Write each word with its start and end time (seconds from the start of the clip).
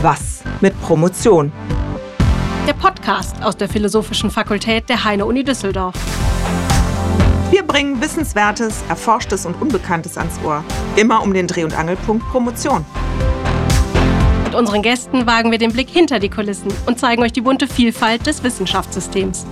Was 0.00 0.44
mit 0.60 0.80
Promotion? 0.80 1.50
Der 2.68 2.72
Podcast 2.74 3.42
aus 3.42 3.56
der 3.56 3.68
Philosophischen 3.68 4.30
Fakultät 4.30 4.88
der 4.88 5.02
Heine-Uni 5.02 5.42
Düsseldorf. 5.42 5.96
Wir 7.50 7.64
bringen 7.64 8.00
Wissenswertes, 8.00 8.84
Erforschtes 8.88 9.44
und 9.44 9.60
Unbekanntes 9.60 10.16
ans 10.16 10.38
Ohr. 10.44 10.62
Immer 10.94 11.20
um 11.20 11.34
den 11.34 11.48
Dreh- 11.48 11.64
und 11.64 11.76
Angelpunkt 11.76 12.24
Promotion. 12.28 12.86
Mit 14.44 14.54
unseren 14.54 14.82
Gästen 14.82 15.26
wagen 15.26 15.50
wir 15.50 15.58
den 15.58 15.72
Blick 15.72 15.88
hinter 15.88 16.20
die 16.20 16.30
Kulissen 16.30 16.72
und 16.86 17.00
zeigen 17.00 17.24
euch 17.24 17.32
die 17.32 17.40
bunte 17.40 17.66
Vielfalt 17.66 18.24
des 18.24 18.44
Wissenschaftssystems. 18.44 19.46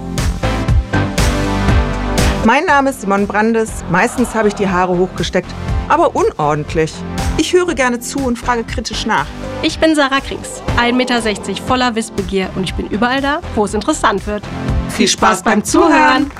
Mein 2.44 2.66
Name 2.66 2.90
ist 2.90 3.00
Simon 3.00 3.26
Brandes. 3.26 3.82
Meistens 3.90 4.32
habe 4.36 4.46
ich 4.46 4.54
die 4.54 4.68
Haare 4.68 4.96
hochgesteckt, 4.96 5.52
aber 5.88 6.16
unordentlich. 6.16 6.92
Ich 7.38 7.52
höre 7.52 7.74
gerne 7.74 8.00
zu 8.00 8.18
und 8.18 8.38
frage 8.38 8.64
kritisch 8.64 9.06
nach. 9.06 9.26
Ich 9.62 9.78
bin 9.78 9.94
Sarah 9.94 10.20
Krings, 10.20 10.62
1,60 10.76 10.92
Meter 10.92 11.62
voller 11.62 11.94
Wissbegier 11.94 12.50
und 12.56 12.64
ich 12.64 12.74
bin 12.74 12.88
überall 12.88 13.20
da, 13.20 13.40
wo 13.54 13.64
es 13.64 13.74
interessant 13.74 14.26
wird. 14.26 14.42
Viel 14.90 15.08
Spaß 15.08 15.42
beim 15.42 15.64
Zuhören! 15.64 16.30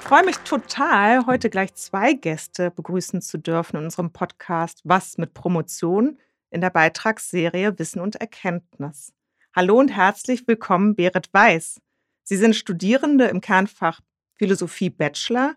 Ich 0.00 0.16
freue 0.16 0.24
mich 0.24 0.38
total, 0.38 1.26
heute 1.26 1.50
gleich 1.50 1.72
zwei 1.74 2.14
Gäste 2.14 2.72
begrüßen 2.72 3.22
zu 3.22 3.38
dürfen 3.38 3.76
in 3.76 3.84
unserem 3.84 4.12
Podcast 4.12 4.80
Was 4.82 5.18
mit 5.18 5.34
Promotion 5.34 6.18
in 6.50 6.60
der 6.60 6.70
Beitragsserie 6.70 7.78
Wissen 7.78 8.00
und 8.00 8.16
Erkenntnis. 8.16 9.12
Hallo 9.54 9.78
und 9.78 9.88
herzlich 9.88 10.48
willkommen, 10.48 10.96
Berit 10.96 11.28
Weiß. 11.32 11.80
Sie 12.24 12.36
sind 12.36 12.56
Studierende 12.56 13.26
im 13.26 13.40
Kernfach 13.40 14.00
Philosophie 14.40 14.88
Bachelor 14.88 15.54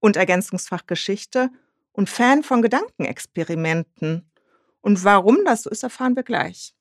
und 0.00 0.16
Ergänzungsfach 0.16 0.86
Geschichte 0.86 1.50
und 1.92 2.08
Fan 2.08 2.42
von 2.42 2.62
Gedankenexperimenten. 2.62 4.32
Und 4.80 5.04
warum 5.04 5.44
das 5.44 5.64
so 5.64 5.70
ist, 5.70 5.82
erfahren 5.82 6.16
wir 6.16 6.22
gleich. 6.22 6.74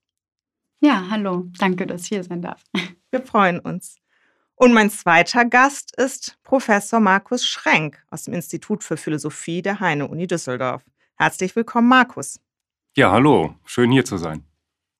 Ja, 0.80 1.10
hallo, 1.10 1.50
danke, 1.60 1.86
dass 1.86 2.04
ich 2.04 2.08
hier 2.08 2.24
sein 2.24 2.42
darf. 2.42 2.64
Wir 3.12 3.22
freuen 3.22 3.60
uns. 3.60 3.98
Und 4.56 4.72
mein 4.72 4.90
zweiter 4.90 5.44
Gast 5.44 5.94
ist 5.98 6.38
Professor 6.44 7.02
Markus 7.02 7.46
Schrenk 7.46 8.02
aus 8.10 8.24
dem 8.24 8.34
Institut 8.34 8.82
für 8.82 8.96
Philosophie 8.96 9.62
der 9.62 9.82
Heine-Uni 9.82 10.28
Düsseldorf. 10.28 10.84
Herzlich 11.16 11.54
willkommen, 11.58 11.90
Markus. 11.90 12.40
Ja, 12.96 13.12
hallo, 13.12 13.56
schön 13.66 13.92
hier 13.92 14.06
zu 14.06 14.16
sein. 14.16 14.46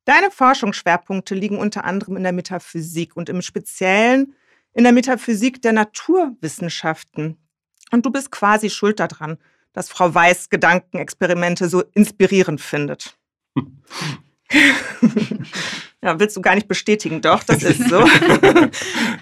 Deine 0.04 0.30
Forschungsschwerpunkte 0.32 1.34
liegen 1.34 1.58
unter 1.58 1.86
anderem 1.86 2.18
in 2.18 2.24
der 2.24 2.34
Metaphysik 2.34 3.16
und 3.16 3.30
im 3.30 3.42
Speziellen 3.42 4.36
in 4.74 4.84
der 4.84 4.94
Metaphysik 4.94 5.62
der 5.62 5.74
Naturwissenschaften. 5.74 7.38
Und 7.92 8.06
du 8.06 8.12
bist 8.12 8.32
quasi 8.32 8.70
schuld 8.70 9.00
daran, 9.00 9.38
dass 9.74 9.90
Frau 9.90 10.14
Weiß 10.14 10.50
Gedankenexperimente 10.50 11.70
so 11.70 11.84
inspirierend 11.94 12.62
findet. 12.62 13.18
ja, 16.02 16.20
willst 16.20 16.36
du 16.38 16.42
gar 16.42 16.56
nicht 16.56 16.68
bestätigen, 16.68 17.22
doch, 17.22 17.44
das 17.44 17.64
ist 17.64 17.90
so. 17.90 18.06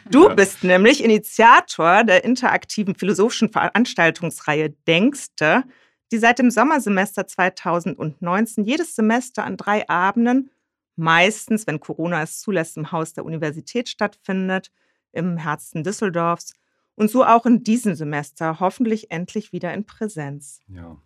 Du 0.10 0.28
bist 0.36 0.64
nämlich 0.64 1.04
Initiator 1.04 2.04
der 2.04 2.24
interaktiven 2.24 2.96
philosophischen 2.96 3.50
Veranstaltungsreihe 3.50 4.72
Denkste, 4.88 5.64
die 6.12 6.18
seit 6.18 6.40
dem 6.40 6.50
Sommersemester 6.50 7.28
2019 7.28 8.64
jedes 8.64 8.96
Semester 8.96 9.44
an 9.44 9.56
drei 9.56 9.88
Abenden, 9.88 10.50
meistens, 10.96 11.68
wenn 11.68 11.80
Corona 11.80 12.24
es 12.24 12.40
zulässt, 12.40 12.76
im 12.76 12.92
Haus 12.92 13.14
der 13.14 13.24
Universität 13.24 13.88
stattfindet, 13.88 14.72
im 15.12 15.38
Herzen 15.38 15.84
Düsseldorfs 15.84 16.54
und 16.96 17.10
so 17.10 17.26
auch 17.26 17.46
in 17.46 17.64
diesem 17.64 17.96
Semester 17.96 18.60
hoffentlich 18.60 19.12
endlich 19.12 19.54
wieder 19.54 19.74
in 19.74 19.86
Präsenz. 19.86 20.60
Ja. 20.68 20.98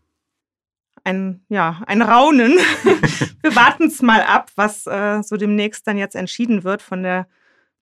Ein, 1.04 1.46
ja, 1.50 1.82
ein 1.86 2.02
Raunen. 2.02 2.54
Wir 3.42 3.56
warten 3.56 3.88
es 3.88 4.02
mal 4.02 4.22
ab, 4.22 4.52
was 4.56 4.88
äh, 4.88 5.22
so 5.22 5.38
demnächst 5.38 5.86
dann 5.86 5.98
jetzt 5.98 6.16
entschieden 6.16 6.64
wird 6.64 6.82
von 6.82 7.04
der 7.04 7.28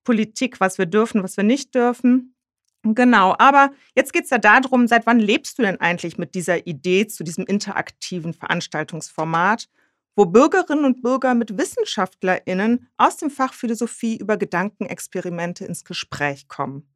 Politik, 0.04 0.59
was 0.59 0.78
wir 0.80 0.88
dürfen, 0.88 1.22
was 1.22 1.38
wir 1.38 1.44
nicht 1.44 1.76
dürfen. 1.76 2.36
Genau, 2.84 3.36
aber 3.38 3.72
jetzt 3.96 4.12
geht 4.12 4.24
es 4.24 4.32
ja 4.32 4.40
darum, 4.40 4.88
seit 4.88 5.06
wann 5.06 5.20
lebst 5.20 5.59
du 5.59 5.62
denn 5.62 5.80
eigentlich 5.80 6.18
mit 6.18 6.34
dieser 6.34 6.66
Idee 6.66 7.06
zu 7.06 7.24
diesem 7.24 7.46
interaktiven 7.46 8.34
Veranstaltungsformat, 8.34 9.70
wo 10.16 10.26
Bürgerinnen 10.26 10.86
und 10.86 11.02
Bürger 11.02 11.34
mit 11.34 11.58
WissenschaftlerInnen 11.58 12.90
aus 12.98 13.18
dem 13.18 13.30
Fach 13.30 13.54
Philosophie 13.54 14.18
über 14.18 14.38
Gedankenexperimente 14.38 15.66
ins 15.66 15.84
Gespräch 15.86 16.48
kommen? 16.48 16.92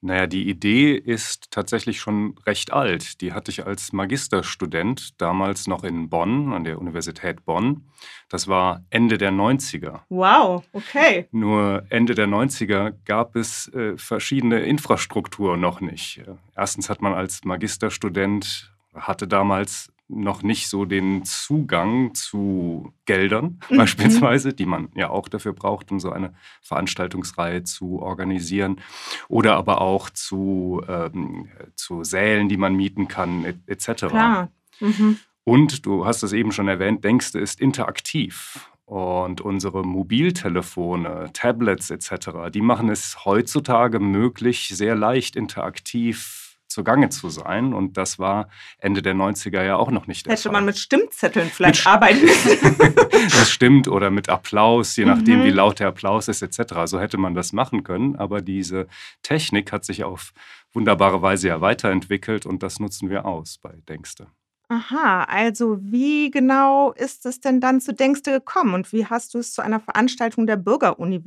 Naja, 0.00 0.28
die 0.28 0.48
Idee 0.48 0.94
ist 0.94 1.50
tatsächlich 1.50 1.98
schon 1.98 2.36
recht 2.46 2.72
alt. 2.72 3.20
Die 3.20 3.32
hatte 3.32 3.50
ich 3.50 3.66
als 3.66 3.92
Magisterstudent 3.92 5.20
damals 5.20 5.66
noch 5.66 5.82
in 5.82 6.08
Bonn, 6.08 6.52
an 6.52 6.62
der 6.62 6.78
Universität 6.78 7.44
Bonn. 7.44 7.88
Das 8.28 8.46
war 8.46 8.84
Ende 8.90 9.18
der 9.18 9.32
90er. 9.32 10.02
Wow, 10.08 10.62
okay. 10.72 11.26
Nur 11.32 11.84
Ende 11.88 12.14
der 12.14 12.28
90er 12.28 12.94
gab 13.06 13.34
es 13.34 13.66
äh, 13.74 13.96
verschiedene 13.96 14.60
Infrastruktur 14.60 15.56
noch 15.56 15.80
nicht. 15.80 16.22
Erstens 16.54 16.88
hat 16.88 17.02
man 17.02 17.14
als 17.14 17.42
Magisterstudent, 17.44 18.72
hatte 18.94 19.26
damals 19.26 19.92
noch 20.08 20.42
nicht 20.42 20.68
so 20.68 20.84
den 20.84 21.24
Zugang 21.24 22.14
zu 22.14 22.92
Geldern 23.04 23.60
mhm. 23.70 23.76
beispielsweise, 23.76 24.54
die 24.54 24.66
man 24.66 24.88
ja 24.94 25.10
auch 25.10 25.28
dafür 25.28 25.52
braucht, 25.52 25.90
um 25.90 26.00
so 26.00 26.10
eine 26.10 26.34
Veranstaltungsreihe 26.62 27.64
zu 27.64 28.00
organisieren. 28.00 28.80
Oder 29.28 29.56
aber 29.56 29.80
auch 29.80 30.10
zu, 30.10 30.82
ähm, 30.88 31.48
zu 31.76 32.04
Sälen, 32.04 32.48
die 32.48 32.56
man 32.56 32.74
mieten 32.74 33.08
kann, 33.08 33.44
etc. 33.66 34.06
Klar. 34.06 34.50
Mhm. 34.80 35.18
Und 35.44 35.86
du 35.86 36.04
hast 36.04 36.22
es 36.22 36.32
eben 36.32 36.52
schon 36.52 36.68
erwähnt, 36.68 37.04
Denkste 37.04 37.38
ist 37.38 37.60
interaktiv. 37.60 38.70
Und 38.84 39.42
unsere 39.42 39.82
Mobiltelefone, 39.82 41.30
Tablets 41.34 41.90
etc., 41.90 42.50
die 42.52 42.62
machen 42.62 42.88
es 42.88 43.24
heutzutage 43.26 43.98
möglich, 43.98 44.68
sehr 44.72 44.94
leicht 44.94 45.36
interaktiv 45.36 46.47
zugange 46.78 47.08
zu 47.08 47.28
sein. 47.28 47.74
Und 47.74 47.96
das 47.96 48.18
war 48.18 48.48
Ende 48.78 49.02
der 49.02 49.14
90er 49.14 49.62
ja 49.64 49.76
auch 49.76 49.90
noch 49.90 50.06
nicht 50.06 50.26
der 50.26 50.32
Hätte 50.32 50.44
Fall. 50.44 50.52
man 50.52 50.64
mit 50.64 50.78
Stimmzetteln 50.78 51.50
vielleicht 51.50 51.84
mit 51.84 51.86
arbeiten 51.86 52.20
müssen. 52.24 52.94
das 53.10 53.50
stimmt, 53.50 53.88
oder 53.88 54.10
mit 54.10 54.28
Applaus, 54.28 54.94
je 54.96 55.04
nachdem, 55.04 55.40
mhm. 55.40 55.44
wie 55.44 55.50
laut 55.50 55.80
der 55.80 55.88
Applaus 55.88 56.28
ist, 56.28 56.42
etc. 56.42 56.74
So 56.84 57.00
hätte 57.00 57.18
man 57.18 57.34
das 57.34 57.52
machen 57.52 57.82
können. 57.82 58.14
Aber 58.16 58.40
diese 58.40 58.86
Technik 59.22 59.72
hat 59.72 59.84
sich 59.84 60.04
auf 60.04 60.32
wunderbare 60.72 61.20
Weise 61.20 61.48
ja 61.48 61.60
weiterentwickelt 61.60 62.46
und 62.46 62.62
das 62.62 62.78
nutzen 62.78 63.10
wir 63.10 63.24
aus 63.24 63.58
bei 63.58 63.74
Denkste. 63.88 64.28
Aha, 64.68 65.24
also 65.24 65.78
wie 65.80 66.30
genau 66.30 66.92
ist 66.92 67.24
es 67.24 67.40
denn 67.40 67.58
dann 67.58 67.80
zu 67.80 67.94
Denkste 67.94 68.32
gekommen 68.32 68.74
und 68.74 68.92
wie 68.92 69.06
hast 69.06 69.32
du 69.32 69.38
es 69.38 69.52
zu 69.52 69.62
einer 69.62 69.80
Veranstaltung 69.80 70.46
der 70.46 70.56
Bürgeruni, 70.56 71.22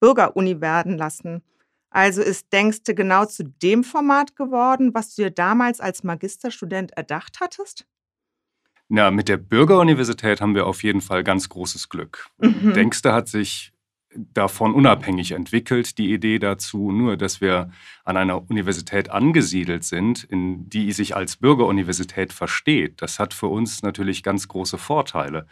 Bürgeruni 0.00 0.60
werden 0.60 0.98
lassen? 0.98 1.42
Also 1.90 2.22
ist 2.22 2.52
Denkste 2.52 2.94
genau 2.94 3.24
zu 3.24 3.44
dem 3.44 3.84
Format 3.84 4.36
geworden, 4.36 4.94
was 4.94 5.14
du 5.14 5.22
dir 5.22 5.30
damals 5.30 5.80
als 5.80 6.02
Magisterstudent 6.02 6.92
erdacht 6.92 7.38
hattest? 7.40 7.86
Na, 8.88 9.10
mit 9.10 9.28
der 9.28 9.36
Bürgeruniversität 9.36 10.40
haben 10.40 10.54
wir 10.54 10.66
auf 10.66 10.82
jeden 10.82 11.00
Fall 11.00 11.24
ganz 11.24 11.48
großes 11.48 11.88
Glück. 11.88 12.28
Mhm. 12.38 12.72
Denkste 12.74 13.12
hat 13.12 13.28
sich 13.28 13.72
davon 14.34 14.74
unabhängig 14.74 15.32
entwickelt, 15.32 15.98
die 15.98 16.12
Idee 16.12 16.38
dazu, 16.38 16.92
nur 16.92 17.16
dass 17.16 17.40
wir 17.40 17.70
an 18.04 18.16
einer 18.16 18.48
Universität 18.48 19.10
angesiedelt 19.10 19.84
sind, 19.84 20.24
in 20.24 20.70
die 20.70 20.92
sich 20.92 21.16
als 21.16 21.36
Bürgeruniversität 21.36 22.32
versteht. 22.32 23.02
Das 23.02 23.18
hat 23.18 23.34
für 23.34 23.48
uns 23.48 23.82
natürlich 23.82 24.22
ganz 24.22 24.48
große 24.48 24.78
Vorteile, 24.78 25.46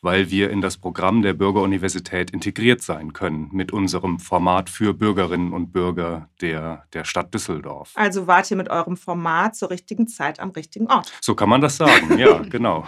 weil 0.00 0.30
wir 0.30 0.50
in 0.50 0.60
das 0.60 0.78
Programm 0.78 1.22
der 1.22 1.34
Bürgeruniversität 1.34 2.30
integriert 2.30 2.82
sein 2.82 3.12
können 3.12 3.50
mit 3.52 3.72
unserem 3.72 4.18
Format 4.18 4.70
für 4.70 4.94
Bürgerinnen 4.94 5.52
und 5.52 5.72
Bürger 5.72 6.28
der, 6.40 6.84
der 6.92 7.04
Stadt 7.04 7.34
Düsseldorf. 7.34 7.92
Also 7.94 8.26
wart 8.26 8.50
ihr 8.50 8.56
mit 8.56 8.70
eurem 8.70 8.96
Format 8.96 9.56
zur 9.56 9.70
richtigen 9.70 10.08
Zeit 10.08 10.40
am 10.40 10.50
richtigen 10.50 10.86
Ort. 10.86 11.12
So 11.20 11.34
kann 11.34 11.48
man 11.48 11.60
das 11.60 11.76
sagen, 11.76 12.18
ja, 12.18 12.38
genau. 12.50 12.86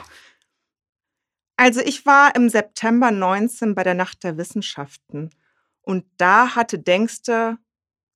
Also 1.61 1.83
ich 1.83 2.07
war 2.07 2.35
im 2.37 2.49
September 2.49 3.11
19 3.11 3.75
bei 3.75 3.85
der 3.85 3.93
Nacht 3.93 4.25
der 4.25 4.39
Wissenschaften 4.39 5.29
und 5.83 6.07
da 6.17 6.55
hatte 6.55 6.79
Denkste 6.79 7.59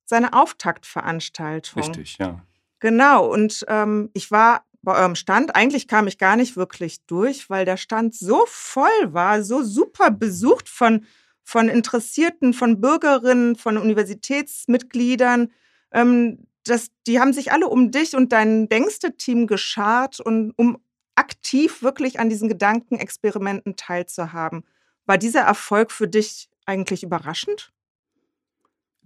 seine 0.03 0.33
Auftaktveranstaltung. 0.33 1.83
Richtig, 1.83 2.17
ja. 2.17 2.43
Genau, 2.79 3.31
und 3.31 3.63
ähm, 3.67 4.09
ich 4.13 4.31
war 4.31 4.65
bei 4.81 4.95
eurem 4.95 5.13
Stand. 5.13 5.55
Eigentlich 5.55 5.87
kam 5.87 6.07
ich 6.07 6.17
gar 6.17 6.37
nicht 6.37 6.57
wirklich 6.57 7.05
durch, 7.05 7.47
weil 7.47 7.65
der 7.65 7.77
Stand 7.77 8.15
so 8.15 8.45
voll 8.47 9.13
war, 9.13 9.43
so 9.43 9.61
super 9.61 10.09
besucht 10.09 10.67
von, 10.67 11.05
von 11.43 11.69
Interessierten, 11.69 12.51
von 12.51 12.81
Bürgerinnen, 12.81 13.57
von 13.57 13.77
Universitätsmitgliedern. 13.77 15.51
Ähm, 15.91 16.47
das, 16.63 16.87
die 17.05 17.19
haben 17.19 17.31
sich 17.31 17.51
alle 17.51 17.67
um 17.67 17.91
dich 17.91 18.15
und 18.15 18.31
dein 18.31 18.69
Denkste-Team 18.69 19.45
geschart 19.45 20.19
und 20.19 20.51
um 20.57 20.79
aktiv 21.25 21.81
wirklich 21.81 22.19
an 22.19 22.29
diesen 22.29 22.49
Gedankenexperimenten 22.49 23.75
teilzuhaben. 23.75 24.63
War 25.07 25.17
dieser 25.17 25.41
Erfolg 25.41 25.91
für 25.91 26.07
dich 26.07 26.49
eigentlich 26.67 27.01
überraschend? 27.03 27.71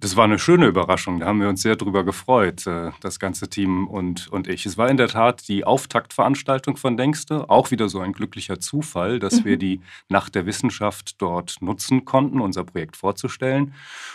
Das 0.01 0.16
war 0.16 0.24
eine 0.24 0.39
schöne 0.39 0.68
Überraschung. 0.68 1.19
Da 1.19 1.25
haben 1.25 1.42
wir 1.42 1.50
uns 1.50 1.62
sehr 1.62 1.75
drüber 1.75 2.06
gefreut, 2.06 2.66
äh, 2.68 2.92
das 3.01 3.19
ganze 3.19 3.50
Team 3.50 3.86
und, 3.88 4.30
und 4.30 4.48
ich. 4.48 4.66
Es 4.66 4.77
war 4.77 4.89
in 4.89 4.95
der 4.95 5.10
Tat 5.10 5.48
die 5.50 5.66
Auftaktveranstaltung 5.66 6.77
von 6.77 6.95
Denkste. 6.95 7.50
Auch 7.50 7.71
wieder 7.71 7.89
so 7.89 8.00
ein 8.00 8.13
glücklicher 8.13 8.60
Zufall, 8.60 9.19
dass 9.19 9.42
mhm. 9.42 9.45
wir 9.45 9.57
die 9.57 9.81
Nacht 10.07 10.36
der 10.36 10.45
Wissenschaft 10.45 11.21
dort 11.21 11.62
nutzen 11.62 12.06
konnten, 12.06 12.39
unser 12.39 12.63
Projekt 12.63 12.95
vorzustellen. 12.95 13.74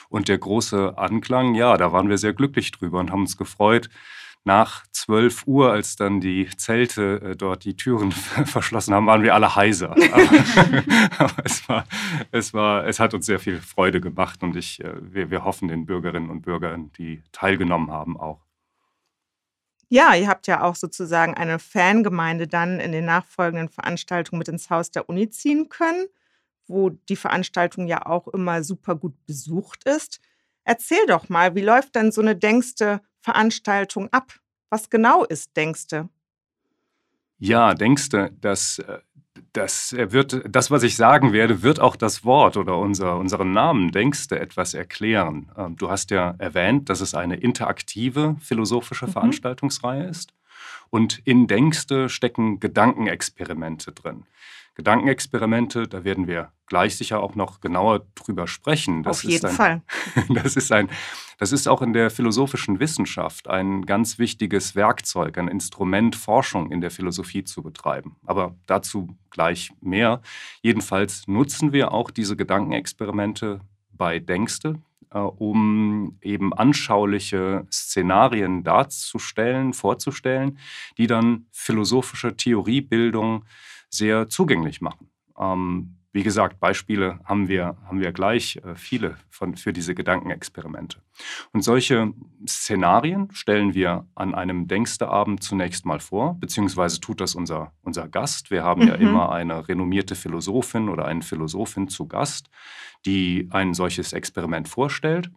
Und 0.09 0.29
der 0.29 0.39
große 0.39 0.97
Anklang, 0.97 1.55
ja, 1.55 1.77
da 1.77 1.93
waren 1.93 2.09
wir 2.09 2.17
sehr 2.17 2.33
glücklich 2.33 2.71
drüber 2.71 2.99
und 3.01 3.11
haben 3.11 3.23
uns 3.23 3.37
gefreut, 3.37 3.91
nach 4.44 4.87
12 4.93 5.46
Uhr, 5.46 5.73
als 5.73 5.96
dann 5.96 6.20
die 6.20 6.49
Zelte 6.56 7.20
äh, 7.23 7.37
dort 7.37 7.64
die 7.64 7.76
Türen 7.76 8.12
verschlossen 8.44 8.94
haben, 8.94 9.06
waren 9.06 9.23
wir 9.23 9.35
alle 9.35 9.56
heiser. 9.56 9.91
Aber, 10.12 10.85
aber, 11.19 11.44
es, 11.44 11.69
war, 11.69 11.85
es, 12.31 12.55
war, 12.55 12.87
es 12.87 13.00
hat 13.00 13.14
uns 13.14 13.26
sehr 13.26 13.41
viel 13.41 13.61
Freude 13.61 14.00
gemacht 14.00 14.43
und 14.43 14.56
ich, 14.56 14.82
äh, 14.85 14.94
wir, 15.00 15.31
wir 15.31 15.44
hoffen 15.44 15.69
den 15.69 15.87
Bürgerinnen 15.87 16.31
und 16.31 16.43
Bürgern, 16.43 16.93
die 16.99 17.23
teilgenommen 17.32 17.91
haben, 17.91 18.19
auch. 18.19 18.44
Ja, 19.88 20.14
ihr 20.14 20.29
habt 20.29 20.46
ja 20.46 20.62
auch 20.62 20.76
sozusagen 20.76 21.35
eine 21.35 21.58
Fangemeinde 21.58 22.46
dann 22.46 22.81
in 22.81 22.93
den 22.93 23.05
nachfolgenden 23.05 23.69
Veranstaltungen 23.69 24.38
mit 24.38 24.49
ins 24.49 24.70
Haus 24.70 24.91
der 24.91 25.08
Uni 25.08 25.31
ziehen 25.31 25.69
können, 25.69 26.06
wo 26.67 26.91
die 26.91 27.17
Veranstaltung 27.17 27.87
ja 27.87 28.05
auch 28.06 28.29
immer 28.29 28.62
super 28.64 28.96
gut 28.96 29.14
besucht 29.26 29.85
ist. 29.85 30.20
Erzähl 30.64 31.06
doch 31.06 31.29
mal, 31.29 31.55
wie 31.55 31.61
läuft 31.61 31.94
denn 31.94 32.11
so 32.11 32.23
eine 32.23 32.35
denkste 32.35 33.02
Veranstaltung 33.25 34.12
ab? 34.12 34.35
Was 34.69 34.91
genau 34.91 35.25
ist 35.25 35.56
Denkste? 35.56 36.11
Ja, 37.38 37.73
Denkste, 37.73 38.31
das, 38.41 38.81
äh, 38.81 38.99
das 39.55 39.94
wird, 39.97 40.43
das, 40.47 40.71
was 40.71 40.82
ich 40.82 40.97
sagen 40.97 41.32
werde, 41.32 41.62
wird 41.62 41.81
auch 41.81 41.97
das 41.97 42.25
Wort 42.25 42.59
oder 42.59 42.76
unser, 42.76 43.17
unseren 43.17 43.53
Namen 43.53 43.93
Denkste 43.93 44.38
etwas 44.38 44.75
erklären. 44.75 45.50
Ähm, 45.56 45.76
du 45.76 45.91
hast 45.91 46.11
ja 46.11 46.35
erwähnt, 46.38 46.91
dass 46.91 47.00
es 47.00 47.15
eine 47.15 47.37
interaktive 47.37 48.37
philosophische 48.41 49.06
mhm. 49.06 49.12
Veranstaltungsreihe 49.12 50.05
ist. 50.05 50.35
Und 50.91 51.20
in 51.25 51.47
Denkste 51.47 52.11
stecken 52.11 52.61
Gedankenexperimente 52.61 53.93
drin. 53.93 54.27
Gedankenexperimente, 54.75 55.87
da 55.87 56.05
werden 56.05 56.26
wir 56.26 56.50
gleich 56.67 56.97
sicher 56.97 57.23
auch 57.23 57.35
noch 57.35 57.61
genauer 57.61 58.06
drüber 58.15 58.47
sprechen. 58.49 59.03
Das 59.03 59.19
Auf 59.19 59.25
jeden 59.25 59.47
ein, 59.47 59.53
Fall. 59.53 59.82
Das 60.31 60.56
ist, 60.56 60.73
ein, 60.73 60.88
das 61.38 61.53
ist 61.53 61.69
auch 61.69 61.82
in 61.82 61.93
der 61.93 62.11
philosophischen 62.11 62.81
Wissenschaft 62.81 63.49
ein 63.49 63.87
ganz 63.87 64.19
wichtiges 64.19 64.75
Werkzeug, 64.75 65.38
ein 65.38 65.49
Instrument, 65.49 66.17
Forschung 66.17 66.73
in 66.73 66.81
der 66.81 66.91
Philosophie 66.91 67.44
zu 67.44 67.62
betreiben. 67.62 68.17
Aber 68.26 68.56
dazu 68.67 69.17
gleich 69.31 69.73
mehr. 69.81 70.23
Jedenfalls 70.62 71.29
nutzen 71.29 71.73
wir 71.73 71.93
auch 71.93 72.11
diese 72.11 72.37
Gedankenexperimente 72.37 73.61
bei 73.93 74.19
Denkste, 74.19 74.81
äh, 75.11 75.19
um 75.19 76.19
eben 76.20 76.53
anschauliche 76.53 77.67
Szenarien 77.73 78.65
darzustellen, 78.65 79.73
vorzustellen, 79.73 80.59
die 80.99 81.06
dann 81.06 81.47
philosophische 81.53 82.37
Theoriebildung 82.37 83.44
sehr 83.94 84.29
zugänglich 84.29 84.81
machen. 84.81 85.08
Ähm, 85.38 85.96
wie 86.14 86.23
gesagt, 86.23 86.61
Beispiele 86.61 87.19
haben 87.25 87.49
wir, 87.49 87.76
haben 87.88 88.00
wir 88.00 88.12
gleich 88.12 88.61
äh, 88.64 88.76
viele 88.76 89.17
von, 89.31 89.56
für 89.56 89.73
diese 89.73 89.96
Gedankenexperimente. 89.96 90.99
Und 91.52 91.62
solche 91.62 92.12
Szenarien 92.49 93.29
stellen 93.32 93.75
wir 93.75 94.06
an 94.14 94.32
einem 94.32 94.69
Denksterabend 94.69 95.43
zunächst 95.43 95.85
mal 95.85 95.99
vor, 95.99 96.38
beziehungsweise 96.38 97.00
tut 97.00 97.20
das 97.20 97.35
unser, 97.35 97.73
unser 97.82 98.06
Gast. 98.06 98.52
Wir 98.52 98.62
haben 98.62 98.82
mhm. 98.82 98.88
ja 98.88 98.94
immer 98.94 99.32
eine 99.32 99.67
renommierte 99.67 100.14
Philosophin 100.14 100.88
oder 100.88 101.05
einen 101.05 101.23
Philosophin 101.23 101.88
zu 101.88 102.06
Gast, 102.06 102.49
die 103.06 103.49
ein 103.50 103.75
solches 103.75 104.12
Experiment 104.12 104.69
vorstellt. 104.69 105.32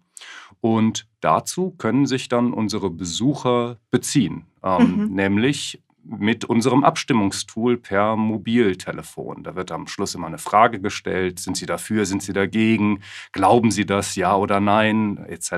Und 0.62 1.08
dazu 1.22 1.72
können 1.72 2.06
sich 2.06 2.30
dann 2.30 2.54
unsere 2.54 2.92
Besucher 2.92 3.78
beziehen, 3.90 4.46
ähm, 4.62 5.08
mhm. 5.08 5.14
nämlich 5.16 5.82
mit 6.10 6.46
unserem 6.46 6.84
Abstimmungstool 6.84 7.78
per 7.78 8.16
Mobiltelefon. 8.16 9.44
Da 9.44 9.56
wird 9.56 9.72
am 9.72 9.88
Schluss 9.88 10.16
immer 10.16 10.28
eine 10.28 10.38
Frage 10.38 10.80
gestellt. 10.80 11.40
Sind 11.40 11.58
Sie 11.58 11.66
dafür? 11.66 12.06
Sind 12.06 12.24
Sie 12.24 12.34
dagegen? 12.34 13.02
Glauben 13.32 13.72
Sie 13.72 13.86
das? 13.86 14.16
Ja 14.16 14.36
oder 14.36 14.60
nein? 14.60 15.18
Etc. 15.28 15.50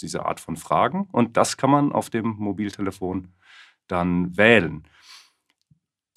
Diese 0.00 0.26
Art 0.26 0.40
von 0.40 0.56
Fragen. 0.56 1.08
Und 1.12 1.36
das 1.36 1.56
kann 1.56 1.70
man 1.70 1.92
auf 1.92 2.10
dem 2.10 2.36
Mobiltelefon 2.38 3.28
dann 3.86 4.36
wählen. 4.36 4.84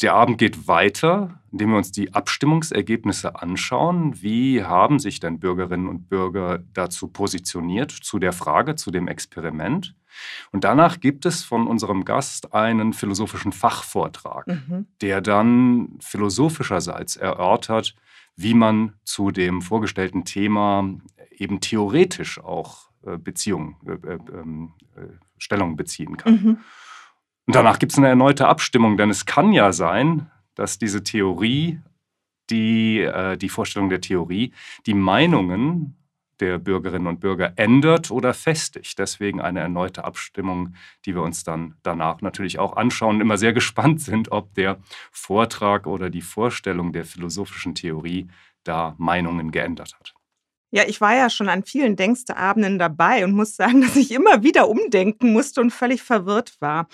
Der 0.02 0.14
Abend 0.14 0.38
geht 0.38 0.68
weiter, 0.68 1.40
indem 1.52 1.72
wir 1.72 1.78
uns 1.78 1.92
die 1.92 2.14
Abstimmungsergebnisse 2.14 3.40
anschauen. 3.42 4.22
Wie 4.22 4.64
haben 4.64 5.00
sich 5.00 5.20
denn 5.20 5.40
Bürgerinnen 5.40 5.88
und 5.88 6.10
Bürger 6.10 6.64
dazu 6.74 7.08
positioniert, 7.08 7.92
zu 7.92 8.18
der 8.20 8.34
Frage, 8.34 8.76
zu 8.76 8.92
dem 8.92 9.08
Experiment? 9.08 9.96
Und 10.52 10.64
danach 10.64 11.00
gibt 11.00 11.26
es 11.26 11.44
von 11.44 11.68
unserem 11.68 12.06
Gast 12.06 12.54
einen 12.54 12.94
philosophischen 12.94 13.52
Fachvortrag, 13.52 14.48
mhm. 14.48 14.88
der 15.02 15.22
dann 15.22 15.98
philosophischerseits 16.00 17.16
erörtert, 17.16 17.96
wie 18.36 18.56
man 18.56 18.94
zu 19.04 19.32
dem 19.32 19.62
vorgestellten 19.62 20.26
Thema 20.26 20.90
eben 21.32 21.60
theoretisch 21.60 22.40
auch 22.40 22.90
äh, 23.06 23.18
Beziehungen, 23.18 23.76
äh, 23.86 24.14
äh, 24.14 24.20
ähm, 24.34 24.74
äh, 24.96 25.02
Stellung 25.38 25.76
beziehen 25.76 26.18
kann. 26.18 26.34
Mhm. 26.34 26.58
Und 27.46 27.56
danach 27.56 27.80
gibt 27.80 27.92
es 27.92 27.98
eine 27.98 28.08
erneute 28.08 28.48
Abstimmung, 28.48 28.98
denn 28.98 29.10
es 29.10 29.26
kann 29.26 29.52
ja 29.52 29.74
sein, 29.74 30.30
dass 30.56 30.78
diese 30.78 31.04
Theorie, 31.04 31.80
die, 32.50 33.02
äh, 33.02 33.38
die 33.38 33.50
Vorstellung 33.50 33.90
der 33.90 34.02
Theorie, 34.02 34.54
die 34.86 34.94
Meinungen 34.94 35.98
der 36.40 36.58
Bürgerinnen 36.58 37.08
und 37.08 37.20
Bürger 37.20 37.54
ändert 37.58 38.12
oder 38.12 38.34
festigt. 38.34 38.98
Deswegen 39.00 39.40
eine 39.40 39.60
erneute 39.60 40.04
Abstimmung, 40.04 40.76
die 41.06 41.16
wir 41.16 41.22
uns 41.22 41.44
dann 41.44 41.76
danach 41.84 42.22
natürlich 42.22 42.60
auch 42.60 42.76
anschauen 42.76 43.16
und 43.16 43.22
immer 43.22 43.38
sehr 43.38 43.54
gespannt 43.62 44.02
sind, 44.02 44.32
ob 44.32 44.54
der 44.56 44.80
Vortrag 45.12 45.88
oder 45.88 46.10
die 46.10 46.22
Vorstellung 46.22 46.92
der 46.92 47.06
philosophischen 47.06 47.76
Theorie 47.76 48.28
da 48.64 48.96
Meinungen 48.98 49.52
geändert 49.52 49.96
hat. 50.00 50.14
Ja, 50.72 50.84
ich 50.88 51.00
war 51.02 51.16
ja 51.16 51.30
schon 51.30 51.50
an 51.50 51.64
vielen 51.64 51.96
Denksteabenden 51.96 52.80
dabei 52.80 53.24
und 53.24 53.34
muss 53.34 53.56
sagen, 53.56 53.82
dass 53.86 53.96
ich 53.96 54.12
immer 54.12 54.44
wieder 54.44 54.68
umdenken 54.68 55.32
musste 55.32 55.62
und 55.62 55.72
völlig 55.72 56.02
verwirrt 56.02 56.58
war. 56.60 56.88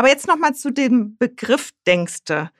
Aber 0.00 0.08
jetzt 0.08 0.26
noch 0.26 0.38
mal 0.38 0.54
zu 0.54 0.70
dem 0.70 1.18
Begriff 1.18 1.72
Denkste. 1.86 2.50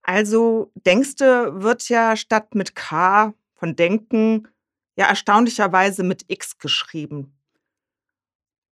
Also 0.00 0.72
Denkste 0.86 1.60
wird 1.60 1.86
ja 1.90 2.16
statt 2.16 2.54
mit 2.54 2.74
K 2.74 3.34
von 3.56 3.76
Denken 3.76 4.48
ja 4.96 5.04
erstaunlicherweise 5.04 6.02
mit 6.02 6.24
X 6.28 6.56
geschrieben. 6.56 7.34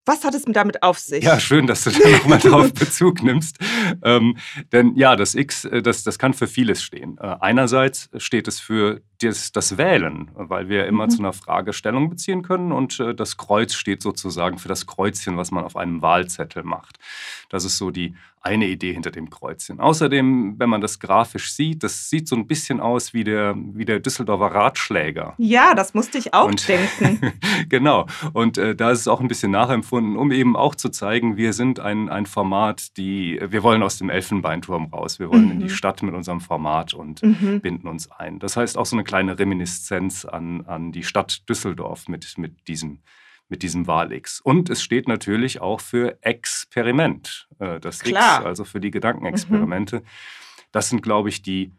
Was 0.05 0.23
hat 0.23 0.33
es 0.33 0.43
damit 0.47 0.81
auf 0.81 0.97
sich? 0.97 1.25
Ja, 1.25 1.41
schön, 1.41 1.67
dass 1.67 1.83
du 1.83 1.89
da 1.89 2.07
nochmal 2.07 2.39
drauf 2.39 2.73
Bezug 2.79 3.21
nimmst. 3.21 3.57
Ähm, 4.01 4.37
denn 4.71 4.95
ja, 4.95 5.17
das 5.17 5.35
X, 5.35 5.65
äh, 5.65 5.81
das, 5.81 6.03
das 6.03 6.17
kann 6.17 6.33
für 6.33 6.47
vieles 6.47 6.81
stehen. 6.81 7.17
Äh, 7.17 7.35
einerseits 7.41 8.09
steht 8.15 8.47
es 8.47 8.61
für 8.61 9.01
das, 9.21 9.51
das 9.51 9.77
Wählen, 9.77 10.29
weil 10.33 10.69
wir 10.69 10.85
immer 10.85 11.05
mhm. 11.05 11.09
zu 11.09 11.19
einer 11.19 11.33
Fragestellung 11.33 12.09
beziehen 12.09 12.41
können 12.41 12.71
und 12.71 12.99
äh, 12.99 13.15
das 13.15 13.37
Kreuz 13.37 13.73
steht 13.73 14.01
sozusagen 14.01 14.57
für 14.57 14.67
das 14.67 14.85
Kreuzchen, 14.85 15.37
was 15.37 15.51
man 15.51 15.63
auf 15.63 15.75
einem 15.75 16.01
Wahlzettel 16.01 16.63
macht. 16.63 16.99
Das 17.49 17.65
ist 17.65 17.77
so 17.77 17.91
die 17.91 18.15
eine 18.45 18.67
Idee 18.67 18.93
hinter 18.93 19.09
dem 19.09 19.31
Kreuzchen. 19.31 19.79
Außerdem, 19.79 20.59
wenn 20.59 20.69
man 20.69 20.79
das 20.79 20.99
grafisch 20.99 21.51
sieht, 21.51 21.83
das 21.83 22.11
sieht 22.11 22.27
so 22.27 22.35
ein 22.35 22.45
bisschen 22.45 22.79
aus 22.79 23.11
wie 23.11 23.23
der, 23.23 23.55
wie 23.57 23.85
der 23.85 23.99
Düsseldorfer 23.99 24.53
Ratschläger. 24.53 25.33
Ja, 25.39 25.73
das 25.73 25.95
musste 25.95 26.19
ich 26.19 26.35
auch 26.35 26.47
und, 26.47 26.67
denken. 26.67 27.33
genau. 27.69 28.05
Und 28.33 28.59
äh, 28.59 28.75
da 28.75 28.91
ist 28.91 28.99
es 28.99 29.07
auch 29.07 29.19
ein 29.19 29.27
bisschen 29.27 29.51
nachempfunden, 29.51 30.15
um 30.15 30.31
eben 30.31 30.55
auch 30.55 30.75
zu 30.75 30.89
zeigen, 30.89 31.37
wir 31.37 31.53
sind 31.53 31.79
ein, 31.79 32.07
ein 32.07 32.27
Format, 32.27 32.95
die, 32.97 33.39
wir 33.41 33.63
wollen 33.63 33.81
aus 33.81 33.97
dem 33.97 34.11
Elfenbeinturm 34.11 34.93
raus, 34.93 35.17
wir 35.17 35.31
wollen 35.31 35.45
mhm. 35.45 35.51
in 35.51 35.59
die 35.61 35.65
mhm. 35.65 35.69
Stadt 35.69 36.03
mit 36.03 36.13
unserem 36.13 36.39
Format 36.39 36.93
und 36.93 37.23
mhm. 37.23 37.61
binden 37.61 37.87
uns 37.87 38.11
ein. 38.11 38.37
Das 38.37 38.55
heißt 38.57 38.77
auch 38.77 38.85
so 38.85 38.95
eine 38.95 39.04
kleine 39.05 39.39
Reminiszenz 39.39 40.25
an, 40.25 40.65
an 40.65 40.91
die 40.91 41.03
Stadt 41.03 41.47
Düsseldorf 41.47 42.07
mit, 42.07 42.37
mit 42.37 42.67
diesem 42.67 42.99
mit 43.47 43.61
diesem 43.61 43.85
Wahl-X. 43.85 44.41
Und 44.41 44.69
es 44.69 44.81
steht 44.81 45.07
natürlich 45.07 45.61
auch 45.61 45.79
für 45.79 46.17
Experiment, 46.21 47.47
äh, 47.59 47.79
das 47.79 47.99
Klar. 47.99 48.39
X, 48.39 48.45
also 48.45 48.63
für 48.63 48.79
die 48.79 48.91
Gedankenexperimente. 48.91 49.97
Mhm. 49.97 50.05
Das 50.71 50.89
sind, 50.89 51.03
glaube 51.03 51.29
ich, 51.29 51.41
die 51.41 51.71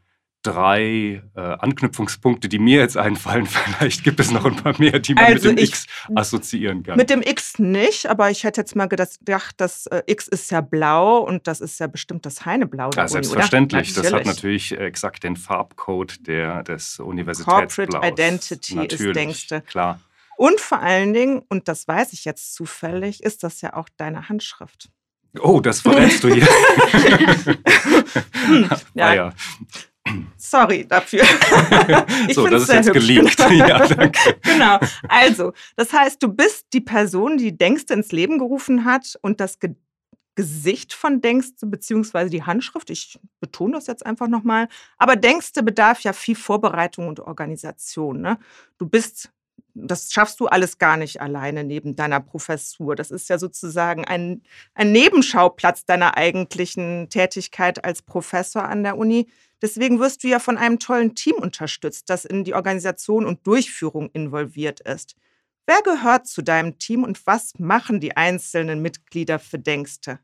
drei 0.46 1.22
äh, 1.34 1.40
Anknüpfungspunkte, 1.40 2.48
die 2.48 2.58
mir 2.58 2.80
jetzt 2.80 2.96
einfallen. 2.96 3.46
Vielleicht 3.78 4.04
gibt 4.04 4.20
es 4.20 4.30
noch 4.30 4.44
ein 4.44 4.56
paar 4.56 4.74
mehr, 4.78 4.98
die 4.98 5.14
man 5.14 5.24
also 5.24 5.48
mit 5.48 5.58
dem 5.58 5.64
X 5.64 5.86
assoziieren 6.14 6.82
kann. 6.84 6.96
Mit 6.96 7.10
dem 7.10 7.22
X 7.22 7.58
nicht, 7.58 8.06
aber 8.06 8.30
ich 8.30 8.44
hätte 8.44 8.60
jetzt 8.60 8.76
mal 8.76 8.86
gedacht, 8.86 9.54
das 9.56 9.86
äh, 9.86 10.02
X 10.06 10.28
ist 10.28 10.50
ja 10.50 10.60
blau 10.60 11.18
und 11.18 11.46
das 11.46 11.60
ist 11.60 11.80
ja 11.80 11.88
bestimmt 11.88 12.24
das 12.26 12.46
Heineblau 12.46 12.90
ja, 12.94 13.08
selbstverständlich. 13.08 13.92
Das 13.94 14.12
hat 14.12 14.24
natürlich 14.24 14.76
exakt 14.78 15.24
den 15.24 15.36
Farbcode 15.36 16.26
der, 16.26 16.62
des 16.62 17.00
Universitätsblaus. 17.00 17.76
Corporate 17.76 18.22
Identity 18.22 18.76
natürlich, 18.76 19.00
ist, 19.00 19.16
denkst 19.16 19.48
du. 19.48 19.60
Klar. 19.62 20.00
Und 20.36 20.60
vor 20.60 20.80
allen 20.80 21.12
Dingen, 21.14 21.42
und 21.48 21.66
das 21.66 21.88
weiß 21.88 22.12
ich 22.12 22.24
jetzt 22.24 22.54
zufällig, 22.54 23.22
ist 23.22 23.42
das 23.42 23.62
ja 23.62 23.74
auch 23.74 23.88
deine 23.96 24.28
Handschrift. 24.28 24.90
Oh, 25.40 25.60
das 25.60 25.80
verrätst 25.80 26.22
du 26.24 26.32
hier. 26.32 26.46
hm, 28.46 28.70
ja. 28.94 29.06
Ah, 29.06 29.14
ja. 29.14 29.32
Sorry 30.36 30.86
dafür. 30.86 31.22
ich 32.28 32.34
so, 32.34 32.46
das 32.46 32.62
ist 32.62 32.72
jetzt 32.72 32.88
hübsch. 32.88 33.06
geliebt. 33.06 33.38
ja, 33.50 33.86
danke. 33.86 34.38
genau. 34.42 34.78
Also, 35.08 35.52
das 35.76 35.92
heißt, 35.92 36.22
du 36.22 36.28
bist 36.28 36.66
die 36.72 36.80
Person, 36.80 37.36
die 37.36 37.56
Denkste 37.56 37.94
ins 37.94 38.12
Leben 38.12 38.38
gerufen 38.38 38.84
hat 38.84 39.18
und 39.22 39.40
das 39.40 39.58
Ge 39.58 39.74
Gesicht 40.38 40.92
von 40.92 41.22
Denkste, 41.22 41.64
beziehungsweise 41.64 42.28
die 42.28 42.42
Handschrift. 42.42 42.90
Ich 42.90 43.18
betone 43.40 43.72
das 43.72 43.86
jetzt 43.86 44.04
einfach 44.04 44.28
nochmal. 44.28 44.68
Aber 44.98 45.16
Denkste 45.16 45.62
bedarf 45.62 46.00
ja 46.00 46.12
viel 46.12 46.36
Vorbereitung 46.36 47.08
und 47.08 47.20
Organisation. 47.20 48.20
Ne? 48.20 48.38
Du 48.76 48.86
bist 48.86 49.30
das 49.74 50.10
schaffst 50.10 50.40
du 50.40 50.46
alles 50.46 50.78
gar 50.78 50.96
nicht 50.96 51.20
alleine 51.20 51.62
neben 51.62 51.96
deiner 51.96 52.20
Professur. 52.20 52.96
Das 52.96 53.10
ist 53.10 53.28
ja 53.28 53.38
sozusagen 53.38 54.04
ein, 54.04 54.42
ein 54.74 54.90
Nebenschauplatz 54.92 55.84
deiner 55.84 56.16
eigentlichen 56.16 57.08
Tätigkeit 57.10 57.84
als 57.84 58.02
Professor 58.02 58.64
an 58.64 58.82
der 58.82 58.96
Uni. 58.96 59.28
Deswegen 59.60 60.00
wirst 60.00 60.24
du 60.24 60.28
ja 60.28 60.38
von 60.38 60.56
einem 60.56 60.78
tollen 60.78 61.14
Team 61.14 61.36
unterstützt, 61.36 62.08
das 62.08 62.24
in 62.24 62.44
die 62.44 62.54
Organisation 62.54 63.26
und 63.26 63.46
Durchführung 63.46 64.10
involviert 64.12 64.80
ist. 64.80 65.14
Wer 65.66 65.82
gehört 65.82 66.26
zu 66.26 66.42
deinem 66.42 66.78
Team 66.78 67.02
und 67.04 67.26
was 67.26 67.52
machen 67.58 68.00
die 68.00 68.16
einzelnen 68.16 68.80
Mitglieder 68.80 69.38
für 69.38 69.58
Denkste? 69.58 70.20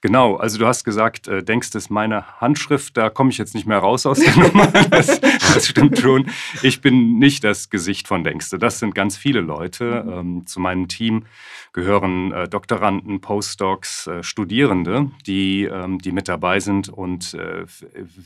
Genau, 0.00 0.36
also 0.36 0.58
du 0.58 0.66
hast 0.66 0.84
gesagt, 0.84 1.26
äh, 1.26 1.42
denkst 1.42 1.74
es 1.74 1.90
meine 1.90 2.40
Handschrift, 2.40 2.96
da 2.96 3.10
komme 3.10 3.30
ich 3.30 3.38
jetzt 3.38 3.54
nicht 3.54 3.66
mehr 3.66 3.78
raus 3.78 4.06
aus 4.06 4.20
der 4.20 4.36
Nummer. 4.36 4.66
Das, 4.66 5.20
das, 5.20 5.66
stimmt 5.66 5.98
schon. 5.98 6.30
Ich 6.62 6.80
bin 6.80 7.18
nicht 7.18 7.42
das 7.42 7.68
Gesicht 7.68 8.06
von 8.06 8.22
Denkste. 8.22 8.58
Das 8.58 8.78
sind 8.78 8.94
ganz 8.94 9.16
viele 9.16 9.40
Leute. 9.40 10.04
Mhm. 10.04 10.12
Ähm, 10.12 10.46
zu 10.46 10.60
meinem 10.60 10.86
Team 10.88 11.24
gehören 11.72 12.32
äh, 12.32 12.48
Doktoranden, 12.48 13.20
Postdocs, 13.20 14.06
äh, 14.06 14.22
Studierende, 14.22 15.10
die, 15.26 15.64
ähm, 15.64 15.98
die 15.98 16.12
mit 16.12 16.28
dabei 16.28 16.60
sind 16.60 16.88
und 16.88 17.34
äh, 17.34 17.66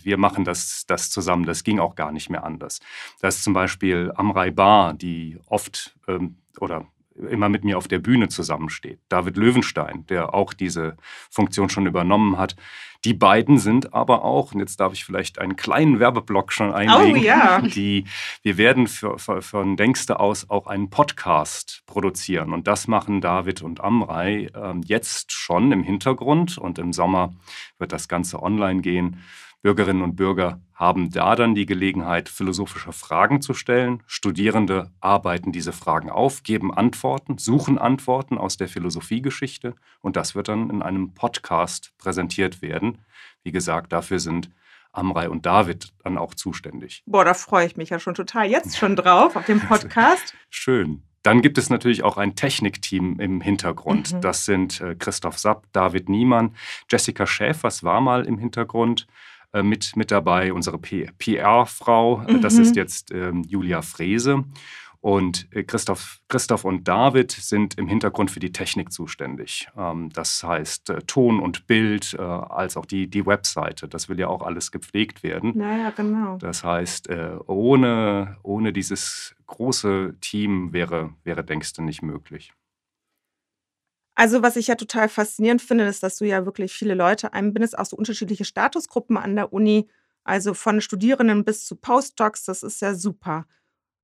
wir 0.02 0.19
machen 0.19 0.45
das, 0.45 0.85
das 0.87 1.11
zusammen. 1.11 1.47
Das 1.47 1.64
ging 1.64 1.78
auch 1.78 1.95
gar 1.95 2.12
nicht 2.12 2.28
mehr 2.28 2.45
anders. 2.45 2.81
Da 3.21 3.28
ist 3.28 3.42
zum 3.42 3.54
Beispiel 3.54 4.12
Amrei 4.14 4.50
Bar, 4.50 4.95
die 4.95 5.38
oft 5.47 5.97
ähm, 6.07 6.37
oder 6.61 6.87
immer 7.16 7.49
mit 7.49 7.64
mir 7.64 7.78
auf 7.78 7.88
der 7.88 7.99
Bühne 7.99 8.28
zusammensteht. 8.28 9.00
David 9.09 9.37
Löwenstein, 9.37 10.07
der 10.07 10.35
auch 10.35 10.52
diese 10.52 10.97
Funktion 11.31 11.69
schon 11.69 11.87
übernommen 11.87 12.38
hat. 12.38 12.57
Die 13.04 13.14
beiden 13.14 13.59
sind 13.59 13.95
aber 13.95 14.25
auch, 14.25 14.52
und 14.52 14.61
jetzt 14.61 14.78
darf 14.78 14.92
ich 14.92 15.04
vielleicht 15.04 15.40
einen 15.40 15.57
kleinen 15.57 15.99
Werbeblock 15.99 16.52
schon 16.52 16.73
einlegen, 16.73 17.21
oh, 17.21 17.25
ja. 17.25 17.61
die, 17.62 18.04
wir 18.42 18.57
werden 18.59 18.87
für, 18.87 19.19
für, 19.19 19.42
von 19.42 19.76
Denkste 19.76 20.21
aus 20.21 20.49
auch 20.49 20.69
einen 20.69 20.88
Podcast 20.88 21.83
produzieren. 21.87 22.52
Und 22.52 22.69
das 22.69 22.87
machen 22.87 23.21
David 23.21 23.62
und 23.62 23.81
Amrei 23.81 24.50
äh, 24.54 24.75
jetzt 24.85 25.33
schon 25.33 25.73
im 25.73 25.83
Hintergrund. 25.83 26.59
Und 26.59 26.78
im 26.78 26.92
Sommer 26.92 27.35
wird 27.78 27.92
das 27.92 28.07
Ganze 28.07 28.40
online 28.40 28.83
gehen. 28.83 29.23
Bürgerinnen 29.62 30.02
und 30.02 30.16
Bürger 30.16 30.61
haben 30.75 31.11
da 31.11 31.37
dann 31.37 31.54
die 31.54 31.66
Gelegenheit, 31.66 32.28
philosophische 32.28 32.92
Fragen 32.92 33.40
zu 33.40 33.54
stellen. 33.54 34.02
Studierende 34.09 34.90
arbeiten 35.00 35.52
diese 35.52 35.73
Fragen 35.73 36.11
auf, 36.11 36.42
geben 36.42 36.75
Antworten, 36.75 37.38
suchen 37.38 37.78
Antworten 37.78 38.38
aus 38.38 38.57
der 38.57 38.66
Philosophiegeschichte 38.66 39.76
und 40.00 40.16
das 40.16 40.35
wird 40.35 40.49
dann 40.49 40.69
in 40.69 40.83
einem 40.83 41.14
Podcast 41.14 41.92
präsentiert 41.99 42.61
werden. 42.61 42.99
Wie 43.45 43.52
gesagt, 43.52 43.92
dafür 43.92 44.19
sind 44.19 44.50
Amrei 44.90 45.31
und 45.31 45.47
David 45.47 45.92
dann 46.02 46.19
auch 46.19 46.35
zuständig. 46.35 47.04
Boah, 47.07 47.25
da 47.25 47.33
freue 47.33 47.66
ich 47.66 47.76
mich 47.76 47.90
ja 47.90 48.00
schon 48.00 48.14
total 48.14 48.50
jetzt 48.50 48.76
schon 48.76 48.97
drauf 48.97 49.37
auf 49.37 49.47
dem 49.47 49.61
Podcast. 49.69 50.35
Schön. 50.50 51.04
Dann 51.23 51.40
gibt 51.40 51.57
es 51.57 51.71
natürlich 51.71 52.02
auch 52.02 52.16
ein 52.16 52.35
Technikteam 52.35 53.21
im 53.21 53.40
Hintergrund. 53.40 54.12
Mhm. 54.12 54.21
Das 54.23 54.45
sind 54.45 54.81
äh, 54.81 54.97
Christoph 54.97 55.38
Sapp, 55.38 55.66
David 55.73 56.09
Niemann, 56.09 56.57
Jessica 56.90 57.26
Schäfers 57.26 57.85
war 57.85 58.00
mal 58.00 58.26
im 58.26 58.38
Hintergrund. 58.38 59.07
Äh, 59.52 59.62
mit, 59.62 59.97
mit 59.97 60.11
dabei, 60.11 60.52
unsere 60.52 60.78
PR-Frau, 60.78 62.23
äh, 62.23 62.32
mhm. 62.32 62.40
das 62.40 62.54
ist 62.54 62.75
jetzt 62.75 63.12
ähm, 63.12 63.44
Julia 63.47 63.82
Frese. 63.82 64.44
Und 65.00 65.49
äh, 65.50 65.64
Christoph, 65.64 66.21
Christoph 66.28 66.64
und 66.64 66.88
David 66.88 67.32
sind 67.32 67.76
im 67.76 67.87
Hintergrund 67.87 68.30
für 68.30 68.40
die 68.40 68.52
Technik 68.52 68.92
zuständig. 68.92 69.68
Ähm, 69.76 70.09
das 70.11 70.42
heißt 70.42 70.92
Ton 71.06 71.40
und 71.40 71.66
Bild, 71.66 72.18
als 72.18 72.76
auch 72.76 72.87
die, 72.87 73.09
die 73.09 73.26
Webseite. 73.26 73.88
Das 73.88 74.09
will 74.09 74.18
ja 74.18 74.28
auch 74.28 74.42
alles 74.42 74.71
gepflegt 74.71 75.23
werden. 75.23 75.52
Naja, 75.54 75.90
genau. 75.90 76.38
Das 76.38 76.64
heißt, 76.64 77.11
ohne, 77.47 78.37
ohne 78.42 78.73
dieses 78.73 79.35
große 79.49 80.14
Team 80.21 80.73
wäre, 80.73 81.11
wäre 81.25 81.44
Denkste 81.44 81.82
nicht 81.82 82.02
möglich. 82.02 82.52
Also, 84.14 84.42
was 84.42 84.57
ich 84.57 84.66
ja 84.66 84.75
total 84.75 85.09
faszinierend 85.09 85.62
finde, 85.62 85.85
ist, 85.85 86.02
dass 86.02 86.16
du 86.16 86.26
ja 86.26 86.45
wirklich 86.45 86.73
viele 86.73 86.95
Leute 86.95 87.33
einbindest, 87.33 87.78
auch 87.78 87.87
so 87.87 87.97
unterschiedliche 87.97 88.45
Statusgruppen 88.45 89.16
an 89.16 89.37
der 89.37 89.52
Uni, 89.52 89.88
also 90.25 90.54
von 90.54 90.81
Studierenden 90.81 91.45
bis 91.45 91.66
zu 91.66 91.76
Postdocs, 91.76 92.45
das 92.45 92.62
ist 92.62 92.81
ja 92.83 92.95
super. 92.95 93.47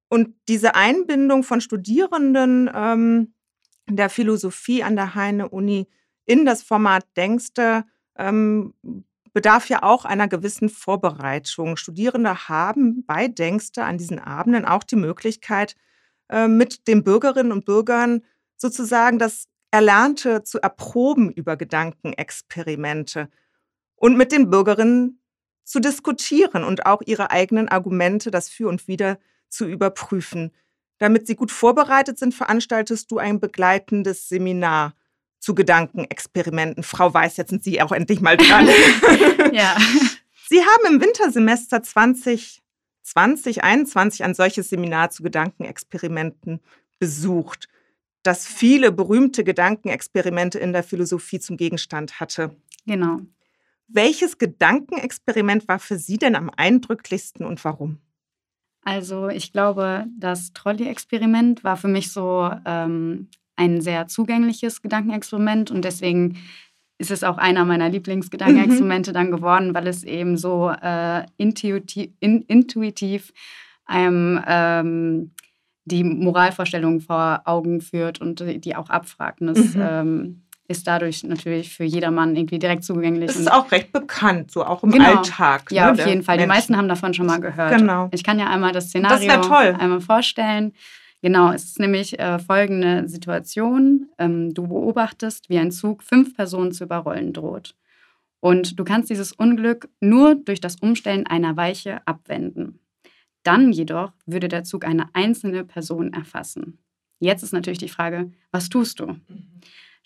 Und 0.08 0.34
diese 0.48 0.74
Einbindung 0.74 1.42
von 1.42 1.60
Studierenden 1.60 2.70
ähm, 2.74 3.34
der 3.88 4.08
Philosophie 4.10 4.82
an 4.82 4.96
der 4.96 5.14
Heine-Uni 5.14 5.88
in 6.24 6.44
das 6.44 6.62
Format 6.62 7.06
Denkste 7.16 7.84
ähm, 8.16 8.74
bedarf 9.32 9.68
ja 9.68 9.82
auch 9.82 10.04
einer 10.04 10.28
gewissen 10.28 10.68
Vorbereitung. 10.68 11.76
Studierende 11.76 12.48
haben 12.48 13.04
bei 13.06 13.28
Denkste 13.28 13.84
an 13.84 13.98
diesen 13.98 14.18
Abenden 14.18 14.64
auch 14.64 14.84
die 14.84 14.96
Möglichkeit, 14.96 15.76
äh, 16.28 16.48
mit 16.48 16.88
den 16.88 17.04
Bürgerinnen 17.04 17.52
und 17.52 17.64
Bürgern 17.64 18.22
sozusagen 18.56 19.18
das 19.18 19.46
Erlernte 19.70 20.42
zu 20.44 20.60
erproben 20.60 21.30
über 21.30 21.56
Gedankenexperimente 21.56 23.28
und 23.96 24.16
mit 24.16 24.32
den 24.32 24.50
Bürgerinnen 24.50 25.20
zu 25.64 25.80
diskutieren 25.80 26.64
und 26.64 26.86
auch 26.86 27.02
ihre 27.04 27.30
eigenen 27.30 27.68
Argumente, 27.68 28.30
das 28.30 28.48
Für 28.48 28.68
und 28.68 28.88
Wider, 28.88 29.18
zu 29.48 29.66
überprüfen. 29.66 30.52
Damit 30.98 31.26
sie 31.26 31.36
gut 31.36 31.50
vorbereitet 31.50 32.18
sind, 32.18 32.34
veranstaltest 32.34 33.10
du 33.10 33.18
ein 33.18 33.40
begleitendes 33.40 34.28
Seminar 34.28 34.94
zu 35.38 35.54
Gedankenexperimenten. 35.54 36.82
Frau 36.82 37.12
Weiß, 37.12 37.36
jetzt 37.36 37.50
sind 37.50 37.62
Sie 37.62 37.80
auch 37.80 37.92
endlich 37.92 38.20
mal 38.20 38.36
dran. 38.36 38.66
ja. 39.52 39.76
Sie 40.48 40.60
haben 40.60 40.94
im 40.94 41.00
Wintersemester 41.00 41.82
2020, 41.82 42.62
2021 43.02 44.24
ein 44.24 44.34
solches 44.34 44.70
Seminar 44.70 45.10
zu 45.10 45.22
Gedankenexperimenten 45.22 46.60
besucht 46.98 47.68
das 48.22 48.46
viele 48.46 48.92
berühmte 48.92 49.44
Gedankenexperimente 49.44 50.58
in 50.58 50.72
der 50.72 50.82
Philosophie 50.82 51.40
zum 51.40 51.56
Gegenstand 51.56 52.20
hatte. 52.20 52.56
Genau. 52.86 53.20
Welches 53.86 54.38
Gedankenexperiment 54.38 55.66
war 55.68 55.78
für 55.78 55.96
Sie 55.96 56.18
denn 56.18 56.36
am 56.36 56.50
eindrücklichsten 56.54 57.46
und 57.46 57.64
warum? 57.64 57.98
Also 58.84 59.28
ich 59.28 59.52
glaube, 59.52 60.06
das 60.18 60.52
Trolley-Experiment 60.52 61.64
war 61.64 61.76
für 61.76 61.88
mich 61.88 62.12
so 62.12 62.50
ähm, 62.64 63.28
ein 63.56 63.80
sehr 63.80 64.06
zugängliches 64.06 64.82
Gedankenexperiment 64.82 65.70
und 65.70 65.84
deswegen 65.84 66.38
ist 66.98 67.10
es 67.10 67.22
auch 67.22 67.38
einer 67.38 67.64
meiner 67.64 67.88
Lieblingsgedankenexperimente 67.88 69.10
mhm. 69.10 69.14
dann 69.14 69.30
geworden, 69.30 69.74
weil 69.74 69.86
es 69.86 70.04
eben 70.04 70.36
so 70.36 70.70
äh, 70.70 71.24
intuitiv, 71.36 72.10
in, 72.20 72.42
intuitiv 72.42 73.32
einem 73.84 74.42
ähm, 74.46 75.30
die 75.88 76.04
Moralvorstellungen 76.04 77.00
vor 77.00 77.42
Augen 77.44 77.80
führt 77.80 78.20
und 78.20 78.44
die 78.64 78.76
auch 78.76 78.90
abfragt. 78.90 79.40
Und 79.40 79.48
das 79.48 79.74
mhm. 79.74 79.82
ähm, 79.82 80.42
ist 80.68 80.86
dadurch 80.86 81.24
natürlich 81.24 81.74
für 81.74 81.84
jedermann 81.84 82.36
irgendwie 82.36 82.58
direkt 82.58 82.84
zugänglich. 82.84 83.28
Das 83.28 83.36
ist 83.36 83.50
auch 83.50 83.72
recht 83.72 83.90
bekannt, 83.90 84.50
so 84.50 84.64
auch 84.64 84.82
im 84.82 84.90
genau. 84.90 85.16
Alltag. 85.16 85.72
Ja, 85.72 85.86
ne, 85.86 85.92
auf 85.92 86.06
jeden 86.06 86.22
Fall. 86.22 86.36
Menschen. 86.36 86.50
Die 86.50 86.54
meisten 86.54 86.76
haben 86.76 86.88
davon 86.88 87.14
schon 87.14 87.26
mal 87.26 87.40
gehört. 87.40 87.78
Genau. 87.78 88.08
Ich 88.12 88.22
kann 88.22 88.38
ja 88.38 88.48
einmal 88.48 88.72
das 88.72 88.88
Szenario 88.88 89.26
das 89.26 89.50
einmal 89.50 90.00
vorstellen. 90.00 90.74
Genau, 91.22 91.50
es 91.52 91.64
ist 91.64 91.80
nämlich 91.80 92.18
äh, 92.18 92.38
folgende 92.38 93.08
Situation. 93.08 94.08
Ähm, 94.18 94.54
du 94.54 94.68
beobachtest, 94.68 95.48
wie 95.48 95.58
ein 95.58 95.72
Zug 95.72 96.02
fünf 96.02 96.36
Personen 96.36 96.70
zu 96.70 96.84
überrollen 96.84 97.32
droht. 97.32 97.74
Und 98.40 98.78
du 98.78 98.84
kannst 98.84 99.10
dieses 99.10 99.32
Unglück 99.32 99.88
nur 100.00 100.36
durch 100.36 100.60
das 100.60 100.76
Umstellen 100.76 101.26
einer 101.26 101.56
Weiche 101.56 102.06
abwenden. 102.06 102.78
Dann 103.42 103.72
jedoch 103.72 104.12
würde 104.26 104.48
der 104.48 104.64
Zug 104.64 104.84
eine 104.84 105.14
einzelne 105.14 105.64
Person 105.64 106.12
erfassen. 106.12 106.78
Jetzt 107.20 107.42
ist 107.42 107.52
natürlich 107.52 107.78
die 107.78 107.88
Frage, 107.88 108.30
was 108.50 108.68
tust 108.68 109.00
du? 109.00 109.16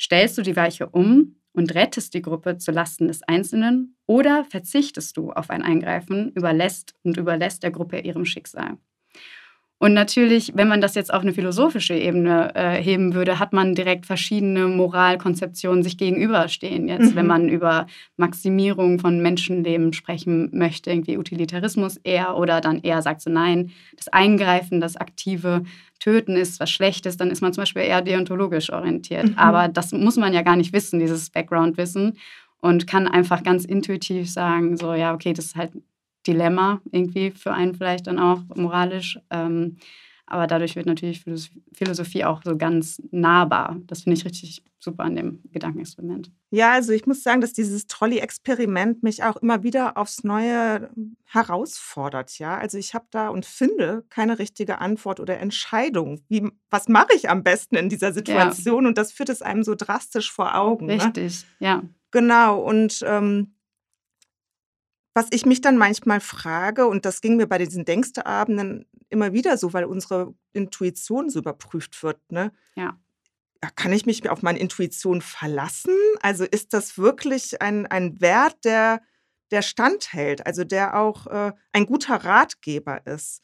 Stellst 0.00 0.38
du 0.38 0.42
die 0.42 0.56
Weiche 0.56 0.88
um 0.88 1.36
und 1.52 1.74
rettest 1.74 2.14
die 2.14 2.22
Gruppe 2.22 2.56
zu 2.56 2.72
Lasten 2.72 3.08
des 3.08 3.22
Einzelnen 3.22 3.96
oder 4.06 4.44
verzichtest 4.44 5.16
du 5.16 5.32
auf 5.32 5.50
ein 5.50 5.62
Eingreifen, 5.62 6.32
überlässt 6.32 6.94
und 7.02 7.16
überlässt 7.16 7.62
der 7.62 7.70
Gruppe 7.70 8.00
ihrem 8.00 8.24
Schicksal? 8.24 8.78
Und 9.82 9.94
natürlich, 9.94 10.52
wenn 10.54 10.68
man 10.68 10.80
das 10.80 10.94
jetzt 10.94 11.12
auf 11.12 11.22
eine 11.22 11.32
philosophische 11.32 11.94
Ebene 11.94 12.54
äh, 12.54 12.80
heben 12.80 13.14
würde, 13.14 13.40
hat 13.40 13.52
man 13.52 13.74
direkt 13.74 14.06
verschiedene 14.06 14.68
Moralkonzeptionen 14.68 15.82
sich 15.82 15.98
gegenüberstehen. 15.98 16.86
Jetzt, 16.86 17.10
mhm. 17.10 17.16
wenn 17.16 17.26
man 17.26 17.48
über 17.48 17.88
Maximierung 18.16 19.00
von 19.00 19.20
Menschenleben 19.20 19.92
sprechen 19.92 20.50
möchte, 20.52 20.92
irgendwie 20.92 21.18
Utilitarismus 21.18 21.96
eher 22.04 22.36
oder 22.36 22.60
dann 22.60 22.78
eher 22.82 23.02
sagt 23.02 23.22
so, 23.22 23.30
nein, 23.30 23.72
das 23.96 24.06
Eingreifen, 24.06 24.80
das 24.80 24.96
aktive 24.96 25.64
Töten 25.98 26.36
ist 26.36 26.60
was 26.60 26.70
Schlechtes, 26.70 27.16
dann 27.16 27.32
ist 27.32 27.42
man 27.42 27.52
zum 27.52 27.62
Beispiel 27.62 27.82
eher 27.82 28.02
deontologisch 28.02 28.72
orientiert. 28.72 29.30
Mhm. 29.30 29.34
Aber 29.36 29.66
das 29.66 29.90
muss 29.90 30.16
man 30.16 30.32
ja 30.32 30.42
gar 30.42 30.54
nicht 30.54 30.72
wissen, 30.72 31.00
dieses 31.00 31.28
Background-Wissen. 31.30 32.18
Und 32.60 32.86
kann 32.86 33.08
einfach 33.08 33.42
ganz 33.42 33.64
intuitiv 33.64 34.30
sagen, 34.30 34.76
so, 34.76 34.94
ja, 34.94 35.12
okay, 35.12 35.32
das 35.32 35.46
ist 35.46 35.56
halt 35.56 35.72
Dilemma 36.26 36.80
irgendwie 36.90 37.30
für 37.30 37.52
einen 37.52 37.74
vielleicht 37.74 38.06
dann 38.06 38.18
auch 38.18 38.42
moralisch. 38.54 39.18
Ähm, 39.30 39.78
aber 40.26 40.46
dadurch 40.46 40.76
wird 40.76 40.86
natürlich 40.86 41.22
Philosophie 41.74 42.24
auch 42.24 42.40
so 42.42 42.56
ganz 42.56 43.02
nahbar. 43.10 43.76
Das 43.86 44.04
finde 44.04 44.16
ich 44.16 44.24
richtig 44.24 44.64
super 44.78 45.04
an 45.04 45.14
dem 45.14 45.42
Gedankenexperiment. 45.52 46.30
Ja, 46.50 46.72
also 46.72 46.92
ich 46.92 47.06
muss 47.06 47.22
sagen, 47.22 47.40
dass 47.40 47.52
dieses 47.52 47.86
Trolley-Experiment 47.86 49.02
mich 49.02 49.22
auch 49.22 49.36
immer 49.36 49.62
wieder 49.62 49.98
aufs 49.98 50.24
Neue 50.24 50.88
herausfordert. 51.24 52.38
Ja, 52.38 52.56
also 52.56 52.78
ich 52.78 52.94
habe 52.94 53.04
da 53.10 53.28
und 53.28 53.44
finde 53.44 54.04
keine 54.08 54.38
richtige 54.38 54.78
Antwort 54.78 55.20
oder 55.20 55.38
Entscheidung. 55.38 56.22
Wie, 56.28 56.48
was 56.70 56.88
mache 56.88 57.14
ich 57.14 57.28
am 57.28 57.42
besten 57.42 57.76
in 57.76 57.90
dieser 57.90 58.14
Situation? 58.14 58.84
Ja. 58.84 58.88
Und 58.88 58.96
das 58.96 59.12
führt 59.12 59.28
es 59.28 59.42
einem 59.42 59.62
so 59.62 59.74
drastisch 59.74 60.32
vor 60.32 60.56
Augen. 60.56 60.86
Ne? 60.86 60.94
Richtig, 60.94 61.44
ne? 61.60 61.66
ja. 61.66 61.82
Genau. 62.10 62.60
Und 62.60 63.04
ähm, 63.06 63.54
was 65.14 65.26
ich 65.30 65.44
mich 65.44 65.60
dann 65.60 65.76
manchmal 65.76 66.20
frage, 66.20 66.86
und 66.86 67.04
das 67.04 67.20
ging 67.20 67.36
mir 67.36 67.46
bei 67.46 67.58
diesen 67.58 67.84
Denksteabenden 67.84 68.86
immer 69.10 69.32
wieder 69.32 69.58
so, 69.58 69.72
weil 69.72 69.84
unsere 69.84 70.34
Intuition 70.52 71.28
so 71.28 71.40
überprüft 71.40 72.02
wird, 72.02 72.20
ne? 72.30 72.52
Ja. 72.74 72.98
Kann 73.76 73.92
ich 73.92 74.06
mich 74.06 74.28
auf 74.28 74.42
meine 74.42 74.58
Intuition 74.58 75.20
verlassen? 75.20 75.94
Also 76.20 76.44
ist 76.44 76.72
das 76.72 76.98
wirklich 76.98 77.62
ein, 77.62 77.86
ein 77.86 78.20
Wert, 78.20 78.64
der, 78.64 79.02
der 79.52 79.62
standhält, 79.62 80.46
also 80.46 80.64
der 80.64 80.98
auch 80.98 81.26
äh, 81.28 81.52
ein 81.72 81.86
guter 81.86 82.16
Ratgeber 82.16 83.06
ist? 83.06 83.42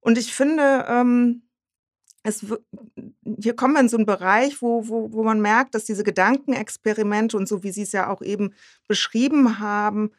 Und 0.00 0.18
ich 0.18 0.34
finde, 0.34 0.84
ähm, 0.88 1.48
es, 2.24 2.44
hier 3.40 3.56
kommen 3.56 3.74
wir 3.74 3.80
in 3.80 3.88
so 3.88 3.96
einen 3.96 4.04
Bereich, 4.04 4.60
wo, 4.60 4.86
wo, 4.88 5.12
wo 5.12 5.22
man 5.22 5.40
merkt, 5.40 5.74
dass 5.74 5.84
diese 5.84 6.04
Gedankenexperimente 6.04 7.36
und 7.36 7.48
so 7.48 7.62
wie 7.62 7.70
Sie 7.70 7.82
es 7.82 7.92
ja 7.92 8.10
auch 8.10 8.20
eben 8.20 8.52
beschrieben 8.86 9.60
haben, 9.60 10.10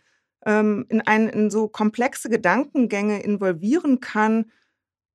ähm, 0.50 0.86
in, 0.89 1.01
ein, 1.01 1.29
in 1.29 1.51
so 1.51 1.68
komplexe 1.68 2.27
Gedankengänge 2.27 3.22
involvieren 3.22 4.00
kann, 4.00 4.51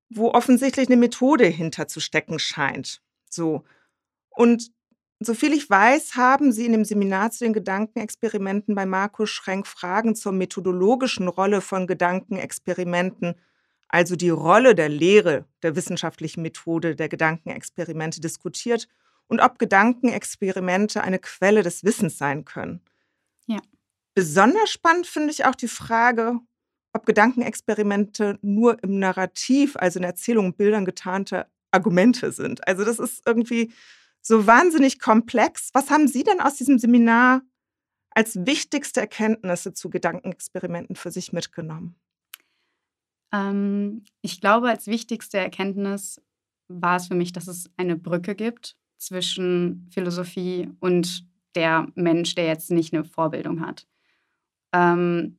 wo 0.09 0.31
offensichtlich 0.31 0.87
eine 0.87 0.97
Methode 0.97 1.47
hinterzustecken 1.47 2.39
scheint. 2.39 3.03
So. 3.29 3.65
Und 4.31 4.71
soviel 5.19 5.53
ich 5.53 5.69
weiß, 5.69 6.15
haben 6.15 6.53
Sie 6.53 6.67
in 6.67 6.73
dem 6.73 6.85
Seminar 6.85 7.33
zu 7.33 7.45
den 7.45 7.53
Gedankenexperimenten 7.53 8.77
bei 8.77 8.87
Markus 8.87 9.31
Schrenk 9.31 9.67
Fragen 9.67 10.15
zur 10.15 10.31
methodologischen 10.31 11.27
Rolle 11.27 11.61
von 11.61 11.89
Gedankenexperimenten, 11.89 13.35
also 13.89 14.15
die 14.15 14.31
Rolle 14.31 14.77
der 14.77 14.89
Lehre 14.89 15.47
der 15.65 15.75
wissenschaftlichen 15.75 16.43
Methode 16.43 16.95
der 16.95 17.09
Gedankenexperimente 17.09 18.21
diskutiert 18.21 18.87
und 19.27 19.41
ob 19.41 19.59
Gedankenexperimente 19.59 21.03
eine 21.03 21.19
Quelle 21.19 21.65
des 21.65 21.83
Wissens 21.83 22.19
sein 22.19 22.45
können. 22.45 22.83
Ja. 23.47 23.59
Besonders 24.15 24.71
spannend 24.71 25.07
finde 25.07 25.31
ich 25.31 25.45
auch 25.45 25.55
die 25.55 25.69
Frage, 25.69 26.39
ob 26.93 27.07
Gedankenexperimente 27.07 28.39
nur 28.43 28.83
im 28.83 28.99
Narrativ, 28.99 29.77
also 29.77 29.99
in 29.99 30.05
Erzählungen 30.05 30.53
und 30.53 30.57
Bildern 30.57 30.85
getarnte 30.85 31.47
Argumente 31.73 32.31
sind. 32.31 32.67
Also 32.69 32.85
das 32.85 33.01
ist 33.01 33.23
irgendwie 33.27 33.73
so 34.23 34.47
wahnsinnig 34.47 35.01
komplex. 35.01 35.71
Was 35.73 35.91
haben 35.91 36.07
Sie 36.07 36.23
denn 36.23 36.41
aus 36.41 36.55
diesem 36.55 36.79
Seminar 36.79 37.43
als 38.11 38.47
wichtigste 38.47 39.01
Erkenntnisse 39.01 39.73
zu 39.73 39.91
Gedankenexperimenten 39.91 40.95
für 40.95 41.11
sich 41.11 41.33
mitgenommen? 41.33 41.97
Ähm, 43.33 44.05
ich 44.23 44.41
glaube, 44.41 44.69
als 44.69 44.87
wichtigste 44.87 45.39
Erkenntnis 45.39 46.23
war 46.69 46.97
es 46.97 47.09
für 47.09 47.17
mich, 47.17 47.33
dass 47.33 47.49
es 47.49 47.69
eine 47.77 47.97
Brücke 47.97 48.37
gibt 48.37 48.77
zwischen 48.97 49.89
Philosophie 49.93 50.71
und 50.79 51.27
der 51.57 51.89
Mensch, 51.95 52.37
der 52.37 52.47
jetzt 52.47 52.71
nicht 52.71 52.95
eine 52.95 53.05
Vorbildung 53.05 53.61
hat. 53.61 53.87
Ähm, 54.75 55.37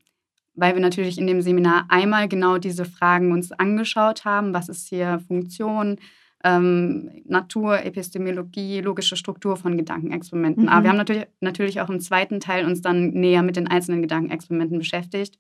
weil 0.56 0.74
wir 0.74 0.82
natürlich 0.82 1.18
in 1.18 1.28
dem 1.28 1.42
Seminar 1.42 1.86
einmal 1.90 2.28
genau 2.30 2.58
diese 2.58 2.86
Fragen 2.86 3.34
uns 3.34 3.52
angeschaut 3.52 4.24
haben. 4.24 4.54
Was 4.54 4.70
ist 4.70 4.88
hier 4.88 5.20
Funktion, 5.28 5.98
ähm, 6.46 7.24
Natur, 7.26 7.84
Epistemologie, 7.84 8.80
logische 8.80 9.16
Struktur 9.16 9.58
von 9.58 9.78
Gedankenexperimenten. 9.78 10.64
Mhm. 10.64 10.70
Aber 10.70 10.84
wir 10.84 10.90
haben 10.92 10.98
natürlich, 10.98 11.26
natürlich 11.42 11.82
auch 11.82 11.90
im 11.90 12.00
zweiten 12.00 12.40
Teil 12.40 12.66
uns 12.66 12.82
dann 12.82 13.10
näher 13.10 13.42
mit 13.42 13.56
den 13.56 13.68
einzelnen 13.68 14.04
Gedankenexperimenten 14.04 14.78
beschäftigt. 14.78 15.40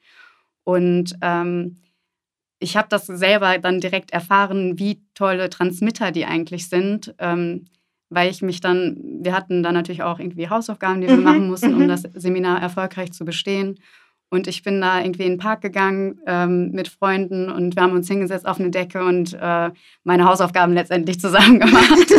Und 0.63 1.15
ähm, 1.21 1.81
ich 2.59 2.75
habe 2.75 2.87
das 2.89 3.05
selber 3.05 3.59
dann 3.59 3.79
direkt 3.79 4.11
erfahren, 4.11 4.79
wie 4.79 5.03
tolle 5.13 5.49
Transmitter 5.49 6.11
die 6.11 6.25
eigentlich 6.25 6.69
sind. 6.69 7.13
Ähm, 7.19 7.65
weil 8.09 8.29
ich 8.29 8.41
mich 8.41 8.61
dann, 8.61 8.97
wir 9.21 9.33
hatten 9.33 9.63
dann 9.63 9.73
natürlich 9.73 10.03
auch 10.03 10.19
irgendwie 10.19 10.49
Hausaufgaben, 10.49 11.01
die 11.01 11.07
wir 11.07 11.17
mhm. 11.17 11.23
machen 11.23 11.47
mussten, 11.47 11.73
um 11.73 11.83
mhm. 11.83 11.87
das 11.87 12.03
Seminar 12.13 12.61
erfolgreich 12.61 13.11
zu 13.11 13.25
bestehen. 13.25 13.79
Und 14.29 14.47
ich 14.47 14.63
bin 14.63 14.81
da 14.81 14.99
irgendwie 14.99 15.23
in 15.23 15.33
den 15.33 15.37
Park 15.37 15.61
gegangen 15.61 16.19
ähm, 16.25 16.71
mit 16.71 16.87
Freunden 16.87 17.49
und 17.49 17.75
wir 17.75 17.83
haben 17.83 17.93
uns 17.93 18.07
hingesetzt 18.07 18.45
auf 18.45 18.59
eine 18.59 18.71
Decke 18.71 19.05
und 19.05 19.33
äh, 19.39 19.69
meine 20.03 20.25
Hausaufgaben 20.25 20.73
letztendlich 20.73 21.19
zusammen 21.19 21.59
gemacht. 21.61 22.13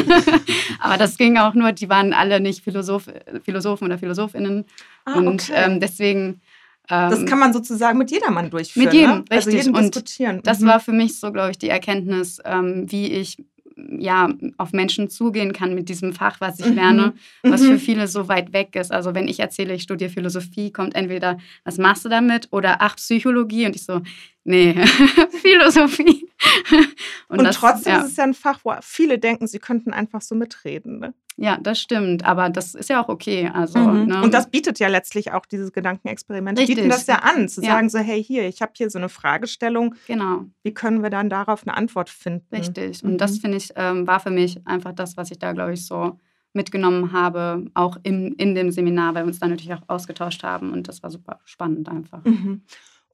Aber 0.78 0.96
das 0.96 1.18
ging 1.18 1.36
auch 1.36 1.54
nur, 1.54 1.72
die 1.72 1.88
waren 1.88 2.12
alle 2.12 2.40
nicht 2.40 2.62
Philosoph 2.62 3.10
Philosophen 3.42 3.86
oder 3.86 3.98
Philosophinnen. 3.98 4.64
Ah, 5.04 5.18
und 5.18 5.50
okay. 5.50 5.52
ähm, 5.56 5.80
deswegen. 5.80 6.40
Ähm, 6.88 7.10
das 7.10 7.26
kann 7.26 7.40
man 7.40 7.52
sozusagen 7.52 7.98
mit 7.98 8.10
jedermann 8.12 8.50
durchführen. 8.50 8.86
Mit 8.86 8.94
jedem, 8.94 9.10
ne? 9.10 9.18
Richtig. 9.18 9.34
Also 9.34 9.50
jedem 9.50 9.74
und 9.74 9.94
diskutieren. 9.94 10.40
Das 10.44 10.60
mhm. 10.60 10.66
war 10.68 10.80
für 10.80 10.92
mich 10.92 11.18
so, 11.18 11.32
glaube 11.32 11.50
ich, 11.50 11.58
die 11.58 11.68
Erkenntnis, 11.68 12.40
ähm, 12.44 12.90
wie 12.90 13.12
ich 13.12 13.36
ja, 13.76 14.28
auf 14.56 14.72
Menschen 14.72 15.10
zugehen 15.10 15.52
kann 15.52 15.74
mit 15.74 15.88
diesem 15.88 16.12
Fach, 16.12 16.40
was 16.40 16.60
ich 16.60 16.66
mhm. 16.66 16.74
lerne, 16.74 17.12
was 17.42 17.62
für 17.62 17.72
mhm. 17.72 17.78
viele 17.78 18.08
so 18.08 18.28
weit 18.28 18.52
weg 18.52 18.74
ist. 18.74 18.90
Also 18.90 19.14
wenn 19.14 19.28
ich 19.28 19.40
erzähle, 19.40 19.74
ich 19.74 19.82
studiere 19.82 20.10
Philosophie, 20.10 20.72
kommt 20.72 20.94
entweder, 20.94 21.38
was 21.64 21.78
machst 21.78 22.04
du 22.04 22.08
damit? 22.08 22.48
Oder 22.52 22.80
ach, 22.80 22.96
Psychologie. 22.96 23.66
Und 23.66 23.76
ich 23.76 23.84
so, 23.84 24.00
nee, 24.46 24.74
Philosophie. 25.42 26.28
und, 27.28 27.38
und 27.38 27.44
das, 27.44 27.56
trotzdem 27.56 27.94
ja. 27.94 28.00
ist 28.00 28.12
es 28.12 28.16
ja 28.16 28.24
ein 28.24 28.34
Fach, 28.34 28.60
wo 28.64 28.72
viele 28.80 29.18
denken, 29.18 29.46
sie 29.46 29.58
könnten 29.58 29.92
einfach 29.92 30.22
so 30.22 30.34
mitreden. 30.34 30.98
Ne? 30.98 31.14
Ja, 31.36 31.58
das 31.58 31.80
stimmt. 31.80 32.24
Aber 32.24 32.48
das 32.48 32.74
ist 32.74 32.88
ja 32.88 33.02
auch 33.02 33.08
okay. 33.08 33.50
Also, 33.52 33.78
mhm. 33.78 34.06
ne? 34.06 34.22
Und 34.22 34.32
das 34.32 34.50
bietet 34.50 34.78
ja 34.78 34.88
letztlich 34.88 35.32
auch 35.32 35.44
dieses 35.44 35.72
Gedankenexperiment. 35.72 36.58
Richtig. 36.58 36.76
bieten 36.76 36.88
das 36.88 37.06
ja 37.06 37.16
an, 37.16 37.48
zu 37.48 37.60
ja. 37.62 37.72
sagen 37.72 37.90
so, 37.90 37.98
hey, 37.98 38.22
hier, 38.22 38.48
ich 38.48 38.62
habe 38.62 38.72
hier 38.74 38.88
so 38.88 38.98
eine 38.98 39.08
Fragestellung. 39.08 39.94
Genau. 40.06 40.46
Wie 40.62 40.72
können 40.72 41.02
wir 41.02 41.10
dann 41.10 41.28
darauf 41.28 41.66
eine 41.66 41.76
Antwort 41.76 42.08
finden? 42.08 42.54
Richtig. 42.54 43.04
Und 43.04 43.12
mhm. 43.12 43.18
das, 43.18 43.38
finde 43.38 43.58
ich, 43.58 43.70
ähm, 43.76 44.06
war 44.06 44.20
für 44.20 44.30
mich 44.30 44.66
einfach 44.66 44.92
das, 44.92 45.16
was 45.16 45.30
ich 45.30 45.38
da, 45.38 45.52
glaube 45.52 45.74
ich, 45.74 45.86
so 45.86 46.18
mitgenommen 46.54 47.12
habe, 47.12 47.66
auch 47.74 47.98
im, 48.02 48.34
in 48.38 48.54
dem 48.54 48.70
Seminar, 48.70 49.14
weil 49.14 49.24
wir 49.24 49.28
uns 49.28 49.38
da 49.38 49.46
natürlich 49.46 49.74
auch 49.74 49.82
ausgetauscht 49.88 50.42
haben. 50.42 50.72
Und 50.72 50.88
das 50.88 51.02
war 51.02 51.10
super 51.10 51.38
spannend 51.44 51.88
einfach. 51.88 52.24
Mhm. 52.24 52.62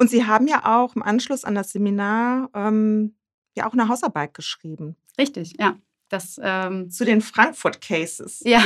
Und 0.02 0.10
Sie 0.10 0.26
haben 0.26 0.48
ja 0.48 0.80
auch 0.80 0.96
im 0.96 1.02
Anschluss 1.04 1.44
an 1.44 1.54
das 1.54 1.70
Seminar 1.70 2.50
ähm, 2.54 3.14
ja 3.54 3.68
auch 3.68 3.72
eine 3.72 3.86
Hausarbeit 3.86 4.34
geschrieben. 4.34 4.96
Richtig, 5.16 5.54
ja. 5.60 5.76
Das, 6.08 6.40
ähm, 6.42 6.90
Zu 6.90 7.04
den 7.04 7.20
Frankfurt 7.20 7.80
Cases. 7.80 8.42
Ja, 8.44 8.64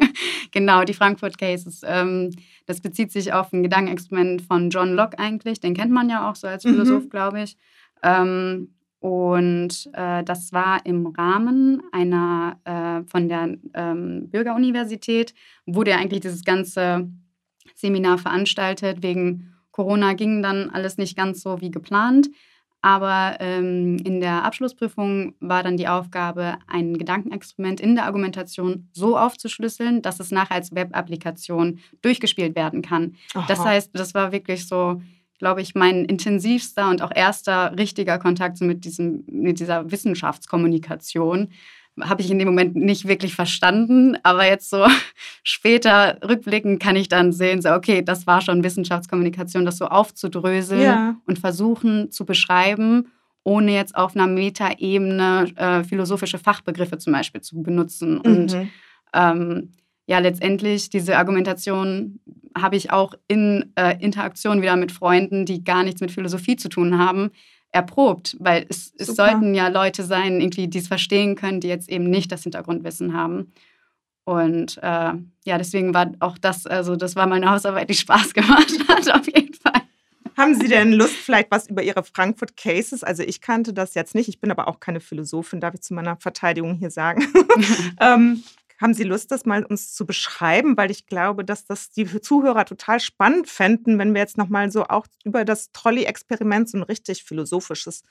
genau, 0.50 0.84
die 0.84 0.94
Frankfurt 0.94 1.36
Cases. 1.36 1.82
Ähm, 1.84 2.30
das 2.64 2.80
bezieht 2.80 3.12
sich 3.12 3.34
auf 3.34 3.52
ein 3.52 3.62
Gedankenexperiment 3.62 4.40
von 4.40 4.70
John 4.70 4.94
Locke 4.94 5.18
eigentlich. 5.18 5.60
Den 5.60 5.74
kennt 5.74 5.92
man 5.92 6.08
ja 6.08 6.30
auch 6.30 6.36
so 6.36 6.46
als 6.46 6.64
mhm. 6.64 6.70
Philosoph, 6.70 7.04
mhm. 7.04 7.10
glaube 7.10 7.42
ich. 7.42 7.58
Ähm, 8.02 8.74
und 9.00 9.90
äh, 9.92 10.24
das 10.24 10.54
war 10.54 10.86
im 10.86 11.06
Rahmen 11.08 11.82
einer 11.92 12.60
äh, 12.64 13.06
von 13.10 13.28
der 13.28 13.58
ähm, 13.74 14.30
Bürgeruniversität, 14.30 15.34
wurde 15.66 15.90
ja 15.90 15.98
eigentlich 15.98 16.20
dieses 16.20 16.44
ganze 16.44 17.10
Seminar 17.74 18.16
veranstaltet. 18.16 19.02
Wegen 19.02 19.52
Corona 19.78 20.14
ging 20.14 20.42
dann 20.42 20.70
alles 20.70 20.98
nicht 20.98 21.16
ganz 21.16 21.40
so 21.40 21.60
wie 21.60 21.70
geplant. 21.70 22.28
Aber 22.82 23.36
ähm, 23.38 23.96
in 23.98 24.20
der 24.20 24.44
Abschlussprüfung 24.44 25.34
war 25.38 25.62
dann 25.62 25.76
die 25.76 25.86
Aufgabe, 25.86 26.58
ein 26.66 26.98
Gedankenexperiment 26.98 27.80
in 27.80 27.94
der 27.94 28.04
Argumentation 28.04 28.88
so 28.92 29.16
aufzuschlüsseln, 29.16 30.02
dass 30.02 30.18
es 30.18 30.32
nachher 30.32 30.56
als 30.56 30.74
Web-Applikation 30.74 31.78
durchgespielt 32.02 32.56
werden 32.56 32.82
kann. 32.82 33.14
Aha. 33.34 33.44
Das 33.46 33.64
heißt, 33.64 33.90
das 33.92 34.14
war 34.14 34.32
wirklich 34.32 34.66
so, 34.66 35.00
glaube 35.38 35.62
ich, 35.62 35.76
mein 35.76 36.04
intensivster 36.06 36.90
und 36.90 37.00
auch 37.00 37.12
erster 37.14 37.78
richtiger 37.78 38.18
Kontakt 38.18 38.60
mit, 38.60 38.84
diesem, 38.84 39.22
mit 39.30 39.60
dieser 39.60 39.92
Wissenschaftskommunikation 39.92 41.50
habe 42.02 42.22
ich 42.22 42.30
in 42.30 42.38
dem 42.38 42.48
Moment 42.48 42.76
nicht 42.76 43.06
wirklich 43.06 43.34
verstanden. 43.34 44.16
Aber 44.22 44.46
jetzt 44.46 44.70
so 44.70 44.86
später 45.42 46.18
rückblickend 46.26 46.80
kann 46.80 46.96
ich 46.96 47.08
dann 47.08 47.32
sehen, 47.32 47.62
so, 47.62 47.70
okay, 47.70 48.02
das 48.02 48.26
war 48.26 48.40
schon 48.40 48.64
Wissenschaftskommunikation, 48.64 49.64
das 49.64 49.78
so 49.78 49.86
aufzudröseln 49.86 50.82
ja. 50.82 51.16
und 51.26 51.38
versuchen 51.38 52.10
zu 52.10 52.24
beschreiben, 52.24 53.08
ohne 53.44 53.72
jetzt 53.72 53.96
auf 53.96 54.14
einer 54.14 54.26
Metaebene 54.26 55.52
äh, 55.56 55.84
philosophische 55.84 56.38
Fachbegriffe 56.38 56.98
zum 56.98 57.12
Beispiel 57.12 57.40
zu 57.40 57.62
benutzen. 57.62 58.14
Mhm. 58.14 58.20
Und 58.20 58.56
ähm, 59.14 59.72
ja, 60.06 60.18
letztendlich 60.18 60.88
diese 60.90 61.18
Argumentation 61.18 62.20
habe 62.56 62.76
ich 62.76 62.90
auch 62.90 63.14
in 63.28 63.72
äh, 63.76 63.96
Interaktion 64.00 64.62
wieder 64.62 64.76
mit 64.76 64.90
Freunden, 64.90 65.44
die 65.44 65.64
gar 65.64 65.82
nichts 65.82 66.00
mit 66.00 66.10
Philosophie 66.10 66.56
zu 66.56 66.68
tun 66.68 66.98
haben, 66.98 67.30
erprobt, 67.72 68.36
weil 68.40 68.66
es, 68.68 68.92
es 68.98 69.08
sollten 69.08 69.54
ja 69.54 69.68
Leute 69.68 70.04
sein, 70.04 70.40
irgendwie, 70.40 70.68
die 70.68 70.78
es 70.78 70.88
verstehen 70.88 71.36
können, 71.36 71.60
die 71.60 71.68
jetzt 71.68 71.88
eben 71.88 72.08
nicht 72.08 72.32
das 72.32 72.42
Hintergrundwissen 72.42 73.14
haben. 73.14 73.52
Und 74.24 74.78
äh, 74.82 75.12
ja, 75.44 75.58
deswegen 75.58 75.94
war 75.94 76.12
auch 76.20 76.38
das, 76.38 76.66
also 76.66 76.96
das 76.96 77.16
war 77.16 77.26
meine 77.26 77.50
Hausarbeit, 77.50 77.88
die 77.88 77.94
Spaß 77.94 78.34
gemacht 78.34 78.72
hat, 78.88 79.10
auf 79.10 79.26
jeden 79.26 79.54
Fall. 79.54 79.82
Haben 80.36 80.54
Sie 80.54 80.68
denn 80.68 80.92
Lust, 80.92 81.16
vielleicht 81.16 81.50
was 81.50 81.68
über 81.68 81.82
Ihre 81.82 82.04
Frankfurt 82.04 82.56
Cases? 82.56 83.02
Also 83.02 83.22
ich 83.22 83.40
kannte 83.40 83.72
das 83.72 83.94
jetzt 83.94 84.14
nicht, 84.14 84.28
ich 84.28 84.40
bin 84.40 84.50
aber 84.50 84.68
auch 84.68 84.80
keine 84.80 85.00
Philosophin, 85.00 85.60
darf 85.60 85.74
ich 85.74 85.80
zu 85.80 85.94
meiner 85.94 86.16
Verteidigung 86.16 86.74
hier 86.74 86.90
sagen. 86.90 87.26
ähm, 88.00 88.44
haben 88.80 88.94
Sie 88.94 89.04
Lust, 89.04 89.30
das 89.30 89.44
mal 89.44 89.64
uns 89.64 89.94
zu 89.94 90.06
beschreiben? 90.06 90.76
Weil 90.76 90.90
ich 90.90 91.06
glaube, 91.06 91.44
dass 91.44 91.66
das 91.66 91.90
die 91.90 92.06
Zuhörer 92.20 92.64
total 92.64 93.00
spannend 93.00 93.48
fänden, 93.48 93.98
wenn 93.98 94.14
wir 94.14 94.20
jetzt 94.20 94.38
nochmal 94.38 94.70
so 94.70 94.84
auch 94.84 95.06
über 95.24 95.44
das 95.44 95.72
Trolley-Experiment 95.72 96.68
so 96.68 96.78
ein 96.78 96.84
richtig 96.84 97.24
philosophisches 97.24 98.02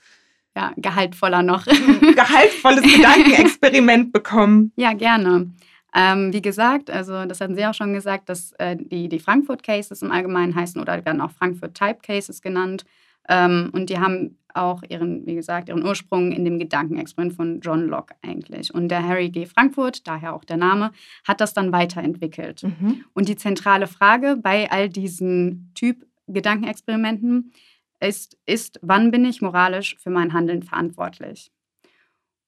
ja, 0.56 0.73
gehaltvoller 0.75 1.43
noch. 1.43 1.65
Gehaltvolles 1.65 2.82
Gedankenexperiment 2.95 4.12
bekommen. 4.12 4.71
Ja, 4.75 4.93
gerne. 4.93 5.51
Ähm, 5.95 6.34
wie 6.34 6.41
gesagt, 6.41 6.89
also 6.89 7.25
das 7.25 7.39
hatten 7.39 7.56
Sie 7.56 7.65
auch 7.65 7.73
schon 7.73 7.93
gesagt, 7.93 8.30
dass 8.30 8.51
äh, 8.53 8.75
die, 8.77 9.08
die 9.08 9.19
Frankfurt 9.19 9.63
Cases 9.63 10.01
im 10.01 10.12
Allgemeinen 10.12 10.56
heißen 10.56 10.82
oder 10.82 11.06
werden 11.06 11.21
auch 11.21 11.32
Frankfurt 11.32 11.75
Type 11.75 11.99
Cases 12.01 12.41
genannt. 12.41 12.86
Ähm, 13.30 13.69
und 13.73 13.89
die 13.89 13.99
haben 13.99 14.38
auch 14.58 14.84
ihren, 14.89 15.26
wie 15.26 15.36
gesagt, 15.36 15.70
ihren 15.70 15.86
Ursprung 15.86 16.32
in 16.32 16.43
dem 16.43 16.60
Gedankenexperiment 16.60 17.36
von 17.36 17.60
John 17.62 17.88
Locke 17.88 18.15
eigentlich. 18.22 18.74
Und 18.74 18.89
der 18.89 19.08
Harry 19.08 19.30
G. 19.30 19.46
Frankfurt, 19.46 20.08
daher 20.08 20.34
auch 20.34 20.43
der 20.43 20.58
Name, 20.58 20.91
hat 21.28 21.41
das 21.41 21.54
dann 21.54 21.72
weiterentwickelt. 21.72 22.63
Mhm. 22.63 23.06
Und 23.13 23.30
die 23.30 23.36
zentrale 23.36 23.88
Frage 23.88 24.38
bei 24.41 24.70
all 24.72 24.89
diesen 24.89 25.72
Typ 25.76 26.06
Gedankenexperimenten 26.28 27.54
ist, 28.00 28.38
ist, 28.46 28.80
wann 28.82 29.12
bin 29.12 29.26
ich 29.26 29.41
moralisch 29.41 29.98
für 30.00 30.10
mein 30.10 30.34
Handeln 30.34 30.63
verantwortlich? 30.63 31.52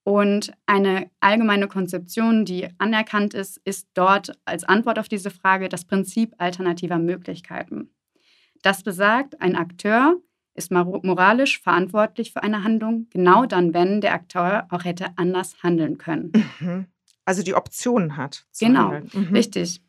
Und 0.03 0.53
eine 0.65 1.11
allgemeine 1.19 1.67
Konzeption, 1.67 2.45
die 2.45 2.67
anerkannt 2.77 3.33
ist, 3.33 3.57
ist 3.63 3.89
dort 3.93 4.31
als 4.45 4.63
Antwort 4.63 4.97
auf 4.97 5.07
diese 5.07 5.29
Frage 5.29 5.69
das 5.69 5.85
Prinzip 5.85 6.33
alternativer 6.37 6.97
Möglichkeiten. 6.97 7.91
Das 8.61 8.83
besagt, 8.83 9.39
ein 9.41 9.55
Akteur 9.55 10.19
ist 10.59 10.71
moralisch 10.71 11.61
verantwortlich 11.61 12.33
für 12.33 12.43
eine 12.43 12.63
Handlung, 12.63 13.07
genau 13.09 13.45
dann, 13.45 13.73
wenn 13.73 14.01
der 14.01 14.13
Akteur 14.13 14.67
auch 14.69 14.83
hätte 14.83 15.07
anders 15.15 15.63
handeln 15.63 15.97
können. 15.97 16.31
Mhm. 16.59 16.85
Also 17.25 17.41
die 17.43 17.55
Optionen 17.55 18.17
hat. 18.17 18.45
genau, 18.59 18.99
mhm. 19.13 19.29
richtig. 19.33 19.81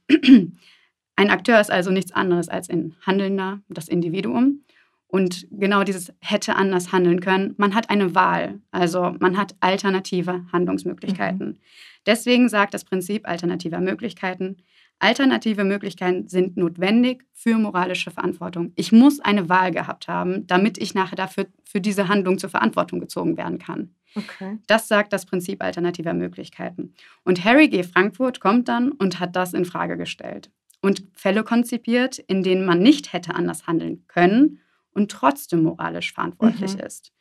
Ein 1.16 1.30
Akteur 1.30 1.60
ist 1.60 1.70
also 1.70 1.90
nichts 1.90 2.12
anderes 2.12 2.48
als 2.48 2.70
ein 2.70 2.94
Handelnder, 3.04 3.60
das 3.68 3.88
Individuum. 3.88 4.64
Und 5.06 5.48
genau 5.50 5.82
dieses 5.82 6.12
hätte 6.20 6.54
anders 6.54 6.92
handeln 6.92 7.20
können. 7.20 7.54
Man 7.56 7.74
hat 7.74 7.90
eine 7.90 8.14
Wahl, 8.14 8.60
also 8.70 9.16
man 9.18 9.36
hat 9.36 9.56
alternative 9.58 10.46
Handlungsmöglichkeiten. 10.52 11.46
Mhm. 11.46 11.58
Deswegen 12.06 12.48
sagt 12.48 12.74
das 12.74 12.84
Prinzip 12.84 13.28
alternativer 13.28 13.80
Möglichkeiten, 13.80 14.58
alternative 15.00 15.64
Möglichkeiten 15.64 16.28
sind 16.28 16.56
notwendig 16.56 17.24
für 17.32 17.58
moralische 17.58 18.10
Verantwortung. 18.10 18.72
Ich 18.76 18.92
muss 18.92 19.20
eine 19.20 19.48
Wahl 19.48 19.72
gehabt 19.72 20.08
haben, 20.08 20.46
damit 20.46 20.78
ich 20.78 20.94
nachher 20.94 21.16
dafür 21.16 21.46
für 21.64 21.80
diese 21.80 22.08
Handlung 22.08 22.38
zur 22.38 22.50
Verantwortung 22.50 23.00
gezogen 23.00 23.36
werden 23.36 23.58
kann. 23.58 23.94
Okay. 24.14 24.58
Das 24.66 24.88
sagt 24.88 25.12
das 25.12 25.26
Prinzip 25.26 25.62
alternativer 25.62 26.14
Möglichkeiten. 26.14 26.94
Und 27.24 27.44
Harry 27.44 27.68
G. 27.68 27.82
Frankfurt 27.82 28.40
kommt 28.40 28.68
dann 28.68 28.92
und 28.92 29.20
hat 29.20 29.36
das 29.36 29.54
in 29.54 29.64
Frage 29.64 29.96
gestellt 29.96 30.50
und 30.82 31.04
Fälle 31.12 31.44
konzipiert, 31.44 32.18
in 32.18 32.42
denen 32.42 32.64
man 32.64 32.80
nicht 32.80 33.12
hätte 33.12 33.34
anders 33.34 33.66
handeln 33.66 34.04
können 34.08 34.60
und 34.92 35.10
trotzdem 35.10 35.62
moralisch 35.62 36.12
verantwortlich 36.12 36.74
mhm. 36.74 36.80
ist. 36.80 37.12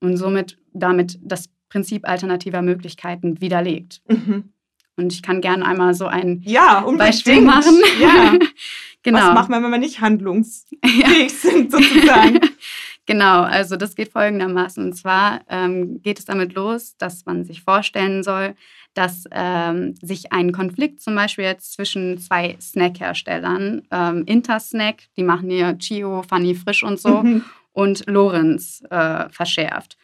Und 0.00 0.16
somit 0.16 0.58
damit 0.72 1.18
das 1.22 1.50
Prinzip 1.68 2.08
alternativer 2.08 2.62
Möglichkeiten 2.62 3.40
widerlegt. 3.40 4.02
Mhm. 4.08 4.52
Und 5.00 5.12
ich 5.12 5.22
kann 5.22 5.40
gerne 5.40 5.64
einmal 5.64 5.94
so 5.94 6.06
ein 6.06 6.42
ja, 6.44 6.80
Beispiel 6.80 7.40
machen. 7.40 7.74
Ja. 8.00 8.34
genau. 9.02 9.18
Was 9.18 9.34
machen 9.34 9.50
wir, 9.50 9.62
wenn 9.62 9.70
wir 9.70 9.78
nicht 9.78 10.00
handlungsfähig 10.00 11.32
sind, 11.32 11.72
sozusagen? 11.72 12.40
genau, 13.06 13.42
also 13.42 13.76
das 13.76 13.94
geht 13.94 14.12
folgendermaßen. 14.12 14.84
Und 14.84 14.92
zwar 14.94 15.40
ähm, 15.48 16.02
geht 16.02 16.18
es 16.18 16.26
damit 16.26 16.54
los, 16.54 16.96
dass 16.98 17.24
man 17.24 17.44
sich 17.44 17.62
vorstellen 17.62 18.22
soll, 18.22 18.54
dass 18.94 19.24
ähm, 19.30 19.94
sich 20.02 20.32
ein 20.32 20.52
Konflikt 20.52 21.00
zum 21.00 21.14
Beispiel 21.14 21.44
jetzt 21.44 21.72
zwischen 21.72 22.18
zwei 22.18 22.56
Snackherstellern, 22.60 23.82
ähm, 23.90 24.24
Intersnack, 24.26 25.04
die 25.16 25.22
machen 25.22 25.48
hier 25.48 25.78
Chio, 25.78 26.22
Funny 26.28 26.54
Frisch 26.54 26.82
und 26.82 27.00
so, 27.00 27.22
mhm. 27.22 27.44
und 27.72 28.04
Lorenz 28.06 28.82
äh, 28.90 29.28
verschärft. 29.30 29.96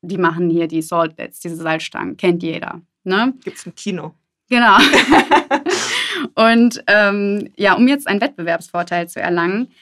Die 0.00 0.18
machen 0.18 0.50
hier 0.50 0.68
die 0.68 0.82
Saltlets, 0.82 1.40
diese 1.40 1.56
Salzstangen, 1.56 2.16
kennt 2.16 2.42
jeder. 2.42 2.80
Ne? 3.04 3.34
es 3.44 3.66
im 3.66 3.74
Kino. 3.74 4.14
Genau. 4.50 4.76
und 6.34 6.82
ähm, 6.86 7.50
ja, 7.56 7.74
um 7.74 7.88
jetzt 7.88 8.06
einen 8.06 8.20
Wettbewerbsvorteil 8.20 9.08
zu 9.08 9.20
erlangen, 9.20 9.72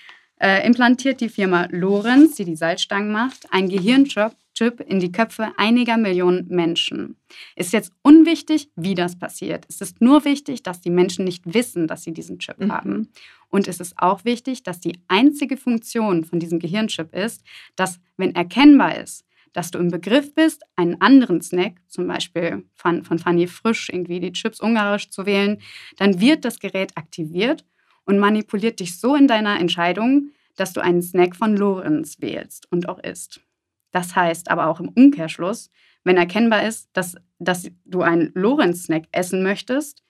äh, 0.40 0.66
implantiert 0.66 1.20
die 1.20 1.28
Firma 1.28 1.68
Lorenz, 1.70 2.36
die 2.36 2.44
die 2.44 2.56
Salzstangen 2.56 3.12
macht, 3.12 3.52
einen 3.52 3.68
Gehirnchip 3.68 4.32
Chip 4.54 4.80
in 4.80 5.00
die 5.00 5.12
Köpfe 5.12 5.52
einiger 5.56 5.96
Millionen 5.96 6.46
Menschen. 6.48 7.16
Ist 7.56 7.72
jetzt 7.72 7.92
unwichtig, 8.02 8.70
wie 8.76 8.94
das 8.94 9.18
passiert. 9.18 9.64
Es 9.68 9.80
ist 9.80 10.00
nur 10.00 10.24
wichtig, 10.24 10.62
dass 10.62 10.80
die 10.80 10.90
Menschen 10.90 11.24
nicht 11.24 11.54
wissen, 11.54 11.86
dass 11.86 12.02
sie 12.02 12.12
diesen 12.12 12.38
Chip 12.38 12.60
mhm. 12.60 12.72
haben. 12.72 13.08
Und 13.48 13.68
es 13.68 13.80
ist 13.80 13.98
auch 13.98 14.24
wichtig, 14.24 14.62
dass 14.62 14.80
die 14.80 15.00
einzige 15.08 15.56
Funktion 15.56 16.24
von 16.24 16.38
diesem 16.38 16.58
Gehirnchip 16.58 17.14
ist, 17.14 17.42
dass, 17.76 17.98
wenn 18.16 18.34
erkennbar 18.34 18.98
ist, 18.98 19.24
dass 19.52 19.70
du 19.70 19.78
im 19.78 19.90
Begriff 19.90 20.34
bist, 20.34 20.62
einen 20.76 21.00
anderen 21.00 21.42
Snack, 21.42 21.74
zum 21.88 22.06
Beispiel 22.06 22.64
von, 22.74 23.04
von 23.04 23.18
Fanny 23.18 23.46
Frisch, 23.46 23.90
irgendwie 23.90 24.20
die 24.20 24.32
Chips 24.32 24.60
ungarisch 24.60 25.10
zu 25.10 25.26
wählen, 25.26 25.60
dann 25.98 26.20
wird 26.20 26.44
das 26.44 26.58
Gerät 26.58 26.96
aktiviert 26.96 27.64
und 28.04 28.18
manipuliert 28.18 28.80
dich 28.80 28.98
so 28.98 29.14
in 29.14 29.28
deiner 29.28 29.60
Entscheidung, 29.60 30.30
dass 30.56 30.72
du 30.72 30.80
einen 30.80 31.02
Snack 31.02 31.36
von 31.36 31.56
Lorenz 31.56 32.20
wählst 32.20 32.70
und 32.70 32.88
auch 32.88 32.98
isst. 32.98 33.40
Das 33.90 34.16
heißt 34.16 34.50
aber 34.50 34.66
auch 34.66 34.80
im 34.80 34.88
Umkehrschluss, 34.88 35.70
wenn 36.04 36.16
erkennbar 36.16 36.66
ist, 36.66 36.90
dass, 36.94 37.16
dass 37.38 37.70
du 37.84 38.02
einen 38.02 38.32
Lorenz-Snack 38.34 39.04
essen 39.12 39.42
möchtest, 39.42 40.02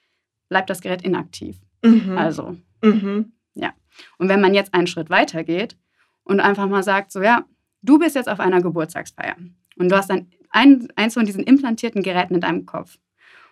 bleibt 0.49 0.69
das 0.69 0.81
Gerät 0.81 1.03
inaktiv. 1.03 1.57
Mhm. 1.83 2.17
Also, 2.17 2.57
mhm. 2.81 3.33
ja. 3.53 3.73
Und 4.17 4.29
wenn 4.29 4.41
man 4.41 4.53
jetzt 4.53 4.73
einen 4.73 4.87
Schritt 4.87 5.09
weiter 5.09 5.43
geht 5.43 5.77
und 6.23 6.39
einfach 6.39 6.67
mal 6.67 6.83
sagt, 6.83 7.11
so 7.11 7.21
ja, 7.21 7.45
du 7.83 7.99
bist 7.99 8.15
jetzt 8.15 8.29
auf 8.29 8.39
einer 8.39 8.61
Geburtstagsfeier 8.61 9.35
und 9.77 9.89
du 9.89 9.95
hast 9.95 10.09
ein, 10.09 10.31
ein, 10.49 10.87
eins 10.95 11.13
von 11.13 11.25
diesen 11.25 11.43
implantierten 11.43 12.01
Geräten 12.01 12.35
in 12.35 12.41
deinem 12.41 12.65
Kopf. 12.65 12.97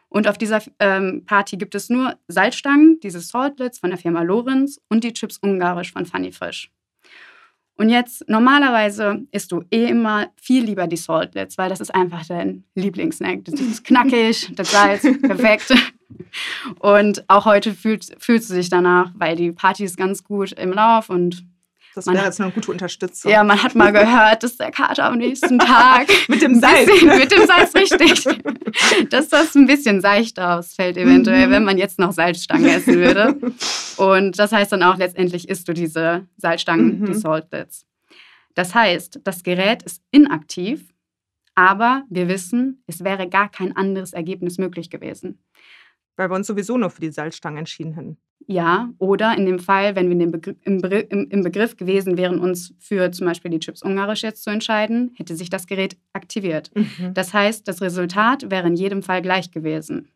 Und 0.09 0.27
auf 0.27 0.37
dieser 0.37 0.61
ähm, 0.79 1.23
Party 1.25 1.55
gibt 1.55 1.73
es 1.73 1.89
nur 1.89 2.17
Salzstangen, 2.27 2.99
diese 3.01 3.21
Saltlets 3.21 3.79
von 3.79 3.91
der 3.91 3.99
Firma 3.99 4.23
Lorenz 4.23 4.81
und 4.89 5.05
die 5.05 5.13
Chips 5.13 5.37
Ungarisch 5.37 5.93
von 5.93 6.05
Funny 6.05 6.33
Frisch. 6.33 6.69
Und 7.75 7.89
jetzt, 7.89 8.27
normalerweise 8.27 9.25
isst 9.31 9.51
du 9.53 9.63
eh 9.71 9.85
immer 9.85 10.27
viel 10.35 10.65
lieber 10.65 10.85
die 10.85 10.97
Saltlets, 10.97 11.57
weil 11.57 11.69
das 11.69 11.79
ist 11.79 11.95
einfach 11.95 12.25
dein 12.27 12.65
Lieblingssnack. 12.75 13.45
Das 13.45 13.59
ist 13.59 13.85
knackig, 13.85 14.51
das 14.55 14.71
Salz, 14.71 15.01
perfekt. 15.21 15.73
Und 16.79 17.23
auch 17.29 17.45
heute 17.45 17.73
fühlt, 17.73 18.05
fühlst 18.19 18.49
du 18.49 18.55
dich 18.55 18.69
danach, 18.69 19.11
weil 19.15 19.35
die 19.35 19.51
Party 19.51 19.85
ist 19.85 19.97
ganz 19.97 20.23
gut 20.23 20.51
im 20.51 20.73
Lauf 20.73 21.09
und 21.09 21.45
das 21.93 22.07
wäre 22.07 22.23
jetzt 22.23 22.39
eine 22.39 22.51
gute 22.51 22.71
Unterstützung. 22.71 23.31
Ja, 23.31 23.43
man 23.43 23.61
hat 23.61 23.75
mal 23.75 23.91
gehört, 23.91 24.43
dass 24.43 24.57
der 24.57 24.71
Kater 24.71 25.05
am 25.05 25.17
nächsten 25.17 25.59
Tag. 25.59 26.07
mit 26.27 26.41
dem 26.41 26.59
Salz. 26.59 26.85
Bisschen, 26.85 27.07
ne? 27.07 27.17
Mit 27.17 27.31
dem 27.31 27.45
Salz, 27.45 27.75
richtig. 27.75 28.23
dass 29.09 29.27
das 29.27 29.55
ein 29.55 29.67
bisschen 29.67 29.99
seichter 30.01 30.57
ausfällt, 30.57 30.97
eventuell, 30.97 31.47
mhm. 31.47 31.51
wenn 31.51 31.63
man 31.65 31.77
jetzt 31.77 31.99
noch 31.99 32.13
Salzstangen 32.13 32.69
essen 32.69 32.95
würde. 32.95 33.35
Und 33.97 34.39
das 34.39 34.51
heißt 34.51 34.71
dann 34.71 34.83
auch, 34.83 34.97
letztendlich 34.97 35.49
isst 35.49 35.67
du 35.67 35.73
diese 35.73 36.27
Salzstangen, 36.37 37.01
mhm. 37.01 37.05
die 37.05 37.13
Saltlets. 37.13 37.85
Das 38.55 38.73
heißt, 38.73 39.19
das 39.23 39.43
Gerät 39.43 39.83
ist 39.83 40.01
inaktiv, 40.11 40.85
aber 41.55 42.03
wir 42.09 42.27
wissen, 42.27 42.83
es 42.87 43.03
wäre 43.03 43.27
gar 43.27 43.49
kein 43.49 43.75
anderes 43.75 44.13
Ergebnis 44.13 44.57
möglich 44.57 44.89
gewesen. 44.89 45.43
Weil 46.15 46.29
wir 46.29 46.35
uns 46.35 46.47
sowieso 46.47 46.77
nur 46.77 46.89
für 46.89 47.01
die 47.01 47.11
Salzstangen 47.11 47.59
entschieden 47.59 47.93
hätten. 47.93 48.17
Ja, 48.47 48.89
oder 48.97 49.37
in 49.37 49.45
dem 49.45 49.59
Fall, 49.59 49.95
wenn 49.95 50.09
wir 50.09 50.31
Begr 50.31 50.55
im, 50.63 50.79
im, 50.83 51.29
im, 51.29 51.43
Begriff 51.43 51.77
gewesen 51.77 52.17
wären, 52.17 52.39
uns 52.39 52.73
für 52.79 53.11
zum 53.11 53.27
Beispiel 53.27 53.51
die 53.51 53.59
Chips 53.59 53.83
Ungarisch 53.83 54.23
jetzt 54.23 54.43
zu 54.43 54.49
entscheiden, 54.49 55.13
hätte 55.15 55.35
sich 55.35 55.49
das 55.49 55.67
Gerät 55.67 55.97
aktiviert. 56.13 56.71
Mhm. 56.75 57.13
Das 57.13 57.33
heißt, 57.33 57.67
das 57.67 57.81
Resultat 57.81 58.49
wäre 58.49 58.67
in 58.67 58.75
jedem 58.75 59.03
Fall 59.03 59.21
gleich 59.21 59.51
gewesen. 59.51 60.09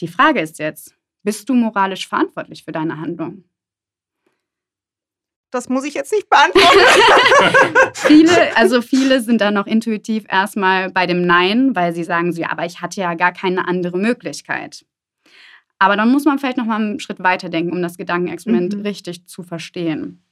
Die 0.00 0.08
Frage 0.08 0.40
ist 0.40 0.58
jetzt, 0.58 0.94
bist 1.22 1.48
du 1.48 1.54
moralisch 1.54 2.06
verantwortlich 2.06 2.64
für 2.64 2.72
deine 2.72 3.00
Handlung? 3.00 3.44
Das 5.50 5.68
muss 5.68 5.84
ich 5.84 5.94
jetzt 5.94 6.12
nicht 6.12 6.30
beantworten. 6.30 6.78
viele, 7.94 8.56
also 8.56 8.80
viele 8.80 9.20
sind 9.20 9.40
da 9.40 9.50
noch 9.50 9.66
intuitiv 9.66 10.24
erstmal 10.28 10.90
bei 10.90 11.06
dem 11.06 11.26
Nein, 11.26 11.76
weil 11.76 11.94
sie 11.94 12.04
sagen 12.04 12.32
so, 12.32 12.40
ja, 12.40 12.50
aber 12.50 12.64
ich 12.64 12.80
hatte 12.80 13.00
ja 13.00 13.14
gar 13.14 13.32
keine 13.32 13.68
andere 13.68 13.98
Möglichkeit. 13.98 14.86
Aber 15.82 15.96
dann 15.96 16.12
muss 16.12 16.24
man 16.24 16.38
vielleicht 16.38 16.58
noch 16.58 16.64
mal 16.64 16.80
einen 16.80 17.00
Schritt 17.00 17.24
weiter 17.24 17.48
denken, 17.48 17.72
um 17.72 17.82
das 17.82 17.96
Gedankenexperiment 17.96 18.76
mhm. 18.76 18.82
richtig 18.82 19.26
zu 19.26 19.42
verstehen. 19.42 20.22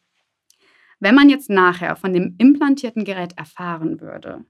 Wenn 1.01 1.17
man 1.17 1.29
jetzt 1.29 1.51
nachher 1.51 1.97
von 1.97 2.13
dem 2.13 2.37
implantierten 2.39 3.05
Gerät 3.05 3.37
erfahren 3.37 4.01
würde, 4.01 4.45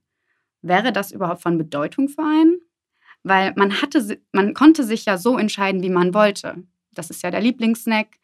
wäre 0.61 0.93
das 0.93 1.11
überhaupt 1.11 1.41
von 1.41 1.57
Bedeutung 1.57 2.11
für 2.11 2.23
einen? 2.23 2.61
Weil 3.23 3.55
man 3.57 3.81
hatte, 3.81 4.21
man 4.33 4.53
konnte 4.53 4.85
sich 4.85 5.07
ja 5.07 5.17
so 5.17 5.39
entscheiden, 5.39 5.83
wie 5.83 5.89
man 5.89 6.13
wollte. 6.13 6.65
Das 6.93 7.09
ist 7.09 7.23
ja 7.23 7.31
der 7.31 7.41
Lieblingssnack. 7.41 8.19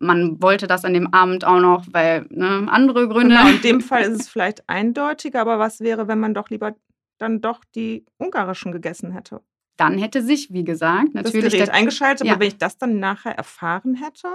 man 0.00 0.42
wollte 0.42 0.66
das 0.66 0.84
an 0.84 0.94
dem 0.94 1.14
Abend 1.14 1.44
auch 1.44 1.60
noch, 1.60 1.86
weil 1.92 2.26
ne, 2.30 2.66
andere 2.68 3.06
Gründe. 3.06 3.36
Genau, 3.36 3.48
in 3.48 3.60
dem 3.62 3.80
Fall 3.80 4.02
ist 4.02 4.22
es 4.22 4.28
vielleicht 4.28 4.68
eindeutiger, 4.68 5.40
aber 5.40 5.60
was 5.60 5.78
wäre, 5.78 6.08
wenn 6.08 6.18
man 6.18 6.34
doch 6.34 6.50
lieber 6.50 6.74
dann 7.18 7.40
doch 7.40 7.62
die 7.76 8.06
ungarischen 8.16 8.72
gegessen 8.72 9.12
hätte? 9.12 9.40
Dann 9.78 9.96
hätte 9.96 10.22
sich, 10.22 10.52
wie 10.52 10.64
gesagt, 10.64 11.14
natürlich. 11.14 11.44
Das 11.44 11.52
Gerät 11.54 11.70
eingeschaltet, 11.70 12.26
ja. 12.26 12.34
aber 12.34 12.42
wenn 12.42 12.48
ich 12.48 12.58
das 12.58 12.76
dann 12.76 13.00
nachher 13.00 13.32
erfahren 13.32 13.94
hätte? 13.94 14.28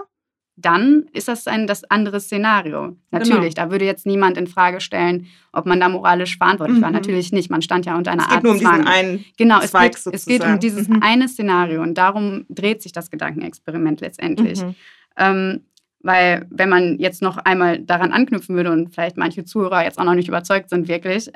dann 0.55 1.05
ist 1.13 1.27
das 1.27 1.47
ein 1.47 1.65
das 1.65 1.83
andere 1.89 2.19
Szenario. 2.19 2.95
Natürlich, 3.09 3.55
genau. 3.55 3.67
da 3.67 3.71
würde 3.71 3.85
jetzt 3.85 4.05
niemand 4.05 4.37
in 4.37 4.45
Frage 4.45 4.81
stellen, 4.81 5.27
ob 5.51 5.65
man 5.65 5.79
da 5.79 5.89
moralisch 5.89 6.37
verantwortlich 6.37 6.77
mhm. 6.77 6.83
war. 6.83 6.91
Natürlich 6.91 7.31
nicht. 7.31 7.49
Man 7.49 7.63
stand 7.63 7.85
ja 7.85 7.97
unter 7.97 8.11
einer 8.11 8.29
Art. 8.29 8.31
Es 8.31 8.35
geht 8.35 8.43
nur 8.43 8.53
um 8.53 8.59
diesen 8.59 8.87
einen 8.87 9.25
genau, 9.37 9.59
es 9.61 9.71
Zweig 9.71 9.95
geht, 9.95 10.13
es 10.13 10.25
geht 10.25 10.43
um 10.43 10.59
dieses 10.59 10.87
mhm. 10.87 11.01
eine 11.01 11.27
Szenario 11.27 11.81
und 11.81 11.97
darum 11.97 12.45
dreht 12.49 12.83
sich 12.83 12.91
das 12.91 13.09
Gedankenexperiment 13.09 14.01
letztendlich. 14.01 14.63
Mhm. 14.63 14.75
Ähm, 15.17 15.61
weil 16.01 16.45
wenn 16.51 16.69
man 16.69 16.99
jetzt 16.99 17.21
noch 17.21 17.37
einmal 17.37 17.79
daran 17.79 18.11
anknüpfen 18.11 18.55
würde 18.55 18.71
und 18.71 18.93
vielleicht 18.93 19.17
manche 19.17 19.45
Zuhörer 19.45 19.83
jetzt 19.83 19.97
auch 19.97 20.03
noch 20.03 20.15
nicht 20.15 20.27
überzeugt 20.27 20.69
sind, 20.69 20.87
wirklich, 20.87 21.31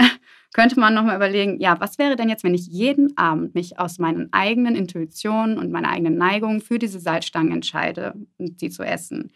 könnte 0.53 0.79
man 0.79 0.93
nochmal 0.93 1.15
überlegen, 1.15 1.60
ja, 1.60 1.79
was 1.79 1.97
wäre 1.97 2.15
denn 2.15 2.29
jetzt, 2.29 2.43
wenn 2.43 2.53
ich 2.53 2.67
jeden 2.67 3.17
Abend 3.17 3.53
mich 3.53 3.79
aus 3.79 3.99
meinen 3.99 4.31
eigenen 4.31 4.75
Intuitionen 4.75 5.57
und 5.57 5.71
meiner 5.71 5.89
eigenen 5.89 6.17
Neigung 6.17 6.62
für 6.62 6.79
diese 6.79 6.99
Salzstangen 6.99 7.51
entscheide, 7.51 8.13
sie 8.57 8.69
zu 8.69 8.83
essen? 8.83 9.31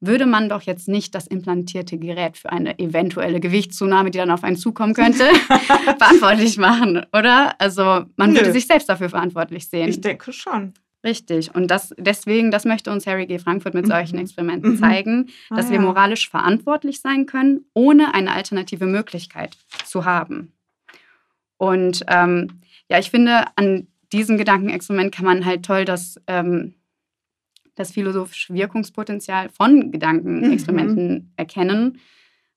Würde 0.00 0.26
man 0.26 0.50
doch 0.50 0.62
jetzt 0.62 0.88
nicht 0.88 1.14
das 1.14 1.26
implantierte 1.26 1.98
Gerät 1.98 2.36
für 2.36 2.52
eine 2.52 2.78
eventuelle 2.78 3.40
Gewichtszunahme, 3.40 4.10
die 4.10 4.18
dann 4.18 4.30
auf 4.30 4.44
einen 4.44 4.56
zukommen 4.56 4.92
könnte, 4.92 5.24
verantwortlich 5.98 6.58
machen, 6.58 7.06
oder? 7.14 7.58
Also 7.58 8.04
man 8.16 8.32
Nö. 8.32 8.36
würde 8.36 8.52
sich 8.52 8.66
selbst 8.66 8.88
dafür 8.90 9.08
verantwortlich 9.08 9.68
sehen. 9.68 9.88
Ich 9.88 10.02
denke 10.02 10.32
schon. 10.32 10.74
Richtig. 11.06 11.54
Und 11.54 11.70
das, 11.70 11.94
deswegen, 11.96 12.50
das 12.50 12.64
möchte 12.64 12.90
uns 12.90 13.06
Harry 13.06 13.26
G. 13.26 13.38
Frankfurt 13.38 13.74
mit 13.74 13.86
solchen 13.86 14.16
mhm. 14.16 14.22
Experimenten 14.22 14.72
mhm. 14.72 14.78
zeigen, 14.78 15.26
ah, 15.50 15.56
dass 15.56 15.70
wir 15.70 15.80
moralisch 15.80 16.28
verantwortlich 16.28 17.00
sein 17.00 17.26
können, 17.26 17.64
ohne 17.74 18.12
eine 18.12 18.32
alternative 18.32 18.86
Möglichkeit 18.86 19.56
zu 19.84 20.04
haben. 20.04 20.52
Und 21.58 22.04
ähm, 22.08 22.60
ja, 22.90 22.98
ich 22.98 23.10
finde, 23.10 23.44
an 23.54 23.86
diesem 24.12 24.36
Gedankenexperiment 24.36 25.14
kann 25.14 25.24
man 25.24 25.44
halt 25.44 25.64
toll 25.64 25.84
das, 25.84 26.20
ähm, 26.26 26.74
das 27.76 27.92
philosophische 27.92 28.52
Wirkungspotenzial 28.52 29.48
von 29.48 29.92
Gedankenexperimenten 29.92 31.12
mhm. 31.12 31.30
erkennen, 31.36 32.00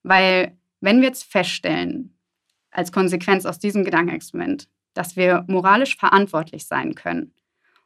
weil 0.01 0.57
wenn 0.81 1.01
wir 1.01 1.09
jetzt 1.09 1.31
feststellen, 1.31 2.15
als 2.71 2.91
Konsequenz 2.91 3.45
aus 3.45 3.59
diesem 3.59 3.83
Gedankenexperiment, 3.83 4.67
dass 4.95 5.15
wir 5.15 5.45
moralisch 5.47 5.97
verantwortlich 5.97 6.65
sein 6.65 6.95
können, 6.95 7.33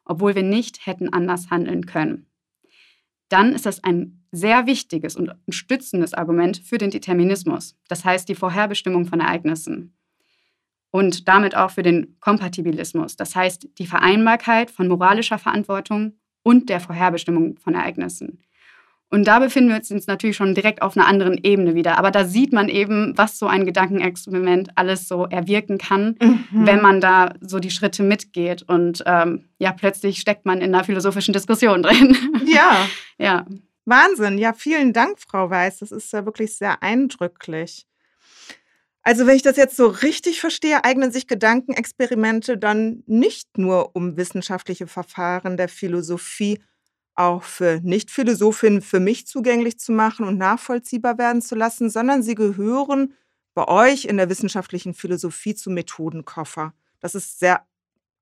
obwohl 0.05 0.35
wir 0.35 0.43
nicht 0.43 0.85
hätten 0.85 1.09
anders 1.09 1.49
handeln 1.49 1.85
können. 1.85 2.27
Dann 3.29 3.53
ist 3.53 3.65
das 3.65 3.83
ein 3.83 4.23
sehr 4.31 4.65
wichtiges 4.65 5.15
und 5.15 5.33
stützendes 5.49 6.13
Argument 6.13 6.57
für 6.57 6.77
den 6.77 6.91
Determinismus, 6.91 7.75
das 7.87 8.05
heißt 8.05 8.27
die 8.27 8.35
Vorherbestimmung 8.35 9.05
von 9.05 9.19
Ereignissen. 9.19 9.95
Und 10.91 11.27
damit 11.27 11.55
auch 11.55 11.71
für 11.71 11.81
den 11.81 12.19
Kompatibilismus, 12.19 13.15
das 13.15 13.35
heißt 13.35 13.69
die 13.79 13.87
Vereinbarkeit 13.87 14.69
von 14.69 14.87
moralischer 14.87 15.39
Verantwortung 15.39 16.13
und 16.43 16.69
der 16.69 16.79
Vorherbestimmung 16.79 17.57
von 17.57 17.73
Ereignissen. 17.73 18.43
Und 19.13 19.25
da 19.25 19.37
befinden 19.37 19.69
wir 19.69 19.75
uns 19.75 20.07
natürlich 20.07 20.35
schon 20.35 20.55
direkt 20.55 20.81
auf 20.81 20.97
einer 20.97 21.05
anderen 21.05 21.37
Ebene 21.37 21.75
wieder. 21.75 21.99
Aber 21.99 22.09
da 22.09 22.25
sieht 22.25 22.51
man 22.51 22.67
eben, 22.67 23.15
was 23.15 23.37
so 23.37 23.45
ein 23.45 23.63
Gedankenexperiment 23.63 24.71
alles 24.73 25.07
so 25.07 25.27
erwirken 25.27 25.77
kann, 25.77 26.15
mhm. 26.19 26.65
wenn 26.65 26.81
man 26.81 26.99
da 26.99 27.35
so 27.39 27.59
die 27.59 27.69
Schritte 27.69 28.01
mitgeht. 28.01 28.63
Und 28.63 29.03
ähm, 29.05 29.49
ja, 29.59 29.71
plötzlich 29.71 30.19
steckt 30.19 30.47
man 30.47 30.61
in 30.61 30.73
einer 30.73 30.83
philosophischen 30.83 31.31
Diskussion 31.31 31.83
drin. 31.83 32.17
Ja. 32.47 32.87
ja. 33.19 33.45
Wahnsinn. 33.85 34.39
Ja, 34.39 34.53
vielen 34.53 34.93
Dank, 34.93 35.19
Frau 35.19 35.47
Weiß. 35.47 35.77
Das 35.77 35.91
ist 35.91 36.11
ja 36.11 36.25
wirklich 36.25 36.57
sehr 36.57 36.81
eindrücklich. 36.81 37.85
Also, 39.03 39.27
wenn 39.27 39.35
ich 39.35 39.43
das 39.43 39.57
jetzt 39.57 39.77
so 39.77 39.85
richtig 39.85 40.41
verstehe, 40.41 40.83
eignen 40.83 41.11
sich 41.11 41.27
Gedankenexperimente 41.27 42.57
dann 42.57 43.03
nicht 43.05 43.59
nur 43.59 43.95
um 43.95 44.17
wissenschaftliche 44.17 44.87
Verfahren 44.87 45.55
der 45.55 45.69
Philosophie, 45.69 46.59
auch 47.15 47.43
für 47.43 47.79
Nicht-Philosophinnen 47.83 48.81
für 48.81 48.99
mich 48.99 49.27
zugänglich 49.27 49.79
zu 49.79 49.91
machen 49.91 50.25
und 50.27 50.37
nachvollziehbar 50.37 51.17
werden 51.17 51.41
zu 51.41 51.55
lassen, 51.55 51.89
sondern 51.89 52.23
sie 52.23 52.35
gehören 52.35 53.13
bei 53.53 53.67
euch 53.67 54.05
in 54.05 54.17
der 54.17 54.29
wissenschaftlichen 54.29 54.93
Philosophie 54.93 55.53
zum 55.53 55.75
Methodenkoffer. 55.75 56.73
Das 56.99 57.15
ist 57.15 57.39
sehr 57.39 57.65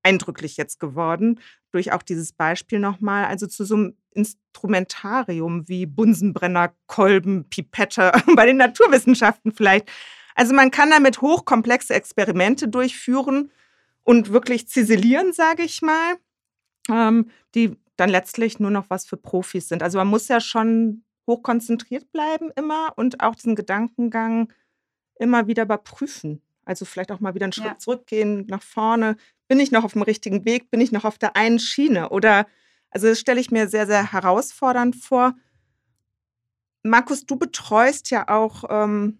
eindrücklich 0.03 0.57
jetzt 0.57 0.79
geworden, 0.79 1.39
durch 1.71 1.93
auch 1.93 2.01
dieses 2.01 2.33
Beispiel 2.33 2.79
nochmal, 2.79 3.25
also 3.25 3.47
zu 3.47 3.63
so 3.63 3.75
einem 3.75 3.97
Instrumentarium 4.11 5.67
wie 5.69 5.85
Bunsenbrenner, 5.85 6.73
Kolben, 6.87 7.47
Pipette, 7.49 8.11
bei 8.35 8.45
den 8.45 8.57
Naturwissenschaften 8.57 9.53
vielleicht. 9.53 9.89
Also 10.35 10.53
man 10.53 10.71
kann 10.71 10.89
damit 10.89 11.21
hochkomplexe 11.21 11.93
Experimente 11.93 12.67
durchführen 12.67 13.51
und 14.03 14.31
wirklich 14.33 14.67
ziselieren, 14.67 15.33
sage 15.33 15.63
ich 15.63 15.81
mal, 15.81 16.15
ähm, 16.89 17.29
die 17.53 17.77
dann 17.97 18.09
letztlich 18.09 18.59
nur 18.59 18.71
noch 18.71 18.89
was 18.89 19.05
für 19.05 19.17
Profis 19.17 19.67
sind. 19.67 19.83
Also 19.83 19.97
man 19.97 20.07
muss 20.07 20.27
ja 20.27 20.39
schon 20.39 21.03
hochkonzentriert 21.27 22.11
bleiben 22.11 22.51
immer 22.55 22.93
und 22.95 23.21
auch 23.21 23.35
diesen 23.35 23.55
Gedankengang 23.55 24.51
immer 25.19 25.47
wieder 25.47 25.63
überprüfen. 25.63 26.41
Also 26.65 26.85
vielleicht 26.85 27.11
auch 27.11 27.19
mal 27.19 27.33
wieder 27.35 27.45
einen 27.45 27.53
Schritt 27.53 27.65
ja. 27.65 27.77
zurückgehen, 27.77 28.45
nach 28.47 28.63
vorne. 28.63 29.17
Bin 29.47 29.59
ich 29.59 29.71
noch 29.71 29.83
auf 29.83 29.93
dem 29.93 30.01
richtigen 30.01 30.45
Weg? 30.45 30.71
Bin 30.71 30.81
ich 30.81 30.91
noch 30.91 31.05
auf 31.05 31.17
der 31.17 31.35
einen 31.35 31.59
Schiene? 31.59 32.09
Oder, 32.09 32.47
also 32.89 33.07
das 33.07 33.19
stelle 33.19 33.41
ich 33.41 33.51
mir 33.51 33.67
sehr, 33.67 33.87
sehr 33.87 34.11
herausfordernd 34.11 34.95
vor. 34.95 35.35
Markus, 36.83 37.25
du 37.25 37.35
betreust 37.35 38.09
ja 38.09 38.27
auch 38.27 38.63
ähm, 38.69 39.19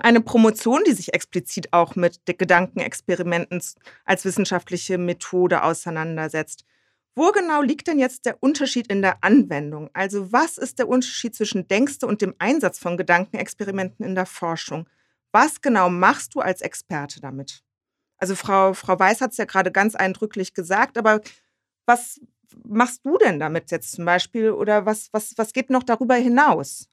eine 0.00 0.20
Promotion, 0.20 0.82
die 0.86 0.92
sich 0.92 1.14
explizit 1.14 1.72
auch 1.72 1.96
mit 1.96 2.20
Gedankenexperimenten 2.26 3.62
als 4.04 4.24
wissenschaftliche 4.24 4.98
Methode 4.98 5.62
auseinandersetzt. 5.62 6.64
Wo 7.18 7.32
genau 7.32 7.62
liegt 7.62 7.86
denn 7.86 7.98
jetzt 7.98 8.26
der 8.26 8.42
Unterschied 8.42 8.88
in 8.88 9.00
der 9.00 9.24
Anwendung? 9.24 9.88
Also 9.94 10.32
was 10.32 10.58
ist 10.58 10.78
der 10.78 10.86
Unterschied 10.86 11.34
zwischen 11.34 11.66
Denkste 11.66 12.06
und 12.06 12.20
dem 12.20 12.34
Einsatz 12.38 12.78
von 12.78 12.98
Gedankenexperimenten 12.98 14.04
in 14.04 14.14
der 14.14 14.26
Forschung? 14.26 14.86
Was 15.32 15.62
genau 15.62 15.88
machst 15.88 16.34
du 16.34 16.40
als 16.40 16.60
Experte 16.60 17.22
damit? 17.22 17.62
Also 18.18 18.34
Frau, 18.34 18.74
Frau 18.74 18.98
Weiß 18.98 19.22
hat 19.22 19.30
es 19.30 19.38
ja 19.38 19.46
gerade 19.46 19.72
ganz 19.72 19.94
eindrücklich 19.94 20.52
gesagt, 20.52 20.98
aber 20.98 21.22
was 21.86 22.20
machst 22.64 23.00
du 23.04 23.16
denn 23.16 23.40
damit 23.40 23.70
jetzt 23.70 23.92
zum 23.92 24.04
Beispiel 24.04 24.50
oder 24.50 24.84
was, 24.84 25.08
was, 25.12 25.32
was 25.36 25.54
geht 25.54 25.70
noch 25.70 25.84
darüber 25.84 26.16
hinaus? 26.16 26.86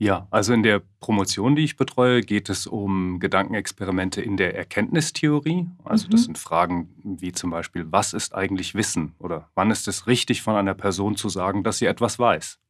Ja, 0.00 0.28
also 0.30 0.52
in 0.52 0.62
der 0.62 0.80
Promotion, 1.00 1.56
die 1.56 1.64
ich 1.64 1.76
betreue, 1.76 2.20
geht 2.20 2.48
es 2.48 2.68
um 2.68 3.18
Gedankenexperimente 3.18 4.22
in 4.22 4.36
der 4.36 4.56
Erkenntnistheorie. 4.56 5.66
Also 5.84 6.06
mhm. 6.06 6.10
das 6.12 6.24
sind 6.24 6.38
Fragen 6.38 6.94
wie 7.02 7.32
zum 7.32 7.50
Beispiel, 7.50 7.86
was 7.90 8.12
ist 8.12 8.32
eigentlich 8.32 8.76
Wissen 8.76 9.14
oder 9.18 9.50
wann 9.56 9.72
ist 9.72 9.88
es 9.88 10.06
richtig 10.06 10.42
von 10.42 10.54
einer 10.54 10.74
Person 10.74 11.16
zu 11.16 11.28
sagen, 11.28 11.64
dass 11.64 11.78
sie 11.78 11.86
etwas 11.86 12.20
weiß. 12.20 12.60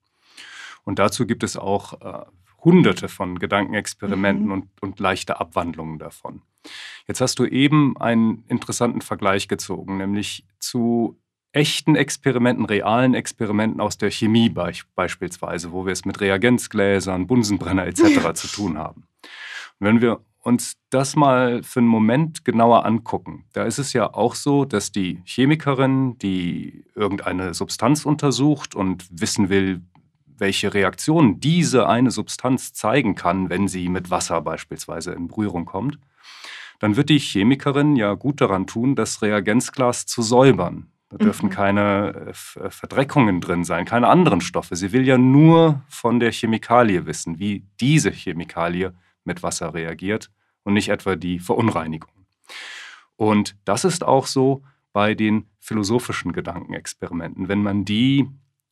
Und 0.84 0.98
dazu 0.98 1.26
gibt 1.26 1.42
es 1.42 1.58
auch 1.58 2.00
äh, 2.00 2.24
hunderte 2.64 3.08
von 3.08 3.38
Gedankenexperimenten 3.38 4.46
mhm. 4.46 4.52
und, 4.52 4.68
und 4.80 4.98
leichte 4.98 5.38
Abwandlungen 5.38 5.98
davon. 5.98 6.40
Jetzt 7.06 7.20
hast 7.20 7.38
du 7.38 7.44
eben 7.44 7.96
einen 7.98 8.44
interessanten 8.48 9.02
Vergleich 9.02 9.48
gezogen, 9.48 9.98
nämlich 9.98 10.46
zu 10.58 11.18
echten 11.58 11.96
Experimenten, 11.96 12.64
realen 12.66 13.14
Experimenten 13.14 13.80
aus 13.80 13.98
der 13.98 14.12
Chemie 14.12 14.48
be 14.48 14.70
beispielsweise, 14.94 15.72
wo 15.72 15.84
wir 15.84 15.92
es 15.92 16.04
mit 16.04 16.20
Reagenzgläsern, 16.20 17.26
Bunsenbrenner 17.26 17.84
etc. 17.84 18.32
zu 18.34 18.46
tun 18.46 18.78
haben. 18.78 19.08
Und 19.80 19.86
wenn 19.86 20.00
wir 20.00 20.20
uns 20.40 20.76
das 20.90 21.16
mal 21.16 21.64
für 21.64 21.80
einen 21.80 21.88
Moment 21.88 22.44
genauer 22.44 22.86
angucken, 22.86 23.44
da 23.54 23.64
ist 23.64 23.78
es 23.78 23.92
ja 23.92 24.14
auch 24.14 24.36
so, 24.36 24.64
dass 24.64 24.92
die 24.92 25.20
Chemikerin, 25.24 26.16
die 26.18 26.84
irgendeine 26.94 27.54
Substanz 27.54 28.06
untersucht 28.06 28.76
und 28.76 29.04
wissen 29.10 29.48
will, 29.48 29.82
welche 30.38 30.72
Reaktionen 30.72 31.40
diese 31.40 31.88
eine 31.88 32.12
Substanz 32.12 32.72
zeigen 32.72 33.16
kann, 33.16 33.50
wenn 33.50 33.66
sie 33.66 33.88
mit 33.88 34.12
Wasser 34.12 34.40
beispielsweise 34.42 35.10
in 35.10 35.26
Berührung 35.26 35.64
kommt, 35.64 35.98
dann 36.78 36.94
wird 36.94 37.08
die 37.08 37.18
Chemikerin 37.18 37.96
ja 37.96 38.14
gut 38.14 38.40
daran 38.40 38.68
tun, 38.68 38.94
das 38.94 39.22
Reagenzglas 39.22 40.06
zu 40.06 40.22
säubern, 40.22 40.92
da 41.10 41.16
dürfen 41.16 41.46
mhm. 41.46 41.50
keine 41.50 42.34
äh, 42.56 42.60
äh, 42.60 42.70
Verdreckungen 42.70 43.40
drin 43.40 43.64
sein, 43.64 43.84
keine 43.84 44.08
anderen 44.08 44.40
Stoffe. 44.40 44.76
Sie 44.76 44.92
will 44.92 45.06
ja 45.06 45.16
nur 45.16 45.82
von 45.88 46.20
der 46.20 46.32
Chemikalie 46.32 47.06
wissen, 47.06 47.38
wie 47.38 47.64
diese 47.80 48.10
Chemikalie 48.10 48.94
mit 49.24 49.42
Wasser 49.42 49.72
reagiert 49.74 50.30
und 50.64 50.74
nicht 50.74 50.90
etwa 50.90 51.16
die 51.16 51.38
Verunreinigung. 51.38 52.12
Und 53.16 53.56
das 53.64 53.84
ist 53.84 54.04
auch 54.04 54.26
so 54.26 54.62
bei 54.92 55.14
den 55.14 55.46
philosophischen 55.60 56.32
Gedankenexperimenten. 56.32 57.48
Wenn 57.48 57.62
man 57.62 57.84
die 57.84 58.28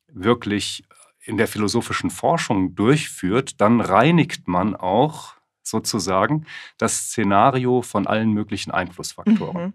wirklich 0.08 0.84
in 1.20 1.36
der 1.36 1.48
philosophischen 1.48 2.10
Forschung 2.10 2.74
durchführt, 2.74 3.60
dann 3.60 3.80
reinigt 3.80 4.46
man 4.46 4.76
auch 4.76 5.34
sozusagen 5.62 6.46
das 6.78 7.08
Szenario 7.08 7.82
von 7.82 8.06
allen 8.06 8.30
möglichen 8.30 8.70
Einflussfaktoren. 8.70 9.64
Mhm 9.64 9.72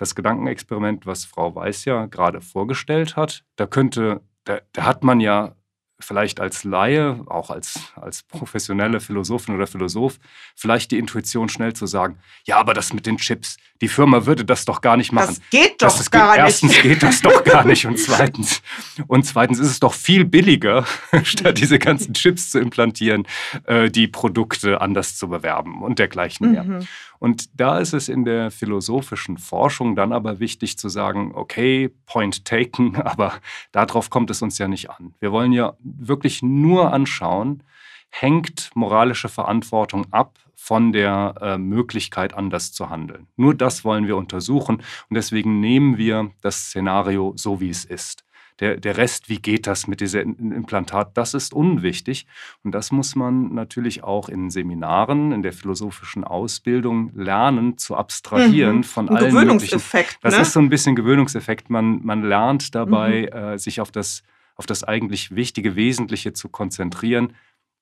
das 0.00 0.14
Gedankenexperiment, 0.14 1.06
was 1.06 1.26
Frau 1.26 1.54
Weiß 1.54 1.84
ja 1.84 2.06
gerade 2.06 2.40
vorgestellt 2.40 3.16
hat, 3.16 3.44
da 3.56 3.66
könnte, 3.66 4.22
da, 4.44 4.60
da 4.72 4.84
hat 4.84 5.04
man 5.04 5.20
ja 5.20 5.54
vielleicht 6.02 6.40
als 6.40 6.64
Laie, 6.64 7.20
auch 7.26 7.50
als, 7.50 7.78
als 7.94 8.22
professionelle 8.22 9.00
Philosophin 9.00 9.54
oder 9.54 9.66
Philosoph, 9.66 10.18
vielleicht 10.56 10.90
die 10.90 10.98
Intuition 10.98 11.50
schnell 11.50 11.74
zu 11.74 11.86
sagen, 11.86 12.18
ja, 12.46 12.56
aber 12.56 12.72
das 12.72 12.94
mit 12.94 13.04
den 13.04 13.18
Chips, 13.18 13.58
die 13.80 13.88
Firma 13.88 14.26
würde 14.26 14.44
das 14.44 14.64
doch 14.64 14.80
gar 14.80 14.96
nicht 14.96 15.12
machen. 15.12 15.36
Das 15.36 15.50
geht 15.50 15.82
doch 15.82 15.96
das, 15.96 16.10
gar 16.10 16.34
geht, 16.34 16.44
nicht. 16.44 16.62
Erstens 16.62 16.82
geht 16.82 17.02
das 17.02 17.20
doch 17.20 17.44
gar 17.44 17.64
nicht 17.64 17.86
und 17.86 17.98
zweitens, 17.98 18.62
und 19.06 19.24
zweitens 19.24 19.58
ist 19.58 19.68
es 19.68 19.80
doch 19.80 19.94
viel 19.94 20.24
billiger, 20.24 20.86
statt 21.22 21.58
diese 21.58 21.78
ganzen 21.78 22.14
Chips 22.14 22.50
zu 22.50 22.58
implantieren, 22.58 23.26
äh, 23.64 23.90
die 23.90 24.08
Produkte 24.08 24.80
anders 24.80 25.16
zu 25.16 25.28
bewerben 25.28 25.82
und 25.82 25.98
dergleichen 25.98 26.52
mehr. 26.52 26.64
Mhm. 26.64 26.88
Und 27.20 27.60
da 27.60 27.78
ist 27.78 27.92
es 27.92 28.08
in 28.08 28.24
der 28.24 28.50
philosophischen 28.50 29.36
Forschung 29.36 29.94
dann 29.94 30.12
aber 30.12 30.40
wichtig 30.40 30.78
zu 30.78 30.88
sagen, 30.88 31.32
okay, 31.34 31.90
point 32.06 32.44
taken, 32.44 32.96
aber 33.04 33.34
darauf 33.70 34.10
kommt 34.10 34.30
es 34.30 34.42
uns 34.42 34.58
ja 34.58 34.66
nicht 34.66 34.90
an. 34.90 35.14
Wir 35.20 35.30
wollen 35.30 35.52
ja 35.52 35.74
wirklich 35.80 36.42
nur 36.42 36.92
anschauen, 36.92 37.62
hängt 38.08 38.70
moralische 38.74 39.28
Verantwortung 39.28 40.12
ab 40.12 40.38
von 40.54 40.92
der 40.92 41.34
äh, 41.40 41.58
Möglichkeit, 41.58 42.34
anders 42.34 42.72
zu 42.72 42.90
handeln. 42.90 43.28
Nur 43.36 43.54
das 43.54 43.84
wollen 43.84 44.06
wir 44.06 44.16
untersuchen 44.16 44.76
und 44.76 45.14
deswegen 45.14 45.60
nehmen 45.60 45.98
wir 45.98 46.30
das 46.40 46.66
Szenario 46.66 47.34
so, 47.36 47.60
wie 47.60 47.70
es 47.70 47.84
ist. 47.84 48.24
Der, 48.60 48.76
der 48.76 48.96
Rest, 48.96 49.28
wie 49.28 49.38
geht 49.38 49.66
das 49.66 49.86
mit 49.86 50.00
diesem 50.00 50.52
Implantat, 50.52 51.16
das 51.16 51.34
ist 51.34 51.54
unwichtig. 51.54 52.26
Und 52.62 52.72
das 52.72 52.92
muss 52.92 53.16
man 53.16 53.54
natürlich 53.54 54.04
auch 54.04 54.28
in 54.28 54.50
Seminaren, 54.50 55.32
in 55.32 55.42
der 55.42 55.52
philosophischen 55.52 56.24
Ausbildung 56.24 57.10
lernen, 57.14 57.78
zu 57.78 57.96
abstrahieren 57.96 58.78
mhm. 58.78 58.84
von 58.84 59.08
ein 59.08 59.16
allen 59.16 59.30
Gewöhnungseffekt. 59.30 59.94
Möglichen. 59.94 60.20
Das 60.22 60.36
ne? 60.36 60.42
ist 60.42 60.52
so 60.52 60.60
ein 60.60 60.68
bisschen 60.68 60.94
Gewöhnungseffekt. 60.94 61.70
Man, 61.70 62.04
man 62.04 62.22
lernt 62.22 62.74
dabei, 62.74 63.28
mhm. 63.32 63.38
äh, 63.38 63.58
sich 63.58 63.80
auf 63.80 63.90
das, 63.90 64.22
auf 64.56 64.66
das 64.66 64.84
eigentlich 64.84 65.34
Wichtige, 65.34 65.74
Wesentliche 65.74 66.32
zu 66.34 66.48
konzentrieren, 66.48 67.32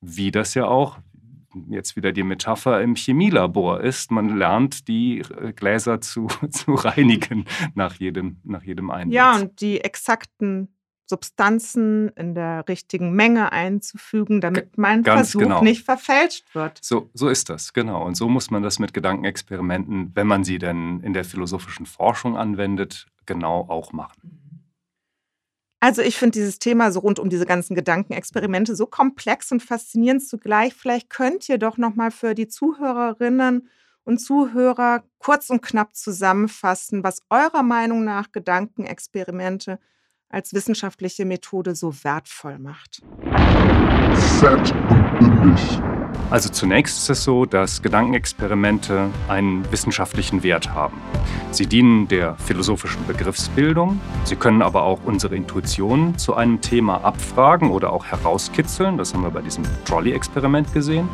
wie 0.00 0.30
das 0.30 0.54
ja 0.54 0.66
auch, 0.66 0.98
jetzt 1.68 1.96
wieder 1.96 2.12
die 2.12 2.22
Metapher 2.22 2.80
im 2.82 2.94
Chemielabor 2.94 3.80
ist. 3.80 4.10
Man 4.10 4.36
lernt, 4.36 4.88
die 4.88 5.20
äh, 5.20 5.52
Gläser 5.52 6.00
zu, 6.00 6.28
zu 6.50 6.74
reinigen 6.74 7.44
nach 7.74 7.94
jedem, 7.94 8.38
nach 8.44 8.62
jedem 8.62 8.90
Einsatz. 8.90 9.14
Ja, 9.14 9.36
und 9.36 9.60
die 9.60 9.80
exakten 9.80 10.68
Substanzen 11.08 12.10
in 12.10 12.34
der 12.34 12.68
richtigen 12.68 13.12
Menge 13.12 13.50
einzufügen, 13.50 14.40
damit 14.40 14.76
mein 14.76 15.02
Ganz 15.02 15.30
Versuch 15.30 15.40
genau. 15.40 15.62
nicht 15.62 15.84
verfälscht 15.84 16.54
wird. 16.54 16.78
So, 16.82 17.08
so 17.14 17.28
ist 17.28 17.48
das, 17.48 17.72
genau. 17.72 18.04
Und 18.04 18.14
so 18.14 18.28
muss 18.28 18.50
man 18.50 18.62
das 18.62 18.78
mit 18.78 18.92
Gedankenexperimenten, 18.92 20.12
wenn 20.14 20.26
man 20.26 20.44
sie 20.44 20.58
denn 20.58 21.00
in 21.00 21.14
der 21.14 21.24
philosophischen 21.24 21.86
Forschung 21.86 22.36
anwendet, 22.36 23.06
genau 23.24 23.66
auch 23.68 23.92
machen. 23.92 24.47
Also 25.80 26.02
ich 26.02 26.16
finde 26.16 26.38
dieses 26.38 26.58
Thema 26.58 26.90
so 26.90 27.00
rund 27.00 27.18
um 27.18 27.28
diese 27.28 27.46
ganzen 27.46 27.76
Gedankenexperimente 27.76 28.74
so 28.74 28.86
komplex 28.86 29.52
und 29.52 29.62
faszinierend 29.62 30.26
zugleich. 30.26 30.74
Vielleicht 30.74 31.08
könnt 31.08 31.48
ihr 31.48 31.58
doch 31.58 31.76
noch 31.76 31.94
mal 31.94 32.10
für 32.10 32.34
die 32.34 32.48
Zuhörerinnen 32.48 33.68
und 34.04 34.18
Zuhörer 34.18 35.04
kurz 35.18 35.50
und 35.50 35.62
knapp 35.62 35.94
zusammenfassen, 35.94 37.04
was 37.04 37.22
eurer 37.30 37.62
Meinung 37.62 38.04
nach 38.04 38.32
Gedankenexperimente 38.32 39.78
als 40.28 40.52
wissenschaftliche 40.52 41.24
Methode 41.24 41.74
so 41.74 41.92
wertvoll 42.02 42.58
macht. 42.58 43.02
Fett 44.40 44.74
und 44.90 45.18
bündig. 45.18 45.97
Also 46.30 46.50
zunächst 46.50 46.98
ist 46.98 47.08
es 47.08 47.24
so, 47.24 47.46
dass 47.46 47.80
Gedankenexperimente 47.80 49.08
einen 49.28 49.70
wissenschaftlichen 49.72 50.42
Wert 50.42 50.74
haben. 50.74 51.00
Sie 51.50 51.66
dienen 51.66 52.06
der 52.06 52.36
philosophischen 52.36 53.06
Begriffsbildung, 53.06 53.98
sie 54.24 54.36
können 54.36 54.60
aber 54.60 54.82
auch 54.82 55.00
unsere 55.06 55.36
Intuition 55.36 56.18
zu 56.18 56.34
einem 56.34 56.60
Thema 56.60 57.02
abfragen 57.02 57.70
oder 57.70 57.94
auch 57.94 58.04
herauskitzeln, 58.04 58.98
das 58.98 59.14
haben 59.14 59.22
wir 59.22 59.30
bei 59.30 59.40
diesem 59.40 59.64
Trolley-Experiment 59.86 60.74
gesehen. 60.74 61.08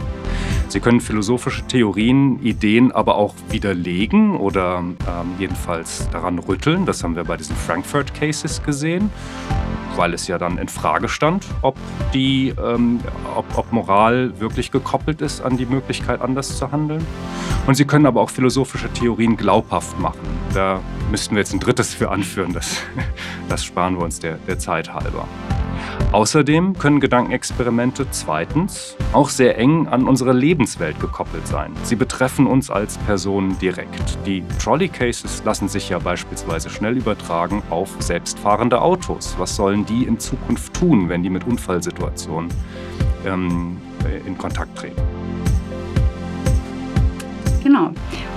Sie 0.68 0.80
können 0.80 1.00
philosophische 1.00 1.64
Theorien, 1.66 2.42
Ideen 2.42 2.90
aber 2.90 3.14
auch 3.14 3.34
widerlegen 3.50 4.36
oder 4.36 4.78
ähm, 4.78 4.96
jedenfalls 5.38 6.08
daran 6.10 6.40
rütteln, 6.40 6.86
das 6.86 7.04
haben 7.04 7.14
wir 7.14 7.22
bei 7.22 7.36
diesen 7.36 7.54
Frankfurt 7.54 8.12
Cases 8.14 8.60
gesehen 8.64 9.10
weil 9.96 10.14
es 10.14 10.26
ja 10.28 10.38
dann 10.38 10.58
in 10.58 10.68
Frage 10.68 11.08
stand, 11.08 11.46
ob, 11.62 11.76
die, 12.12 12.54
ähm, 12.62 13.00
ob, 13.36 13.46
ob 13.56 13.72
Moral 13.72 14.38
wirklich 14.40 14.70
gekoppelt 14.70 15.20
ist 15.20 15.40
an 15.40 15.56
die 15.56 15.66
Möglichkeit, 15.66 16.20
anders 16.20 16.58
zu 16.58 16.70
handeln. 16.70 17.04
Und 17.66 17.74
sie 17.76 17.84
können 17.84 18.06
aber 18.06 18.20
auch 18.20 18.30
philosophische 18.30 18.92
Theorien 18.92 19.36
glaubhaft 19.36 19.98
machen. 19.98 20.20
Da 20.52 20.80
müssten 21.10 21.34
wir 21.34 21.40
jetzt 21.40 21.52
ein 21.52 21.60
drittes 21.60 21.94
für 21.94 22.10
anführen, 22.10 22.52
das, 22.52 22.78
das 23.48 23.64
sparen 23.64 23.96
wir 23.96 24.04
uns 24.04 24.20
der, 24.20 24.34
der 24.46 24.58
Zeit 24.58 24.92
halber. 24.92 25.26
Außerdem 26.14 26.78
können 26.78 27.00
Gedankenexperimente 27.00 28.06
zweitens 28.12 28.96
auch 29.12 29.28
sehr 29.28 29.58
eng 29.58 29.88
an 29.88 30.06
unsere 30.06 30.32
Lebenswelt 30.32 31.00
gekoppelt 31.00 31.44
sein. 31.48 31.72
Sie 31.82 31.96
betreffen 31.96 32.46
uns 32.46 32.70
als 32.70 32.98
Personen 32.98 33.58
direkt. 33.58 34.16
Die 34.24 34.44
Trolley 34.62 34.86
Cases 34.86 35.42
lassen 35.44 35.66
sich 35.66 35.88
ja 35.88 35.98
beispielsweise 35.98 36.70
schnell 36.70 36.96
übertragen 36.96 37.64
auf 37.68 37.96
selbstfahrende 37.98 38.80
Autos. 38.80 39.34
Was 39.38 39.56
sollen 39.56 39.86
die 39.86 40.04
in 40.04 40.20
Zukunft 40.20 40.72
tun, 40.74 41.08
wenn 41.08 41.24
die 41.24 41.30
mit 41.30 41.48
Unfallsituationen 41.48 42.48
ähm, 43.26 43.78
in 44.24 44.38
Kontakt 44.38 44.78
treten? 44.78 45.02
Genau. 47.64 47.90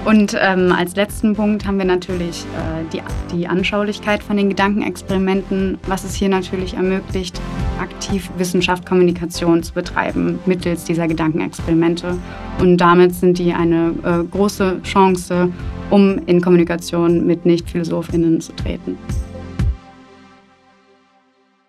Und 0.04 0.36
ähm, 0.40 0.72
als 0.72 0.96
letzten 0.96 1.36
Punkt 1.36 1.68
haben 1.68 1.78
wir 1.78 1.86
natürlich 1.86 2.44
äh, 2.46 2.86
die, 2.92 3.02
die 3.36 3.48
Anschaulichkeit 3.48 4.24
von 4.24 4.38
den 4.38 4.50
Gedankenexperimenten, 4.50 5.78
was 5.86 6.06
es 6.06 6.16
hier 6.16 6.30
natürlich 6.30 6.76
ermöglicht, 6.76 7.40
aktiv 7.80 8.30
Wissenschaft, 8.38 8.86
Kommunikation 8.86 9.64
zu 9.64 9.74
betreiben 9.74 10.40
mittels 10.46 10.84
dieser 10.84 11.08
Gedankenexperimente. 11.08 12.18
Und 12.60 12.78
damit 12.78 13.14
sind 13.16 13.38
die 13.38 13.54
eine 13.54 13.94
äh, 14.04 14.24
große 14.24 14.82
Chance, 14.84 15.52
um 15.90 16.20
in 16.26 16.42
Kommunikation 16.42 17.26
mit 17.26 17.46
Nicht-PhilosophInnen 17.46 18.42
zu 18.42 18.54
treten. 18.54 18.98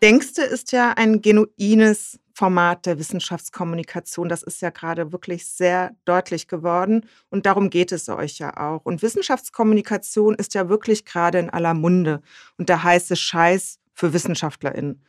Denkste 0.03 0.43
ist 0.43 0.73
ja 0.73 0.93
ein 0.97 1.23
genuines 1.23 2.21
Format 2.39 2.87
der 2.87 3.01
Wissenschaftskommunikation. 3.01 4.29
Das 4.29 4.45
ist 4.45 4.63
ja 4.63 4.71
gerade 4.71 5.11
wirklich 5.11 5.45
sehr 5.49 5.91
deutlich 6.05 6.47
geworden 6.47 7.05
und 7.31 7.47
darum 7.47 7.69
geht 7.69 7.91
es 7.91 8.09
euch 8.09 8.39
ja 8.39 8.57
auch. 8.57 8.85
Und 8.85 9.03
Wissenschaftskommunikation 9.03 10.37
ist 10.37 10.55
ja 10.55 10.69
wirklich 10.69 11.05
gerade 11.05 11.41
in 11.41 11.51
aller 11.51 11.75
Munde 11.75 12.23
und 12.57 12.69
der 12.69 12.85
heiße 12.85 13.17
Scheiß 13.17 13.81
für 13.93 14.13
WissenschaftlerInnen. 14.13 15.03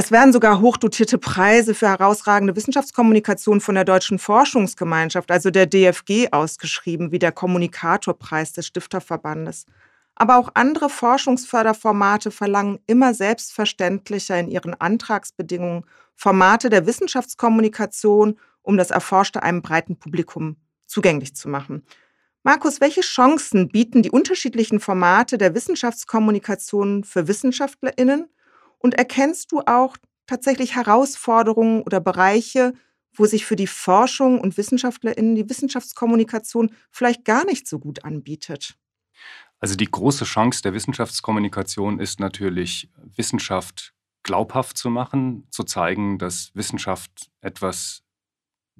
Es 0.00 0.12
werden 0.12 0.32
sogar 0.32 0.60
hochdotierte 0.60 1.18
Preise 1.18 1.74
für 1.74 1.88
herausragende 1.88 2.54
Wissenschaftskommunikation 2.54 3.60
von 3.60 3.74
der 3.74 3.84
Deutschen 3.84 4.20
Forschungsgemeinschaft, 4.20 5.28
also 5.28 5.50
der 5.50 5.66
DFG, 5.66 6.28
ausgeschrieben, 6.30 7.10
wie 7.10 7.18
der 7.18 7.32
Kommunikatorpreis 7.32 8.52
des 8.52 8.68
Stifterverbandes. 8.68 9.66
Aber 10.14 10.38
auch 10.38 10.50
andere 10.54 10.88
Forschungsförderformate 10.88 12.30
verlangen 12.30 12.78
immer 12.86 13.12
selbstverständlicher 13.12 14.38
in 14.38 14.46
ihren 14.46 14.80
Antragsbedingungen 14.80 15.84
Formate 16.14 16.70
der 16.70 16.86
Wissenschaftskommunikation, 16.86 18.38
um 18.62 18.76
das 18.76 18.92
Erforschte 18.92 19.42
einem 19.42 19.62
breiten 19.62 19.96
Publikum 19.96 20.58
zugänglich 20.86 21.34
zu 21.34 21.48
machen. 21.48 21.82
Markus, 22.44 22.80
welche 22.80 23.00
Chancen 23.00 23.66
bieten 23.66 24.02
die 24.02 24.12
unterschiedlichen 24.12 24.78
Formate 24.78 25.38
der 25.38 25.56
Wissenschaftskommunikation 25.56 27.02
für 27.02 27.26
Wissenschaftlerinnen? 27.26 28.28
Und 28.78 28.94
erkennst 28.94 29.52
du 29.52 29.60
auch 29.66 29.96
tatsächlich 30.26 30.76
Herausforderungen 30.76 31.82
oder 31.82 32.00
Bereiche, 32.00 32.74
wo 33.12 33.26
sich 33.26 33.44
für 33.44 33.56
die 33.56 33.66
Forschung 33.66 34.40
und 34.40 34.56
Wissenschaftlerinnen 34.56 35.34
die 35.34 35.48
Wissenschaftskommunikation 35.48 36.70
vielleicht 36.90 37.24
gar 37.24 37.44
nicht 37.44 37.66
so 37.66 37.78
gut 37.78 38.04
anbietet? 38.04 38.76
Also 39.60 39.74
die 39.74 39.90
große 39.90 40.24
Chance 40.24 40.62
der 40.62 40.72
Wissenschaftskommunikation 40.72 41.98
ist 41.98 42.20
natürlich, 42.20 42.88
Wissenschaft 43.16 43.92
glaubhaft 44.22 44.76
zu 44.76 44.90
machen, 44.90 45.46
zu 45.50 45.64
zeigen, 45.64 46.18
dass 46.18 46.52
Wissenschaft 46.54 47.30
etwas 47.40 48.04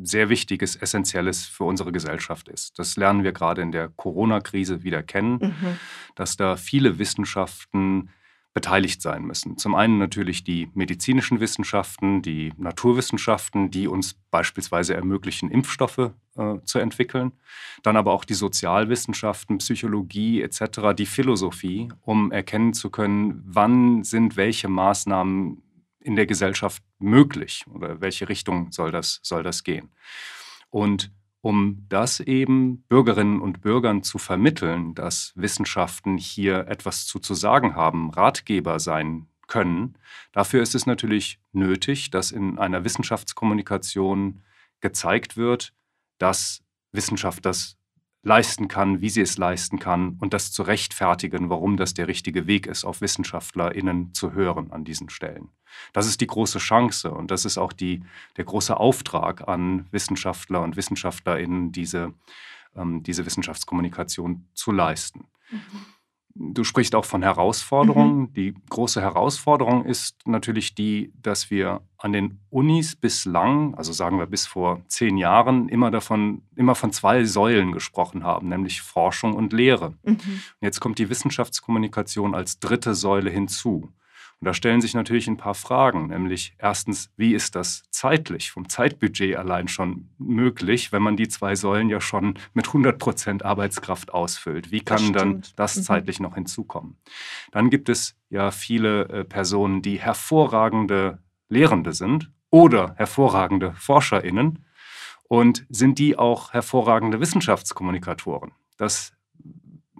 sehr 0.00 0.28
Wichtiges, 0.28 0.76
Essentielles 0.76 1.46
für 1.46 1.64
unsere 1.64 1.90
Gesellschaft 1.90 2.48
ist. 2.48 2.78
Das 2.78 2.96
lernen 2.96 3.24
wir 3.24 3.32
gerade 3.32 3.62
in 3.62 3.72
der 3.72 3.88
Corona-Krise 3.88 4.84
wieder 4.84 5.02
kennen, 5.02 5.38
mhm. 5.40 5.78
dass 6.14 6.36
da 6.36 6.56
viele 6.56 6.98
Wissenschaften 6.98 8.10
beteiligt 8.54 9.02
sein 9.02 9.22
müssen. 9.24 9.56
Zum 9.56 9.74
einen 9.74 9.98
natürlich 9.98 10.42
die 10.42 10.68
medizinischen 10.74 11.40
Wissenschaften, 11.40 12.22
die 12.22 12.52
Naturwissenschaften, 12.56 13.70
die 13.70 13.86
uns 13.86 14.14
beispielsweise 14.30 14.94
ermöglichen, 14.94 15.50
Impfstoffe 15.50 16.10
äh, 16.36 16.54
zu 16.64 16.78
entwickeln. 16.78 17.32
Dann 17.82 17.96
aber 17.96 18.12
auch 18.12 18.24
die 18.24 18.34
Sozialwissenschaften, 18.34 19.58
Psychologie 19.58 20.42
etc., 20.42 20.94
die 20.96 21.06
Philosophie, 21.06 21.88
um 22.00 22.32
erkennen 22.32 22.72
zu 22.72 22.90
können, 22.90 23.42
wann 23.44 24.02
sind 24.02 24.36
welche 24.36 24.68
Maßnahmen 24.68 25.62
in 26.00 26.16
der 26.16 26.26
Gesellschaft 26.26 26.82
möglich 26.98 27.64
oder 27.72 28.00
welche 28.00 28.28
Richtung 28.28 28.72
soll 28.72 28.90
das, 28.90 29.20
soll 29.22 29.42
das 29.42 29.62
gehen. 29.62 29.90
Und 30.70 31.12
um 31.40 31.86
das 31.88 32.20
eben 32.20 32.82
Bürgerinnen 32.88 33.40
und 33.40 33.60
Bürgern 33.60 34.02
zu 34.02 34.18
vermitteln, 34.18 34.94
dass 34.94 35.32
Wissenschaften 35.36 36.18
hier 36.18 36.66
etwas 36.68 37.06
zu, 37.06 37.18
zu 37.18 37.34
sagen 37.34 37.76
haben, 37.76 38.10
Ratgeber 38.10 38.80
sein 38.80 39.28
können. 39.46 39.94
Dafür 40.32 40.62
ist 40.62 40.74
es 40.74 40.86
natürlich 40.86 41.40
nötig, 41.52 42.10
dass 42.10 42.32
in 42.32 42.58
einer 42.58 42.84
Wissenschaftskommunikation 42.84 44.42
gezeigt 44.80 45.36
wird, 45.36 45.72
dass 46.18 46.62
Wissenschaft 46.92 47.46
das 47.46 47.77
leisten 48.22 48.68
kann, 48.68 49.00
wie 49.00 49.10
sie 49.10 49.20
es 49.20 49.38
leisten 49.38 49.78
kann 49.78 50.16
und 50.20 50.34
das 50.34 50.50
zu 50.50 50.62
rechtfertigen, 50.62 51.50
warum 51.50 51.76
das 51.76 51.94
der 51.94 52.08
richtige 52.08 52.46
Weg 52.46 52.66
ist, 52.66 52.84
auf 52.84 53.00
WissenschaftlerInnen 53.00 54.12
zu 54.12 54.32
hören 54.32 54.72
an 54.72 54.84
diesen 54.84 55.08
Stellen. 55.08 55.48
Das 55.92 56.06
ist 56.06 56.20
die 56.20 56.26
große 56.26 56.58
Chance 56.58 57.10
und 57.10 57.30
das 57.30 57.44
ist 57.44 57.58
auch 57.58 57.72
die, 57.72 58.02
der 58.36 58.44
große 58.44 58.76
Auftrag 58.76 59.46
an 59.48 59.86
Wissenschaftler 59.92 60.62
und 60.62 60.76
WissenschaftlerInnen, 60.76 61.72
diese, 61.72 62.12
ähm, 62.76 63.02
diese 63.02 63.24
Wissenschaftskommunikation 63.24 64.46
zu 64.54 64.72
leisten. 64.72 65.26
Mhm. 65.50 65.86
Du 66.40 66.62
sprichst 66.62 66.94
auch 66.94 67.04
von 67.04 67.22
Herausforderungen. 67.22 68.20
Mhm. 68.20 68.32
Die 68.32 68.54
große 68.70 69.00
Herausforderung 69.00 69.84
ist 69.84 70.16
natürlich 70.24 70.74
die, 70.74 71.12
dass 71.20 71.50
wir 71.50 71.80
an 71.96 72.12
den 72.12 72.38
Unis 72.48 72.94
bislang, 72.94 73.74
also 73.74 73.92
sagen 73.92 74.20
wir 74.20 74.26
bis 74.26 74.46
vor 74.46 74.80
zehn 74.86 75.16
Jahren, 75.16 75.68
immer 75.68 75.90
davon, 75.90 76.42
immer 76.54 76.76
von 76.76 76.92
zwei 76.92 77.24
Säulen 77.24 77.72
gesprochen 77.72 78.22
haben, 78.22 78.48
nämlich 78.48 78.82
Forschung 78.82 79.34
und 79.34 79.52
Lehre. 79.52 79.94
Mhm. 80.04 80.12
Und 80.12 80.60
jetzt 80.60 80.78
kommt 80.78 81.00
die 81.00 81.10
Wissenschaftskommunikation 81.10 82.36
als 82.36 82.60
dritte 82.60 82.94
Säule 82.94 83.30
hinzu. 83.30 83.92
Und 84.40 84.46
da 84.46 84.54
stellen 84.54 84.80
sich 84.80 84.94
natürlich 84.94 85.26
ein 85.26 85.36
paar 85.36 85.54
Fragen, 85.54 86.08
nämlich 86.08 86.54
erstens, 86.58 87.10
wie 87.16 87.34
ist 87.34 87.56
das 87.56 87.82
zeitlich, 87.90 88.52
vom 88.52 88.68
Zeitbudget 88.68 89.36
allein 89.36 89.66
schon 89.66 90.10
möglich, 90.18 90.92
wenn 90.92 91.02
man 91.02 91.16
die 91.16 91.26
zwei 91.26 91.56
Säulen 91.56 91.88
ja 91.88 92.00
schon 92.00 92.38
mit 92.54 92.68
100 92.68 92.98
Prozent 92.98 93.44
Arbeitskraft 93.44 94.14
ausfüllt? 94.14 94.70
Wie 94.70 94.80
kann 94.80 95.12
das 95.12 95.22
dann 95.22 95.42
das 95.56 95.76
mhm. 95.76 95.82
zeitlich 95.82 96.20
noch 96.20 96.34
hinzukommen? 96.36 96.96
Dann 97.50 97.68
gibt 97.68 97.88
es 97.88 98.16
ja 98.30 98.52
viele 98.52 99.08
äh, 99.08 99.24
Personen, 99.24 99.82
die 99.82 99.98
hervorragende 99.98 101.18
Lehrende 101.48 101.92
sind 101.92 102.30
oder 102.50 102.94
hervorragende 102.96 103.72
ForscherInnen 103.74 104.64
und 105.24 105.66
sind 105.68 105.98
die 105.98 106.16
auch 106.16 106.52
hervorragende 106.52 107.20
Wissenschaftskommunikatoren? 107.20 108.52
Das 108.76 109.14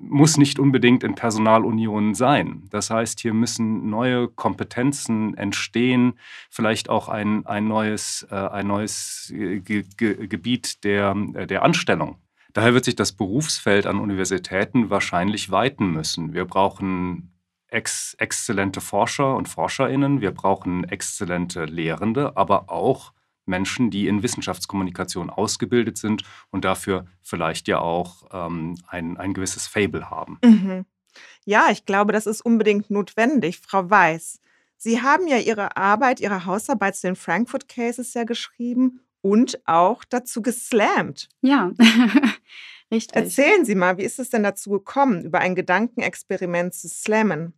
muss 0.01 0.37
nicht 0.37 0.59
unbedingt 0.59 1.05
in 1.05 1.15
Personalunionen 1.15 2.15
sein. 2.15 2.65
Das 2.71 2.91
heißt, 2.91 3.21
hier 3.21 3.35
müssen 3.35 3.91
neue 3.91 4.29
Kompetenzen 4.29 5.37
entstehen, 5.37 6.15
vielleicht 6.51 6.89
auch 6.89 7.09
ein, 7.09 7.47
ein 7.47 7.69
neues, 7.69 8.27
äh, 8.31 8.35
ein 8.35 8.67
neues 8.67 9.33
Ge 9.35 9.85
Ge 9.97 10.27
Gebiet 10.27 10.85
der, 10.85 11.15
äh, 11.35 11.47
der 11.47 11.63
Anstellung. 11.63 12.19
Daher 12.53 12.75
wird 12.75 12.85
sich 12.85 12.97
das 12.97 13.13
Berufsfeld 13.13 13.87
an 13.87 14.01
Universitäten 14.01 14.91
wahrscheinlich 14.91 15.51
weiten 15.51 15.91
müssen. 15.93 16.33
Wir 16.33 16.45
brauchen 16.45 17.33
ex 17.69 18.15
exzellente 18.15 18.81
Forscher 18.81 19.37
und 19.37 19.49
Forscherinnen, 19.49 20.21
wir 20.21 20.33
brauchen 20.33 20.85
exzellente 20.85 21.67
Lehrende, 21.67 22.37
aber 22.37 22.71
auch 22.71 23.13
Menschen, 23.49 23.91
die 23.91 24.07
in 24.07 24.23
Wissenschaftskommunikation 24.23 25.31
ausgebildet 25.31 25.99
sind 25.99 26.23
und 26.51 26.65
dafür 26.65 27.07
vielleicht 27.23 27.69
ja 27.69 27.81
auch 27.81 28.29
ähm, 28.33 28.77
ein, 28.87 29.17
ein 29.17 29.35
gewisses 29.35 29.67
Fable 29.67 30.11
haben. 30.11 30.39
Mhm. 30.45 30.85
Ja, 31.45 31.69
ich 31.71 31.87
glaube, 31.87 32.13
das 32.13 32.27
ist 32.27 32.43
unbedingt 32.43 32.91
notwendig, 32.91 33.59
Frau 33.59 33.89
Weiß. 33.89 34.41
Sie 34.77 35.03
haben 35.03 35.27
ja 35.27 35.39
Ihre 35.39 35.77
Arbeit, 35.77 36.21
Ihre 36.21 36.45
Hausarbeit 36.45 36.95
zu 36.95 37.09
den 37.09 37.17
Frankfurt 37.17 37.69
Cases 37.69 38.15
ja 38.15 38.25
geschrieben 38.25 39.01
und 39.23 39.61
auch 39.67 40.05
dazu 40.05 40.43
geslammt. 40.43 41.29
Ja, 41.41 41.73
richtig. 42.93 43.17
Erzählen 43.17 43.65
Sie 43.65 43.75
mal, 43.75 43.99
wie 43.99 44.05
ist 44.05 44.21
es 44.21 44.31
denn 44.31 44.45
dazu 44.45 44.71
gekommen, 44.71 45.25
über 45.25 45.41
ein 45.41 45.57
Gedankenexperiment 45.57 46.75
zu 46.75 46.89
slammen? 46.89 47.55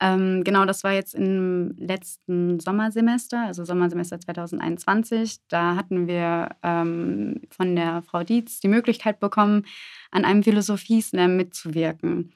Ähm, 0.00 0.44
genau, 0.44 0.66
das 0.66 0.84
war 0.84 0.92
jetzt 0.92 1.14
im 1.14 1.74
letzten 1.78 2.60
Sommersemester, 2.60 3.46
also 3.46 3.64
Sommersemester 3.64 4.20
2021. 4.20 5.38
Da 5.48 5.74
hatten 5.76 6.06
wir 6.06 6.50
ähm, 6.62 7.40
von 7.50 7.74
der 7.74 8.02
Frau 8.02 8.22
Dietz 8.22 8.60
die 8.60 8.68
Möglichkeit 8.68 9.20
bekommen, 9.20 9.64
an 10.10 10.24
einem 10.24 10.42
Philosophie-Slam 10.42 11.36
mitzuwirken. 11.36 12.32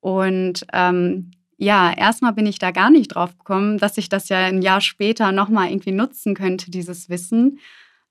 Und 0.00 0.66
ähm, 0.72 1.30
ja, 1.56 1.92
erstmal 1.92 2.32
bin 2.32 2.46
ich 2.46 2.58
da 2.58 2.72
gar 2.72 2.90
nicht 2.90 3.14
drauf 3.14 3.38
gekommen, 3.38 3.78
dass 3.78 3.96
ich 3.96 4.08
das 4.08 4.28
ja 4.28 4.38
ein 4.38 4.62
Jahr 4.62 4.80
später 4.80 5.32
nochmal 5.32 5.70
irgendwie 5.70 5.92
nutzen 5.92 6.34
könnte, 6.34 6.70
dieses 6.70 7.08
Wissen. 7.08 7.58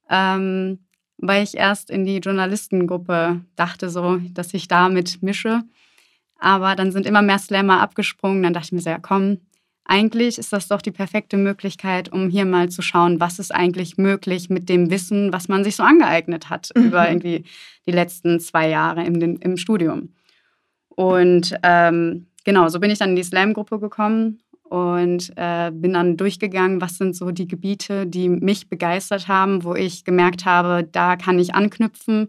Ähm, 0.09 0.79
weil 1.17 1.43
ich 1.43 1.55
erst 1.55 1.91
in 1.91 2.03
die 2.03 2.17
Journalistengruppe 2.17 3.41
dachte, 3.55 3.89
so, 3.89 4.19
dass 4.31 4.53
ich 4.53 4.67
damit 4.67 5.21
mische. 5.21 5.61
Aber 6.41 6.75
dann 6.75 6.91
sind 6.91 7.05
immer 7.05 7.21
mehr 7.21 7.39
Slammer 7.39 7.79
abgesprungen. 7.79 8.43
Dann 8.43 8.53
dachte 8.53 8.65
ich 8.65 8.71
mir 8.73 8.81
so, 8.81 8.89
ja 8.89 8.99
komm, 8.99 9.37
eigentlich 9.85 10.37
ist 10.37 10.53
das 10.53 10.67
doch 10.67 10.81
die 10.81 10.91
perfekte 10.91 11.37
Möglichkeit, 11.37 12.11
um 12.11 12.29
hier 12.29 12.45
mal 12.45 12.69
zu 12.69 12.81
schauen, 12.81 13.19
was 13.19 13.39
ist 13.39 13.53
eigentlich 13.53 13.97
möglich 13.97 14.49
mit 14.49 14.69
dem 14.69 14.89
Wissen, 14.89 15.31
was 15.33 15.47
man 15.47 15.63
sich 15.63 15.75
so 15.75 15.83
angeeignet 15.83 16.49
hat 16.49 16.69
mhm. 16.75 16.85
über 16.85 17.07
irgendwie 17.07 17.43
die 17.85 17.91
letzten 17.91 18.39
zwei 18.39 18.69
Jahre 18.69 19.03
im, 19.03 19.37
im 19.37 19.57
Studium. 19.57 20.13
Und 20.89 21.55
ähm, 21.63 22.27
genau, 22.43 22.69
so 22.69 22.79
bin 22.79 22.91
ich 22.91 22.99
dann 22.99 23.11
in 23.11 23.15
die 23.15 23.23
Slam-Gruppe 23.23 23.79
gekommen 23.79 24.39
und 24.63 25.33
äh, 25.35 25.71
bin 25.71 25.93
dann 25.93 26.15
durchgegangen, 26.15 26.79
was 26.79 26.97
sind 26.97 27.15
so 27.15 27.31
die 27.31 27.47
Gebiete, 27.47 28.07
die 28.07 28.29
mich 28.29 28.69
begeistert 28.69 29.27
haben, 29.27 29.63
wo 29.63 29.75
ich 29.75 30.05
gemerkt 30.05 30.45
habe, 30.45 30.87
da 30.89 31.17
kann 31.17 31.37
ich 31.37 31.53
anknüpfen 31.53 32.27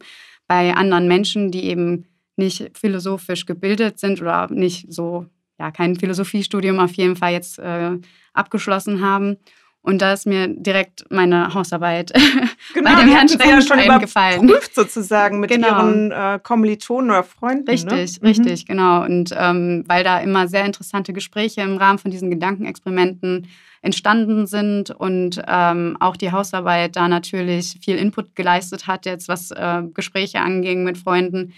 bei 0.49 0.75
anderen 0.75 1.07
Menschen, 1.07 1.51
die 1.51 1.65
eben 1.65 2.07
nicht 2.37 2.71
philosophisch 2.77 3.47
gebildet 3.47 3.99
sind 3.99 4.21
oder 4.21 4.49
nicht 4.51 4.93
so, 4.93 5.27
ja, 5.59 5.71
kein 5.71 5.97
Philosophiestudium 5.97 6.79
auf 6.79 6.93
jeden 6.95 7.17
Fall 7.17 7.33
jetzt 7.33 7.59
äh, 7.59 7.99
abgeschlossen 8.33 9.01
haben. 9.05 9.37
Und 9.85 10.01
da 10.01 10.13
ist 10.13 10.27
mir 10.27 10.47
direkt 10.47 11.05
meine 11.11 11.55
Hausarbeit 11.55 12.13
genau, 12.75 12.95
bei 12.95 13.01
dem 13.01 13.09
Herrn 13.09 13.27
ja 13.27 13.61
schon 13.61 13.81
eingefallen. 13.81 14.45
Überprüft 14.45 14.77
sozusagen 14.77 15.41
mit 15.41 15.51
genau. 15.51 15.69
ihren 15.69 16.13
äh, 16.13 16.39
Kommilitonen 16.41 17.11
oder 17.11 17.25
Freunden. 17.25 17.69
Richtig, 17.69 18.23
ne? 18.23 18.29
richtig, 18.29 18.63
mhm. 18.63 18.67
genau. 18.69 19.05
Und 19.05 19.35
ähm, 19.37 19.83
weil 19.89 20.05
da 20.05 20.21
immer 20.21 20.47
sehr 20.47 20.65
interessante 20.65 21.13
Gespräche 21.13 21.63
im 21.63 21.79
Rahmen 21.79 21.99
von 21.99 22.13
diesen 22.13 22.31
Gedankenexperimenten 22.31 23.49
entstanden 23.83 24.47
sind 24.47 24.93
und 24.93 25.43
ähm, 25.49 25.97
auch 25.99 26.17
die 26.17 26.31
Hausarbeit 26.31 26.95
da 26.95 27.09
natürlich 27.09 27.79
viel 27.83 27.97
Input 27.97 28.37
geleistet 28.37 28.87
hat, 28.87 29.07
jetzt 29.07 29.27
was 29.27 29.51
äh, 29.51 29.83
Gespräche 29.93 30.41
anging 30.41 30.85
mit 30.85 30.97
Freunden, 30.97 31.53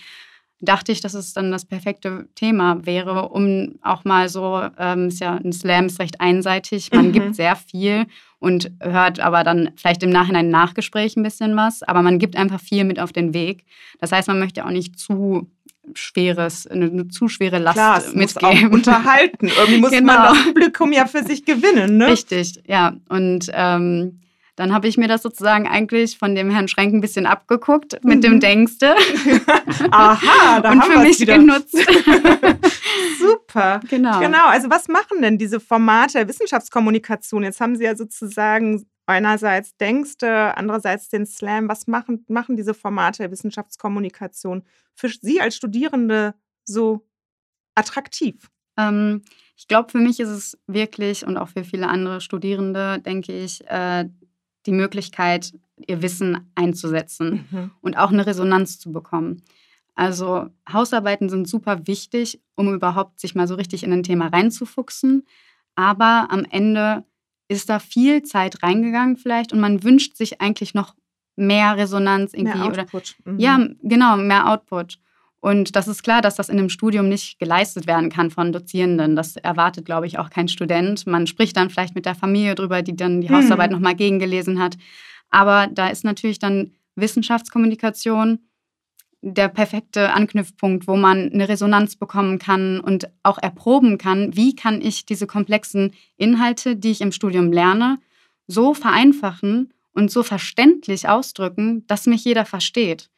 dachte 0.65 0.93
ich, 0.93 1.01
dass 1.01 1.15
es 1.15 1.33
dann 1.33 1.51
das 1.51 1.65
perfekte 1.65 2.29
Thema 2.35 2.85
wäre, 2.85 3.29
um 3.29 3.77
auch 3.83 4.05
mal 4.05 4.29
so, 4.29 4.63
ähm, 4.79 5.09
ist 5.09 5.21
ja 5.21 5.35
ein 5.35 5.53
Slam 5.53 5.87
ist 5.87 6.01
recht 6.01 6.21
einseitig, 6.21 6.91
man 6.93 7.09
mhm. 7.09 7.13
gibt 7.13 7.35
sehr 7.35 7.57
viel 7.57 8.07
und 8.39 8.71
hört 8.81 9.21
aber 9.21 9.45
dann 9.45 9.71
vielleicht 9.77 10.03
im 10.03 10.11
Nachhinein 10.11 10.51
Nachgespräch 10.51 11.17
ein 11.17 11.23
bisschen 11.23 11.57
was, 11.57 11.83
aber 11.83 12.03
man 12.03 12.19
gibt 12.19 12.37
einfach 12.37 12.61
viel 12.61 12.85
mit 12.85 13.01
auf 13.01 13.13
den 13.13 13.33
Weg. 13.35 13.65
Das 14.01 14.13
heißt, 14.13 14.29
man 14.29 14.39
möchte 14.39 14.65
auch 14.65 14.71
nicht 14.71 14.99
zu 14.99 15.49
schweres, 15.95 16.67
eine, 16.67 16.87
eine 16.87 17.09
zu 17.09 17.29
schwere 17.29 17.59
Last 17.59 17.77
Klar, 17.77 17.99
es 17.99 18.15
mitgeben. 18.15 18.55
Muss 18.55 18.65
auch 18.65 18.73
unterhalten. 18.73 19.49
Irgendwie 19.49 19.77
muss 19.81 19.91
genau. 19.91 20.13
man 20.13 20.35
das 20.35 20.45
Publikum 20.45 20.93
ja 20.93 21.07
für 21.07 21.23
sich 21.23 21.45
gewinnen, 21.45 21.99
ne? 21.99 22.09
Richtig, 22.09 22.63
ja. 22.67 22.97
Und 23.09 23.51
ähm, 23.53 24.21
dann 24.57 24.73
habe 24.73 24.87
ich 24.87 24.97
mir 24.97 25.09
das 25.09 25.23
sozusagen 25.23 25.67
eigentlich 25.67 26.17
von 26.17 26.35
dem 26.35 26.51
Herrn 26.51 26.69
Schrenk 26.69 26.95
ein 26.95 27.01
bisschen 27.01 27.27
abgeguckt 27.27 28.05
mit 28.05 28.19
mhm. 28.19 28.23
dem 28.23 28.41
Denkste. 28.41 28.95
Aha, 29.91 30.61
da 30.61 30.71
und 30.71 30.81
haben 30.81 30.93
für 30.93 30.99
mich 31.01 31.21
wieder. 31.21 31.39
genutzt. 31.39 31.77
Super. 33.19 33.81
Genau. 33.89 34.21
Genau. 34.21 34.47
Also 34.47 34.71
was 34.71 34.89
machen 34.89 35.23
denn 35.23 35.39
diese 35.39 35.59
Formate 35.59 36.19
der 36.19 36.29
Wissenschaftskommunikation? 36.29 37.43
Jetzt 37.43 37.61
haben 37.61 37.77
Sie 37.77 37.85
ja 37.85 37.97
sozusagen 37.97 38.87
einerseits 39.07 39.77
Denkste, 39.77 40.57
andererseits 40.57 41.09
den 41.09 41.27
Slam. 41.27 41.69
Was 41.69 41.87
machen, 41.87 42.25
machen 42.29 42.57
diese 42.57 42.75
Formate 42.75 43.25
der 43.25 43.33
Wissenschaftskommunikation 43.33 44.63
für 44.95 45.09
Sie 45.09 45.41
als 45.41 45.57
Studierende 45.57 46.35
so 46.65 47.07
attraktiv? 47.75 48.51
Ähm, 48.77 49.23
ich 49.57 49.69
glaube, 49.69 49.91
für 49.91 49.99
mich 49.99 50.21
ist 50.21 50.29
es 50.29 50.59
wirklich 50.67 51.27
und 51.27 51.37
auch 51.37 51.49
für 51.49 51.65
viele 51.65 51.89
andere 51.89 52.21
Studierende, 52.21 53.01
denke 53.01 53.33
ich, 53.33 53.67
äh, 53.69 54.07
die 54.67 54.73
Möglichkeit, 54.73 55.53
ihr 55.87 56.03
Wissen 56.03 56.51
einzusetzen 56.55 57.47
mhm. 57.51 57.71
und 57.81 57.97
auch 57.97 58.11
eine 58.11 58.27
Resonanz 58.27 58.79
zu 58.79 58.93
bekommen. 58.93 59.43
Also 59.95 60.49
Hausarbeiten 60.71 61.29
sind 61.29 61.49
super 61.49 61.87
wichtig, 61.87 62.41
um 62.57 62.73
überhaupt 62.73 63.21
sich 63.21 63.35
mal 63.35 63.47
so 63.47 63.55
richtig 63.55 63.85
in 63.85 63.93
ein 63.93 64.03
Thema 64.03 64.29
reinzufuchsen. 64.29 65.25
Aber 65.77 66.29
am 66.31 66.45
Ende 66.51 67.05
ist 67.49 67.69
da 67.69 67.79
viel 67.79 68.23
Zeit 68.23 68.63
reingegangen 68.63 69.17
vielleicht 69.17 69.53
und 69.53 69.61
man 69.61 69.83
wünscht 69.83 70.17
sich 70.17 70.41
eigentlich 70.41 70.75
noch 70.75 70.95
mehr 71.37 71.77
Resonanz 71.77 72.33
irgendwie. 72.33 72.59
Mehr 72.59 72.67
Output. 72.67 73.17
Oder, 73.25 73.33
mhm. 73.33 73.39
Ja, 73.39 73.69
genau, 73.83 74.17
mehr 74.17 74.49
Output. 74.49 74.99
Und 75.45 75.77
das 75.77 75.89
ist 75.89 76.03
klar, 76.03 76.23
dass 76.23 76.37
das 76.37 76.49
in 76.49 76.59
einem 76.59 76.71
Studium 76.71 77.11
nicht 77.11 77.39
geleistet 77.39 77.87
werden 77.87 78.09
kann 78.09 78.31
von 78.31 78.51
Dozierenden. 78.51 79.15
Das 79.15 79.37
erwartet, 79.37 79.85
glaube 79.85 80.07
ich, 80.07 80.19
auch 80.19 80.31
kein 80.31 80.49
Student. 80.49 81.07
Man 81.07 81.27
spricht 81.27 81.59
dann 81.59 81.69
vielleicht 81.69 81.95
mit 81.95 82.07
der 82.07 82.15
Familie 82.15 82.55
drüber, 82.55 82.81
die 82.81 82.97
dann 82.97 83.21
die 83.21 83.29
Hausarbeit 83.29 83.69
hm. 83.69 83.77
nochmal 83.77 83.95
gegengelesen 83.95 84.59
hat. 84.59 84.79
Aber 85.29 85.67
da 85.67 85.89
ist 85.89 86.03
natürlich 86.03 86.39
dann 86.39 86.73
Wissenschaftskommunikation 86.95 88.39
der 89.21 89.49
perfekte 89.49 90.15
Anknüpfpunkt, 90.15 90.89
wo 90.89 90.97
man 90.97 91.31
eine 91.31 91.47
Resonanz 91.47 91.97
bekommen 91.97 92.39
kann 92.39 92.81
und 92.81 93.11
auch 93.23 93.37
erproben 93.37 93.99
kann, 93.99 94.35
wie 94.35 94.57
kann 94.57 94.81
ich 94.81 95.05
diese 95.05 95.27
komplexen 95.27 95.93
Inhalte, 96.17 96.75
die 96.75 96.91
ich 96.91 97.03
im 97.03 97.13
Studium 97.13 97.53
lerne, 97.53 97.99
so 98.47 98.73
vereinfachen 98.73 99.75
und 99.93 100.11
so 100.11 100.23
verständlich 100.23 101.07
ausdrücken, 101.07 101.87
dass 101.87 102.07
mich 102.07 102.25
jeder 102.25 102.47
versteht. 102.47 103.11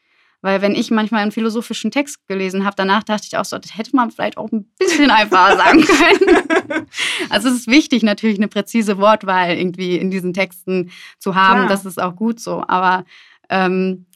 Weil 0.47 0.63
wenn 0.63 0.77
ich 0.77 0.93
manchmal 0.93 1.23
einen 1.23 1.33
philosophischen 1.33 1.91
Text 1.91 2.25
gelesen 2.29 2.65
habe, 2.65 2.77
danach 2.77 3.03
dachte 3.03 3.27
ich 3.27 3.37
auch 3.37 3.45
so, 3.45 3.59
das 3.59 3.77
hätte 3.77 3.97
man 3.97 4.13
vielleicht 4.13 4.39
auch 4.39 4.49
ein 4.53 4.63
bisschen 4.79 5.11
einfacher 5.11 5.57
sagen 5.57 5.83
können. 5.83 6.87
also 7.31 7.49
es 7.49 7.57
ist 7.57 7.67
wichtig, 7.67 8.05
natürlich 8.05 8.39
eine 8.39 8.47
präzise 8.47 8.97
Wortwahl 8.99 9.57
irgendwie 9.57 9.97
in 9.97 10.09
diesen 10.09 10.33
Texten 10.33 10.93
zu 11.19 11.35
haben. 11.35 11.63
Klar. 11.63 11.69
Das 11.69 11.85
ist 11.85 12.01
auch 12.01 12.15
gut 12.15 12.39
so. 12.39 12.63
Aber 12.69 13.05
ähm, 13.51 14.07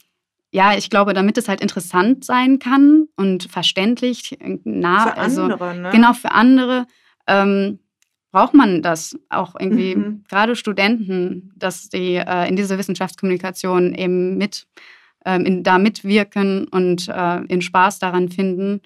ja, 0.51 0.77
ich 0.77 0.89
glaube, 0.89 1.13
damit 1.13 1.37
es 1.37 1.49
halt 1.49 1.59
interessant 1.59 2.23
sein 2.23 2.59
kann 2.59 3.09
und 3.17 3.51
verständlich, 3.51 4.37
nah, 4.63 5.07
für 5.07 5.17
also 5.17 5.43
andere, 5.43 5.75
ne? 5.75 5.89
genau 5.91 6.13
für 6.13 6.31
andere, 6.31 6.87
ähm, 7.27 7.79
braucht 8.31 8.53
man 8.53 8.81
das 8.81 9.19
auch 9.27 9.55
irgendwie, 9.59 9.97
mhm. 9.97 10.23
gerade 10.29 10.55
Studenten, 10.55 11.51
dass 11.57 11.89
die 11.89 12.15
äh, 12.15 12.47
in 12.47 12.55
diese 12.55 12.77
Wissenschaftskommunikation 12.77 13.93
eben 13.93 14.37
mit 14.37 14.65
ähm, 15.25 15.45
in, 15.45 15.63
da 15.63 15.77
mitwirken 15.77 16.67
und 16.67 17.07
äh, 17.07 17.41
in 17.45 17.61
Spaß 17.61 17.99
daran 17.99 18.29
finden, 18.29 18.81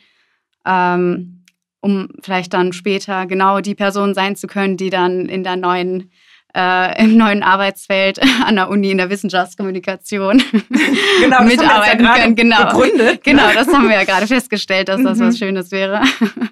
ähm, 0.65 1.43
um 1.81 2.09
vielleicht 2.21 2.53
dann 2.53 2.73
später 2.73 3.25
genau 3.25 3.61
die 3.61 3.75
Person 3.75 4.13
sein 4.13 4.35
zu 4.35 4.47
können, 4.47 4.77
die 4.77 4.89
dann 4.89 5.27
in 5.27 5.43
der 5.43 5.55
neuen 5.55 6.11
äh, 6.55 7.03
im 7.03 7.17
neuen 7.17 7.43
Arbeitsfeld 7.43 8.19
an 8.45 8.55
der 8.55 8.69
Uni 8.69 8.91
in 8.91 8.97
der 8.97 9.09
Wissenschaftskommunikation 9.09 10.37
genau, 11.21 11.43
mitarbeiten 11.43 12.05
ja 12.05 12.15
können. 12.15 12.35
Genau, 12.35 12.65
begründet, 12.65 13.23
genau, 13.23 13.53
das 13.53 13.67
haben 13.67 13.89
wir 13.89 13.95
ja 13.95 14.05
gerade 14.05 14.25
festgestellt, 14.25 14.87
dass 14.87 15.03
das 15.03 15.19
mhm. 15.19 15.23
was 15.23 15.37
Schönes 15.37 15.71
wäre. 15.71 16.01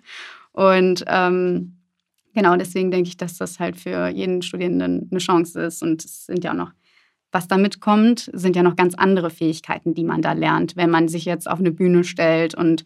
Und 0.52 1.04
ähm, 1.08 1.78
genau 2.36 2.56
deswegen 2.58 2.92
denke 2.92 3.08
ich, 3.08 3.18
dass 3.18 3.38
das 3.38 3.60
halt 3.60 3.78
für 3.78 4.10
jeden 4.10 4.42
Studierenden 4.42 5.08
eine 5.10 5.20
Chance 5.20 5.62
ist. 5.62 5.82
Und 5.82 6.04
es 6.04 6.26
sind 6.26 6.44
ja 6.44 6.52
auch 6.52 6.56
noch, 6.58 6.72
was 7.34 7.48
damit 7.48 7.82
kommt, 7.82 8.30
sind 8.34 8.56
ja 8.56 8.64
noch 8.64 8.76
ganz 8.76 8.96
andere 8.96 9.30
Fähigkeiten, 9.30 9.94
die 9.94 10.04
man 10.04 10.22
da 10.22 10.34
lernt, 10.34 10.76
wenn 10.76 10.90
man 10.90 11.08
sich 11.08 11.26
jetzt 11.26 11.50
auf 11.50 11.60
eine 11.60 11.72
Bühne 11.72 12.04
stellt 12.04 12.56
und 12.56 12.86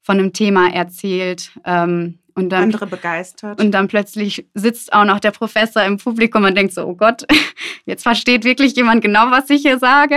von 0.00 0.18
einem 0.18 0.32
Thema 0.32 0.72
erzählt. 0.72 1.52
Ähm, 1.64 2.18
und 2.34 2.48
dann, 2.48 2.64
andere 2.64 2.86
begeistert. 2.86 3.60
Und 3.60 3.72
dann 3.72 3.88
plötzlich 3.88 4.48
sitzt 4.54 4.92
auch 4.94 5.04
noch 5.04 5.20
der 5.20 5.32
Professor 5.32 5.84
im 5.84 5.98
Publikum 5.98 6.44
und 6.44 6.56
denkt 6.56 6.72
so, 6.72 6.86
oh 6.86 6.94
Gott, 6.94 7.24
jetzt 7.84 8.02
versteht 8.02 8.44
wirklich 8.44 8.74
jemand 8.74 9.02
genau, 9.02 9.30
was 9.30 9.50
ich 9.50 9.62
hier 9.62 9.78
sage. 9.78 10.16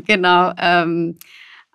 genau. 0.06 0.52
Ähm, 0.56 1.18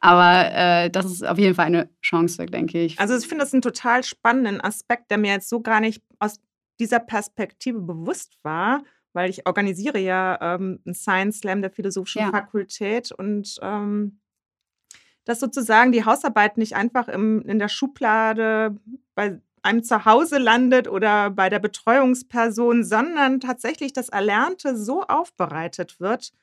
aber 0.01 0.51
äh, 0.51 0.89
das 0.89 1.05
ist 1.05 1.25
auf 1.25 1.37
jeden 1.37 1.53
Fall 1.53 1.67
eine 1.67 1.89
Chance, 2.01 2.47
denke 2.47 2.83
ich. 2.83 2.99
Also 2.99 3.15
ich 3.15 3.27
finde 3.27 3.43
das 3.43 3.53
einen 3.53 3.61
total 3.61 4.03
spannenden 4.03 4.59
Aspekt, 4.59 5.11
der 5.11 5.19
mir 5.19 5.31
jetzt 5.31 5.47
so 5.47 5.61
gar 5.61 5.79
nicht 5.79 6.01
aus 6.17 6.39
dieser 6.79 6.99
Perspektive 6.99 7.79
bewusst 7.79 8.39
war, 8.41 8.81
weil 9.13 9.29
ich 9.29 9.47
organisiere 9.47 9.99
ja 9.99 10.37
ähm, 10.41 10.79
einen 10.85 10.95
Science 10.95 11.39
Slam 11.39 11.61
der 11.61 11.71
Philosophischen 11.71 12.21
ja. 12.21 12.31
Fakultät 12.31 13.11
und 13.11 13.57
ähm, 13.61 14.19
dass 15.25 15.39
sozusagen 15.39 15.91
die 15.91 16.05
Hausarbeit 16.05 16.57
nicht 16.57 16.75
einfach 16.75 17.07
im, 17.07 17.41
in 17.43 17.59
der 17.59 17.69
Schublade 17.69 18.75
bei 19.13 19.39
einem 19.63 19.83
zu 19.83 20.05
Hause 20.05 20.39
landet 20.39 20.87
oder 20.87 21.29
bei 21.29 21.49
der 21.49 21.59
Betreuungsperson, 21.59 22.83
sondern 22.83 23.39
tatsächlich 23.39 23.93
das 23.93 24.09
Erlernte 24.09 24.75
so 24.75 25.03
aufbereitet 25.03 25.99
wird, 25.99 26.33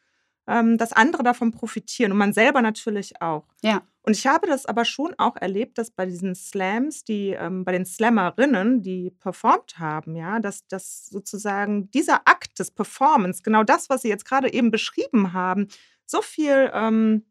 ähm, 0.49 0.79
dass 0.79 0.93
andere 0.93 1.23
davon 1.23 1.53
profitieren 1.53 2.11
und 2.11 2.19
man 2.19 2.33
selber 2.33 2.63
natürlich 2.63 3.21
auch. 3.21 3.45
Ja. 3.63 3.83
Und 4.03 4.17
ich 4.17 4.27
habe 4.27 4.47
das 4.47 4.65
aber 4.65 4.87
schon 4.87 5.15
auch 5.19 5.37
erlebt, 5.37 5.77
dass 5.77 5.91
bei 5.91 6.07
diesen 6.07 6.35
Slams, 6.35 7.05
die 7.05 7.37
ähm, 7.39 7.67
bei 7.67 7.73
den 7.73 7.85
Slammerinnen, 7.85 8.83
die 8.83 9.11
performt 9.11 9.79
haben, 9.79 10.17
ja, 10.17 10.41
dass, 10.41 10.67
dass 10.67 11.07
sozusagen 11.07 11.91
dieser 11.91 12.23
Akt 12.27 12.59
des 12.59 12.71
Performance, 12.71 13.43
genau 13.43 13.63
das, 13.63 13.91
was 13.91 14.03
Sie 14.03 14.09
jetzt 14.09 14.25
gerade 14.25 14.51
eben 14.51 14.71
beschrieben 14.71 15.35
haben, 15.35 15.69
so 16.07 16.23
viel 16.23 16.71
ähm, 16.73 17.27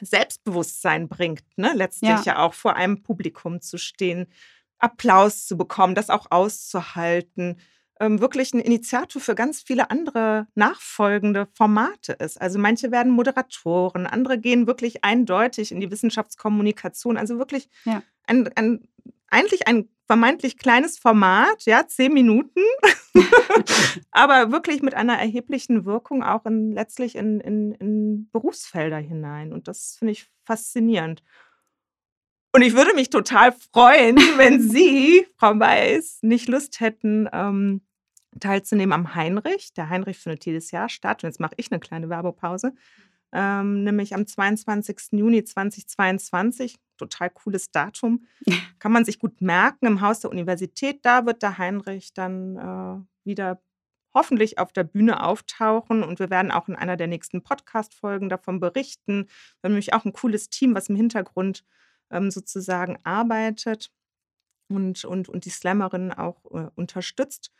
Selbstbewusstsein 0.00 1.08
bringt, 1.08 1.44
ne? 1.56 1.72
letztlich 1.74 2.10
ja. 2.10 2.22
ja 2.24 2.38
auch 2.38 2.54
vor 2.54 2.76
einem 2.76 3.02
Publikum 3.02 3.60
zu 3.60 3.76
stehen, 3.76 4.28
Applaus 4.78 5.46
zu 5.46 5.58
bekommen, 5.58 5.96
das 5.96 6.08
auch 6.08 6.26
auszuhalten, 6.30 7.58
ähm, 8.00 8.20
wirklich 8.20 8.52
ein 8.54 8.60
Initiator 8.60 9.20
für 9.20 9.34
ganz 9.34 9.62
viele 9.62 9.90
andere 9.90 10.48
nachfolgende 10.54 11.46
Formate 11.54 12.14
ist. 12.14 12.40
Also 12.40 12.58
manche 12.58 12.90
werden 12.90 13.12
Moderatoren, 13.12 14.06
andere 14.06 14.38
gehen 14.38 14.66
wirklich 14.66 15.04
eindeutig 15.04 15.70
in 15.70 15.80
die 15.80 15.90
Wissenschaftskommunikation. 15.90 17.18
Also 17.18 17.38
wirklich 17.38 17.68
ja. 17.84 18.02
ein, 18.26 18.48
ein, 18.56 18.88
eigentlich 19.28 19.68
ein 19.68 19.88
vermeintlich 20.06 20.56
kleines 20.56 20.98
Format, 20.98 21.66
ja, 21.66 21.86
zehn 21.86 22.12
Minuten, 22.12 22.60
aber 24.10 24.50
wirklich 24.50 24.82
mit 24.82 24.94
einer 24.94 25.18
erheblichen 25.18 25.84
Wirkung 25.84 26.24
auch 26.24 26.46
in, 26.46 26.72
letztlich 26.72 27.14
in, 27.14 27.38
in, 27.38 27.72
in 27.72 28.30
Berufsfelder 28.32 28.96
hinein. 28.96 29.52
Und 29.52 29.68
das 29.68 29.96
finde 29.98 30.12
ich 30.12 30.26
faszinierend. 30.44 31.22
Und 32.52 32.62
ich 32.62 32.74
würde 32.74 32.94
mich 32.94 33.10
total 33.10 33.52
freuen, 33.52 34.16
wenn 34.36 34.60
Sie, 34.68 35.26
Frau 35.36 35.58
Weiß, 35.60 36.20
nicht 36.22 36.48
Lust 36.48 36.80
hätten, 36.80 37.28
ähm, 37.32 37.82
teilzunehmen 38.38 38.92
am 38.92 39.14
Heinrich. 39.14 39.72
Der 39.74 39.88
Heinrich 39.88 40.18
findet 40.18 40.46
jedes 40.46 40.70
Jahr 40.70 40.88
statt. 40.88 41.24
Und 41.24 41.28
jetzt 41.28 41.40
mache 41.40 41.54
ich 41.56 41.72
eine 41.72 41.80
kleine 41.80 42.08
Werbepause. 42.08 42.74
Ähm, 43.32 43.84
nämlich 43.84 44.14
am 44.14 44.26
22. 44.26 45.12
Juni 45.12 45.44
2022. 45.44 46.76
Total 46.96 47.30
cooles 47.30 47.70
Datum. 47.70 48.26
Kann 48.78 48.92
man 48.92 49.04
sich 49.04 49.18
gut 49.18 49.40
merken 49.40 49.86
im 49.86 50.00
Haus 50.00 50.20
der 50.20 50.30
Universität. 50.30 51.00
Da 51.04 51.26
wird 51.26 51.42
der 51.42 51.58
Heinrich 51.58 52.12
dann 52.12 52.56
äh, 52.56 53.28
wieder 53.28 53.60
hoffentlich 54.12 54.58
auf 54.58 54.72
der 54.72 54.84
Bühne 54.84 55.22
auftauchen 55.22 56.02
und 56.02 56.18
wir 56.18 56.30
werden 56.30 56.50
auch 56.50 56.68
in 56.68 56.74
einer 56.74 56.96
der 56.96 57.06
nächsten 57.06 57.42
Podcast-Folgen 57.42 58.28
davon 58.28 58.58
berichten. 58.58 59.26
Wir 59.60 59.68
haben 59.68 59.72
nämlich 59.72 59.92
auch 59.92 60.04
ein 60.04 60.12
cooles 60.12 60.50
Team, 60.50 60.74
was 60.74 60.88
im 60.88 60.96
Hintergrund 60.96 61.64
ähm, 62.10 62.30
sozusagen 62.30 62.98
arbeitet 63.04 63.92
und, 64.68 65.04
und, 65.04 65.28
und 65.28 65.44
die 65.44 65.50
Slammerinnen 65.50 66.12
auch 66.12 66.44
äh, 66.46 66.70
unterstützt. 66.74 67.52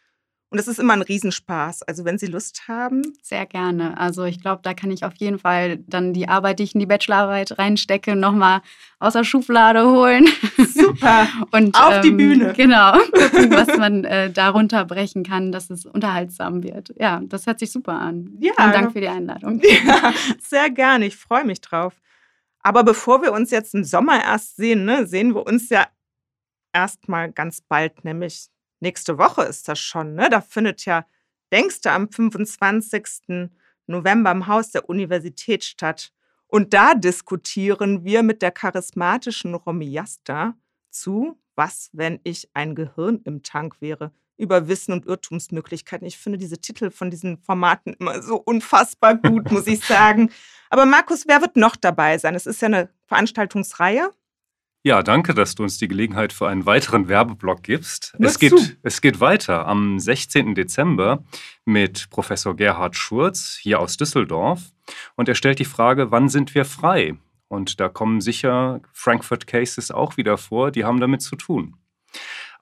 Und 0.52 0.58
es 0.58 0.66
ist 0.66 0.80
immer 0.80 0.94
ein 0.94 1.02
Riesenspaß. 1.02 1.82
Also 1.82 2.04
wenn 2.04 2.18
Sie 2.18 2.26
Lust 2.26 2.66
haben. 2.66 3.02
Sehr 3.22 3.46
gerne. 3.46 3.96
Also 3.96 4.24
ich 4.24 4.40
glaube, 4.40 4.62
da 4.64 4.74
kann 4.74 4.90
ich 4.90 5.04
auf 5.04 5.14
jeden 5.14 5.38
Fall 5.38 5.78
dann 5.86 6.12
die 6.12 6.28
Arbeit, 6.28 6.58
die 6.58 6.64
ich 6.64 6.74
in 6.74 6.80
die 6.80 6.86
Bachelorarbeit 6.86 7.56
reinstecke, 7.56 8.16
nochmal 8.16 8.60
aus 8.98 9.12
der 9.12 9.22
Schublade 9.22 9.88
holen. 9.88 10.26
Super. 10.58 11.28
Und 11.52 11.80
auf 11.80 11.94
ähm, 11.94 12.02
die 12.02 12.10
Bühne. 12.10 12.52
Genau. 12.56 12.98
Gucken, 13.12 13.52
was 13.52 13.78
man 13.78 14.04
äh, 14.04 14.32
darunter 14.32 14.84
brechen 14.84 15.22
kann, 15.22 15.52
dass 15.52 15.70
es 15.70 15.86
unterhaltsam 15.86 16.64
wird. 16.64 16.92
Ja, 16.98 17.20
das 17.22 17.46
hört 17.46 17.60
sich 17.60 17.70
super 17.70 17.92
an. 17.92 18.36
Ja. 18.40 18.52
Vielen 18.56 18.72
Dank 18.72 18.92
für 18.92 19.00
die 19.00 19.08
Einladung. 19.08 19.62
Ja, 19.86 20.12
sehr 20.40 20.68
gerne. 20.70 21.06
Ich 21.06 21.16
freue 21.16 21.44
mich 21.44 21.60
drauf. 21.60 21.94
Aber 22.60 22.82
bevor 22.82 23.22
wir 23.22 23.32
uns 23.32 23.50
jetzt 23.50 23.74
im 23.74 23.84
Sommer 23.84 24.22
erst 24.22 24.56
sehen, 24.56 24.84
ne, 24.84 25.06
sehen 25.06 25.34
wir 25.34 25.46
uns 25.46 25.68
ja 25.70 25.86
erstmal 26.72 27.30
ganz 27.30 27.60
bald, 27.60 28.04
nämlich 28.04 28.48
nächste 28.80 29.18
Woche 29.18 29.42
ist 29.42 29.68
das 29.68 29.78
schon, 29.78 30.14
ne? 30.14 30.28
Da 30.30 30.40
findet 30.40 30.84
ja, 30.84 31.06
denkst 31.52 31.82
du, 31.82 31.90
am 31.90 32.10
25. 32.10 33.50
November 33.86 34.30
im 34.30 34.46
Haus 34.46 34.70
der 34.70 34.88
Universität 34.88 35.64
statt. 35.64 36.12
Und 36.46 36.74
da 36.74 36.94
diskutieren 36.94 38.04
wir 38.04 38.22
mit 38.22 38.42
der 38.42 38.50
charismatischen 38.50 39.54
Romiasta 39.54 40.54
zu, 40.90 41.38
was, 41.54 41.90
wenn 41.92 42.20
ich 42.24 42.48
ein 42.54 42.74
Gehirn 42.74 43.20
im 43.24 43.42
Tank 43.42 43.80
wäre, 43.80 44.12
über 44.36 44.68
Wissen 44.68 44.92
und 44.92 45.06
Irrtumsmöglichkeiten. 45.06 46.06
Ich 46.06 46.16
finde 46.16 46.38
diese 46.38 46.58
Titel 46.58 46.90
von 46.90 47.10
diesen 47.10 47.36
Formaten 47.38 47.94
immer 47.98 48.22
so 48.22 48.36
unfassbar 48.36 49.14
gut, 49.14 49.50
muss 49.52 49.66
ich 49.66 49.84
sagen. 49.86 50.30
Aber 50.70 50.86
Markus, 50.86 51.24
wer 51.28 51.42
wird 51.42 51.56
noch 51.56 51.76
dabei 51.76 52.16
sein? 52.18 52.34
Es 52.34 52.46
ist 52.46 52.62
ja 52.62 52.66
eine 52.66 52.88
Veranstaltungsreihe. 53.06 54.10
Ja, 54.82 55.02
danke, 55.02 55.34
dass 55.34 55.54
du 55.54 55.62
uns 55.62 55.76
die 55.76 55.88
Gelegenheit 55.88 56.32
für 56.32 56.48
einen 56.48 56.64
weiteren 56.64 57.08
Werbeblock 57.08 57.62
gibst. 57.62 58.14
Es 58.18 58.38
geht, 58.38 58.78
es 58.82 59.02
geht 59.02 59.20
weiter 59.20 59.66
am 59.66 59.98
16. 59.98 60.54
Dezember 60.54 61.22
mit 61.66 62.08
Professor 62.08 62.56
Gerhard 62.56 62.96
Schurz 62.96 63.58
hier 63.60 63.78
aus 63.78 63.98
Düsseldorf. 63.98 64.62
Und 65.16 65.28
er 65.28 65.34
stellt 65.34 65.58
die 65.58 65.66
Frage, 65.66 66.10
wann 66.10 66.30
sind 66.30 66.54
wir 66.54 66.64
frei? 66.64 67.16
Und 67.48 67.78
da 67.78 67.90
kommen 67.90 68.22
sicher 68.22 68.80
Frankfurt 68.94 69.46
Cases 69.46 69.90
auch 69.90 70.16
wieder 70.16 70.38
vor, 70.38 70.70
die 70.70 70.84
haben 70.84 71.00
damit 71.00 71.20
zu 71.20 71.36
tun. 71.36 71.76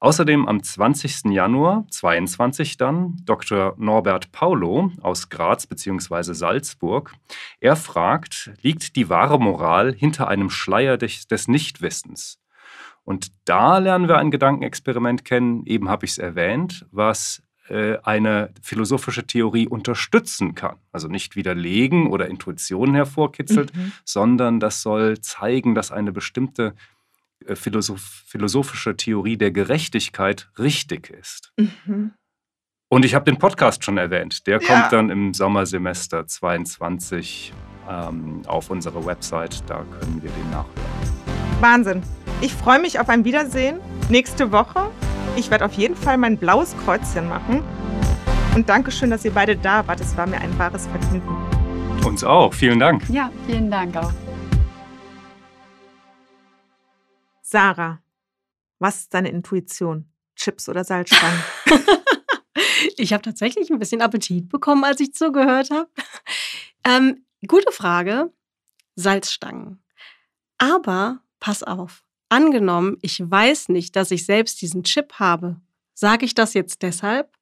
Außerdem 0.01 0.47
am 0.47 0.63
20. 0.63 1.33
Januar 1.33 1.85
22 1.91 2.77
dann 2.77 3.17
Dr. 3.25 3.75
Norbert 3.79 4.31
Paulo 4.31 4.93
aus 5.01 5.29
Graz 5.29 5.67
bzw. 5.67 6.35
Salzburg. 6.35 7.15
Er 7.61 7.75
fragt, 7.75 8.53
liegt 8.63 8.95
die 8.95 9.09
wahre 9.09 9.41
Moral 9.41 9.93
hinter 9.93 10.29
einem 10.29 10.51
Schleier 10.51 10.99
des, 10.99 11.49
Nichtwissens? 11.49 12.39
Und 13.05 13.33
da 13.45 13.79
lernen 13.79 14.07
wir 14.07 14.19
ein 14.19 14.31
Gedankenexperiment 14.31 15.25
kennen, 15.25 15.65
eben 15.67 15.89
habe 15.89 16.05
ich 16.05 16.13
es 16.13 16.19
erwähnt, 16.19 16.87
was 16.93 17.43
äh, 17.69 17.99
eine 18.03 18.53
philosophische 18.63 19.27
Theorie 19.27 19.67
unterstützen 19.67 20.55
kann. 20.55 20.77
Also 20.93 21.09
nicht 21.09 21.35
widerlegen 21.35 22.07
oder 22.07 22.29
Intuitionen 22.29 22.95
hervorkitzelt, 22.95 23.75
mhm. 23.75 23.93
sondern 24.05 24.61
das 24.61 24.83
soll 24.83 25.21
zeigen, 25.21 25.75
dass 25.75 25.91
eine 25.91 26.13
bestimmte 26.13 26.75
philosoph 27.55 28.25
philosophische 28.27 28.97
Theorie 28.97 29.37
der 29.37 29.51
Gerechtigkeit 29.51 30.51
richtig 30.59 31.11
ist. 31.11 31.53
Mhm. 31.57 32.13
Und 32.91 33.05
ich 33.05 33.15
habe 33.15 33.25
den 33.27 33.39
Podcast 33.39 33.85
schon 33.85 33.99
erwähnt. 33.99 34.47
Der 34.47 34.61
ja. 34.61 34.67
kommt 34.67 34.93
dann 34.93 35.11
im 35.11 35.35
Sommersemester 35.35 36.27
22 36.27 37.53
ähm, 37.89 38.43
auf 38.47 38.71
unsere 38.71 39.05
Website. 39.05 39.63
Da 39.67 39.85
können 40.01 40.23
wir 40.23 40.31
den 40.31 40.51
nachhören. 40.51 41.21
Wahnsinn. 41.61 42.03
Ich 42.41 42.55
freue 42.55 42.81
mich 42.81 42.99
auf 43.01 43.09
ein 43.09 43.25
Wiedersehen 43.25 43.81
nächste 44.09 44.53
Woche. 44.53 44.91
Ich 45.37 45.51
werde 45.51 45.65
auf 45.65 45.75
jeden 45.75 45.97
Fall 45.97 46.17
mein 46.17 46.39
blaues 46.39 46.75
Kreuzchen 46.85 47.29
machen. 47.29 47.63
Und 48.55 48.69
danke 48.69 48.91
schön, 48.91 49.11
dass 49.11 49.25
ihr 49.25 49.33
beide 49.33 49.57
da 49.57 49.87
wart. 49.87 50.01
Es 50.01 50.17
war 50.17 50.27
mir 50.27 50.41
ein 50.41 50.59
wahres 50.59 50.87
Vergnügen. 50.87 51.37
Uns 52.07 52.25
auch. 52.25 52.55
Vielen 52.55 52.79
Dank. 52.79 53.09
Ja, 53.11 53.31
vielen 53.47 53.71
Dank 53.71 53.97
auch. 53.97 54.13
Sarah, 57.51 58.03
was 58.79 58.99
ist 58.99 59.15
deine 59.15 59.31
Intuition? 59.31 60.13
Chips 60.37 60.69
oder 60.69 60.85
Salzstangen? 60.85 61.43
ich 62.99 63.15
habe 63.15 63.23
tatsächlich 63.23 63.71
ein 63.71 63.79
bisschen 63.79 64.03
Appetit 64.03 64.51
bekommen, 64.51 64.85
als 64.85 65.01
ich 65.01 65.15
zugehört 65.15 65.71
habe. 65.71 65.89
Ähm, 66.85 67.25
gute 67.47 67.73
Frage. 67.73 68.31
Salzstangen. 68.97 69.83
Aber 70.59 71.23
pass 71.41 71.63
auf. 71.63 72.05
Angenommen, 72.29 72.99
ich 73.01 73.19
weiß 73.19 73.71
nicht, 73.71 73.97
dass 73.97 74.11
ich 74.11 74.27
selbst 74.27 74.61
diesen 74.61 74.85
Chip 74.85 75.15
habe. 75.15 75.59
Sage 75.95 76.27
ich 76.27 76.35
das 76.35 76.53
jetzt 76.53 76.83
deshalb? 76.83 77.35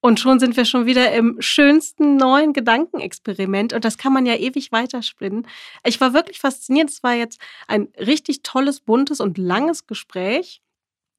Und 0.00 0.18
schon 0.18 0.40
sind 0.40 0.56
wir 0.56 0.64
schon 0.64 0.86
wieder 0.86 1.12
im 1.12 1.36
schönsten 1.40 2.16
neuen 2.16 2.52
Gedankenexperiment. 2.52 3.72
Und 3.74 3.84
das 3.84 3.98
kann 3.98 4.12
man 4.12 4.24
ja 4.24 4.34
ewig 4.34 4.72
weiterspinnen. 4.72 5.46
Ich 5.84 6.00
war 6.00 6.14
wirklich 6.14 6.40
fasziniert. 6.40 6.90
Es 6.90 7.02
war 7.02 7.14
jetzt 7.14 7.40
ein 7.68 7.88
richtig 7.98 8.42
tolles, 8.42 8.80
buntes 8.80 9.20
und 9.20 9.36
langes 9.36 9.86
Gespräch. 9.86 10.62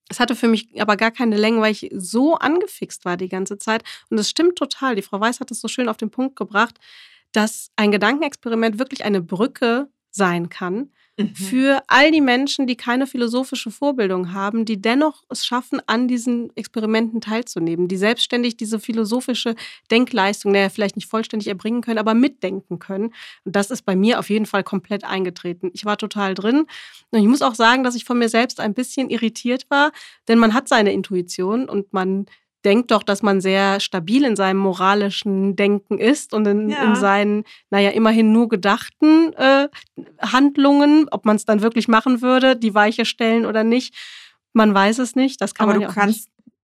Es 0.10 0.20
hatte 0.20 0.36
für 0.36 0.48
mich 0.48 0.82
aber 0.82 0.98
gar 0.98 1.12
keine 1.12 1.38
Länge, 1.38 1.62
weil 1.62 1.72
ich 1.72 1.90
so 1.94 2.36
angefixt 2.36 3.06
war 3.06 3.18
die 3.18 3.30
ganze 3.30 3.58
Zeit. 3.58 3.84
Und 4.10 4.18
es 4.18 4.30
stimmt 4.30 4.58
total. 4.58 4.96
Die 4.96 5.04
Frau 5.04 5.20
Weiß 5.20 5.40
hat 5.40 5.52
es 5.52 5.62
so 5.62 5.68
schön 5.68 5.88
auf 5.88 5.98
den 5.98 6.10
Punkt 6.10 6.36
gebracht, 6.36 6.80
dass 7.32 7.72
ein 7.76 7.92
Gedankenexperiment 7.92 8.80
wirklich 8.80 9.06
eine 9.06 9.22
Brücke 9.22 9.90
sein 10.10 10.50
kann 10.50 10.92
Mhm. 11.18 11.36
für 11.36 11.84
all 11.88 12.12
die 12.12 12.22
Menschen, 12.22 12.68
die 12.68 12.76
keine 12.76 13.06
philosophische 13.06 13.70
Vorbildung 13.70 14.34
haben, 14.34 14.66
die 14.66 14.82
dennoch 14.82 15.24
es 15.30 15.46
schaffen, 15.46 15.82
an 15.86 16.08
diesen 16.08 16.56
Experimenten 16.56 17.22
teilzunehmen, 17.22 17.88
die 17.88 17.98
selbstständig 17.98 18.58
diese 18.58 18.80
philosophische 18.80 19.56
Denkleistung, 19.90 20.52
naja, 20.52 20.70
vielleicht 20.70 20.96
nicht 20.96 21.10
vollständig 21.10 21.48
erbringen 21.48 21.82
können, 21.82 22.00
aber 22.00 22.14
mitdenken 22.14 22.80
können. 22.80 23.14
Und 23.44 23.56
das 23.56 23.72
ist 23.72 23.84
bei 23.84 23.96
mir 23.96 24.20
auf 24.20 24.30
jeden 24.30 24.46
Fall 24.46 24.64
komplett 24.64 25.04
eingetreten. 25.04 25.70
Ich 25.74 25.86
war 25.86 25.98
total 25.98 26.34
drin. 26.34 26.66
Und 27.12 27.20
ich 27.20 27.28
muss 27.28 27.42
auch 27.42 27.56
sagen, 27.56 27.84
dass 27.84 27.96
ich 27.96 28.06
von 28.06 28.18
mir 28.18 28.30
selbst 28.30 28.60
ein 28.60 28.74
bisschen 28.74 29.10
irritiert 29.10 29.66
war, 29.70 29.92
denn 30.28 30.40
man 30.40 30.54
hat 30.54 30.68
seine 30.68 30.94
Intuition 30.94 31.68
und 31.68 31.92
man 31.94 32.26
denkt 32.66 32.92
doch, 32.92 33.04
dass 33.04 33.22
man 33.22 33.42
sehr 33.42 33.80
stabil 33.80 34.24
in 34.24 34.36
seinem 34.36 34.58
moralischen 34.58 35.56
Denken 35.56 35.98
ist 35.98 36.34
und 36.34 36.46
in, 36.48 36.70
ja. 36.70 36.84
in 36.84 36.96
seinen, 36.96 37.44
naja, 37.70 37.92
immerhin 37.92 38.32
nur 38.32 38.50
gedachten 38.50 39.34
äh, 39.34 39.68
Handlungen, 40.20 41.08
ob 41.12 41.26
man 41.26 41.36
es 41.36 41.46
dann 41.46 41.62
wirklich 41.62 41.88
machen 41.88 42.22
würde, 42.22 42.56
die 42.56 42.74
Weiche 42.74 43.06
stellen 43.06 43.46
oder 43.46 43.64
nicht. 43.64 43.96
Man 44.54 44.74
weiß 44.74 45.00
es 45.00 45.16
nicht. 45.16 45.42
Das 45.42 45.56
kann 45.56 45.66
Aber 45.66 45.74
man 45.74 45.82
du 45.82 45.88
ja 45.88 45.94
kannst 45.94 46.30
nicht. 46.30 46.56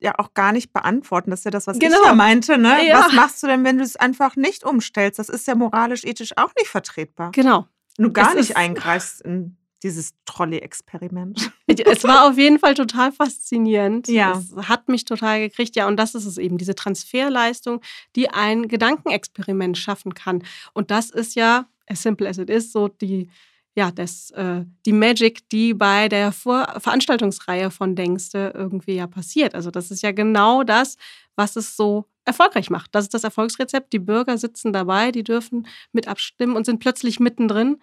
ja 0.00 0.14
auch 0.18 0.34
gar 0.34 0.52
nicht 0.52 0.72
beantworten. 0.72 1.30
Das 1.30 1.40
ist 1.40 1.44
ja 1.44 1.50
das, 1.50 1.66
was 1.66 1.78
genau. 1.78 2.00
ich 2.00 2.06
ja 2.06 2.14
meinte. 2.14 2.58
Ne? 2.58 2.86
Ja. 2.86 3.00
Was 3.00 3.12
machst 3.12 3.42
du 3.42 3.46
denn, 3.46 3.64
wenn 3.64 3.78
du 3.78 3.84
es 3.84 3.96
einfach 3.96 4.36
nicht 4.36 4.64
umstellst? 4.64 5.18
Das 5.18 5.28
ist 5.28 5.46
ja 5.46 5.54
moralisch, 5.54 6.04
ethisch 6.04 6.36
auch 6.36 6.52
nicht 6.56 6.68
vertretbar. 6.68 7.30
Genau. 7.32 7.66
Du 7.96 8.12
gar 8.12 8.30
es 8.30 8.34
nicht 8.36 8.56
eingreifst 8.56 9.22
in 9.22 9.57
dieses 9.82 10.14
Trolley-Experiment. 10.24 11.50
Es 11.66 12.04
war 12.04 12.28
auf 12.28 12.36
jeden 12.36 12.58
Fall 12.58 12.74
total 12.74 13.12
faszinierend. 13.12 14.08
Ja. 14.08 14.32
Es 14.32 14.68
hat 14.68 14.88
mich 14.88 15.04
total 15.04 15.40
gekriegt. 15.40 15.76
Ja, 15.76 15.86
und 15.86 15.96
das 15.96 16.14
ist 16.14 16.24
es 16.24 16.38
eben, 16.38 16.58
diese 16.58 16.74
Transferleistung, 16.74 17.80
die 18.16 18.30
ein 18.30 18.68
Gedankenexperiment 18.68 19.78
schaffen 19.78 20.14
kann. 20.14 20.42
Und 20.72 20.90
das 20.90 21.10
ist 21.10 21.34
ja, 21.34 21.66
as 21.86 22.02
simple 22.02 22.28
as 22.28 22.38
it 22.38 22.50
is, 22.50 22.72
so 22.72 22.88
die, 22.88 23.30
ja, 23.74 23.92
das, 23.92 24.30
äh, 24.32 24.64
die 24.86 24.92
Magic, 24.92 25.48
die 25.50 25.74
bei 25.74 26.08
der 26.08 26.32
Vor 26.32 26.66
Veranstaltungsreihe 26.78 27.70
von 27.70 27.94
Denkste 27.94 28.52
irgendwie 28.54 28.96
ja 28.96 29.06
passiert. 29.06 29.54
Also 29.54 29.70
das 29.70 29.90
ist 29.90 30.02
ja 30.02 30.12
genau 30.12 30.64
das, 30.64 30.96
was 31.36 31.54
es 31.54 31.76
so 31.76 32.06
erfolgreich 32.24 32.70
macht. 32.70 32.94
Das 32.94 33.04
ist 33.04 33.14
das 33.14 33.24
Erfolgsrezept. 33.24 33.92
Die 33.92 34.00
Bürger 34.00 34.36
sitzen 34.36 34.72
dabei, 34.72 35.12
die 35.12 35.22
dürfen 35.22 35.66
mit 35.92 36.08
abstimmen 36.08 36.56
und 36.56 36.66
sind 36.66 36.80
plötzlich 36.80 37.20
mittendrin 37.20 37.78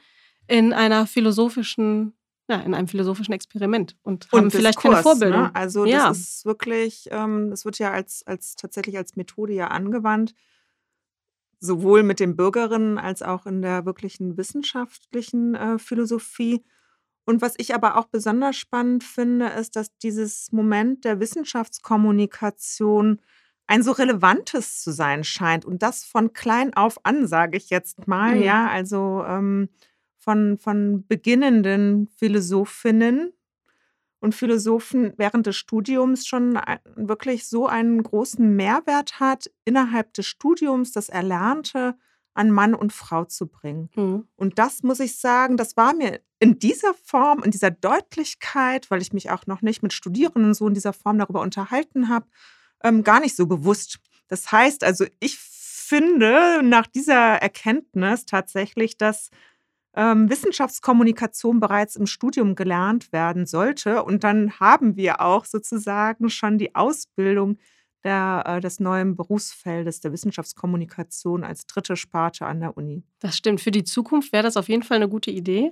in 0.47 0.73
einer 0.73 1.07
philosophischen, 1.07 2.13
ja, 2.47 2.59
in 2.61 2.73
einem 2.73 2.87
philosophischen 2.87 3.33
Experiment 3.33 3.95
und, 4.03 4.31
und 4.31 4.39
haben 4.39 4.51
vielleicht 4.51 4.77
Diskurs, 4.77 4.93
keine 4.93 5.03
Vorbildung. 5.03 5.41
Ne? 5.43 5.55
Also 5.55 5.85
ja. 5.85 6.09
das 6.09 6.19
ist 6.19 6.45
wirklich, 6.45 7.07
ähm, 7.11 7.49
das 7.49 7.65
wird 7.65 7.79
ja 7.79 7.91
als, 7.91 8.23
als 8.25 8.55
tatsächlich 8.55 8.97
als 8.97 9.15
Methode 9.15 9.53
ja 9.53 9.67
angewandt, 9.67 10.33
sowohl 11.59 12.03
mit 12.03 12.19
den 12.19 12.35
Bürgerinnen 12.35 12.97
als 12.97 13.21
auch 13.21 13.45
in 13.45 13.61
der 13.61 13.85
wirklichen 13.85 14.37
wissenschaftlichen 14.37 15.55
äh, 15.55 15.79
Philosophie. 15.79 16.63
Und 17.25 17.41
was 17.41 17.55
ich 17.57 17.73
aber 17.73 17.97
auch 17.97 18.05
besonders 18.05 18.55
spannend 18.55 19.03
finde, 19.03 19.47
ist, 19.47 19.75
dass 19.75 19.95
dieses 19.97 20.51
Moment 20.51 21.05
der 21.05 21.19
Wissenschaftskommunikation 21.19 23.19
ein 23.67 23.81
so 23.81 23.91
relevantes 23.91 24.81
zu 24.81 24.91
sein 24.91 25.23
scheint. 25.23 25.65
Und 25.65 25.81
das 25.81 26.03
von 26.03 26.33
klein 26.33 26.73
auf 26.75 27.03
an, 27.03 27.27
sage 27.27 27.57
ich 27.57 27.69
jetzt 27.69 28.07
mal. 28.07 28.35
Mhm. 28.35 28.43
Ja, 28.43 28.67
also 28.67 29.23
ähm, 29.27 29.69
von, 30.25 30.57
von 30.57 31.05
beginnenden 31.07 32.09
Philosophinnen 32.17 33.31
und 34.19 34.33
Philosophen 34.33 35.13
während 35.17 35.45
des 35.45 35.55
Studiums 35.55 36.25
schon 36.25 36.59
wirklich 36.95 37.47
so 37.47 37.67
einen 37.67 38.01
großen 38.01 38.55
Mehrwert 38.55 39.19
hat, 39.19 39.51
innerhalb 39.65 40.13
des 40.15 40.25
Studiums 40.25 40.91
das 40.91 41.09
Erlernte 41.09 41.95
an 42.33 42.49
Mann 42.49 42.73
und 42.73 42.91
Frau 42.91 43.23
zu 43.25 43.47
bringen. 43.47 43.89
Mhm. 43.95 44.27
Und 44.35 44.57
das 44.57 44.81
muss 44.81 44.99
ich 44.99 45.17
sagen, 45.17 45.57
das 45.57 45.77
war 45.77 45.93
mir 45.93 46.19
in 46.39 46.57
dieser 46.57 46.93
Form, 46.95 47.43
in 47.43 47.51
dieser 47.51 47.71
Deutlichkeit, 47.71 48.89
weil 48.89 49.01
ich 49.01 49.13
mich 49.13 49.29
auch 49.29 49.45
noch 49.45 49.61
nicht 49.61 49.83
mit 49.83 49.93
Studierenden 49.93 50.55
so 50.55 50.67
in 50.67 50.73
dieser 50.73 50.91
Form 50.91 51.19
darüber 51.19 51.41
unterhalten 51.41 52.09
habe, 52.09 52.25
ähm, 52.83 53.03
gar 53.03 53.19
nicht 53.19 53.35
so 53.35 53.45
bewusst. 53.45 53.99
Das 54.27 54.51
heißt 54.51 54.83
also, 54.83 55.05
ich 55.19 55.37
finde 55.37 56.61
nach 56.63 56.87
dieser 56.87 57.35
Erkenntnis 57.35 58.25
tatsächlich, 58.25 58.97
dass 58.97 59.29
ähm, 59.95 60.29
Wissenschaftskommunikation 60.29 61.59
bereits 61.59 61.95
im 61.95 62.05
Studium 62.05 62.55
gelernt 62.55 63.11
werden 63.11 63.45
sollte. 63.45 64.03
Und 64.03 64.23
dann 64.23 64.59
haben 64.59 64.95
wir 64.95 65.21
auch 65.21 65.45
sozusagen 65.45 66.29
schon 66.29 66.57
die 66.57 66.75
Ausbildung 66.75 67.57
der, 68.03 68.43
äh, 68.45 68.61
des 68.61 68.79
neuen 68.79 69.15
Berufsfeldes 69.15 69.99
der 69.99 70.11
Wissenschaftskommunikation 70.11 71.43
als 71.43 71.65
dritte 71.65 71.95
Sparte 71.95 72.45
an 72.45 72.59
der 72.59 72.77
Uni. 72.77 73.03
Das 73.19 73.35
stimmt. 73.35 73.61
Für 73.61 73.71
die 73.71 73.83
Zukunft 73.83 74.31
wäre 74.31 74.43
das 74.43 74.57
auf 74.57 74.69
jeden 74.69 74.83
Fall 74.83 74.97
eine 74.97 75.09
gute 75.09 75.31
Idee. 75.31 75.71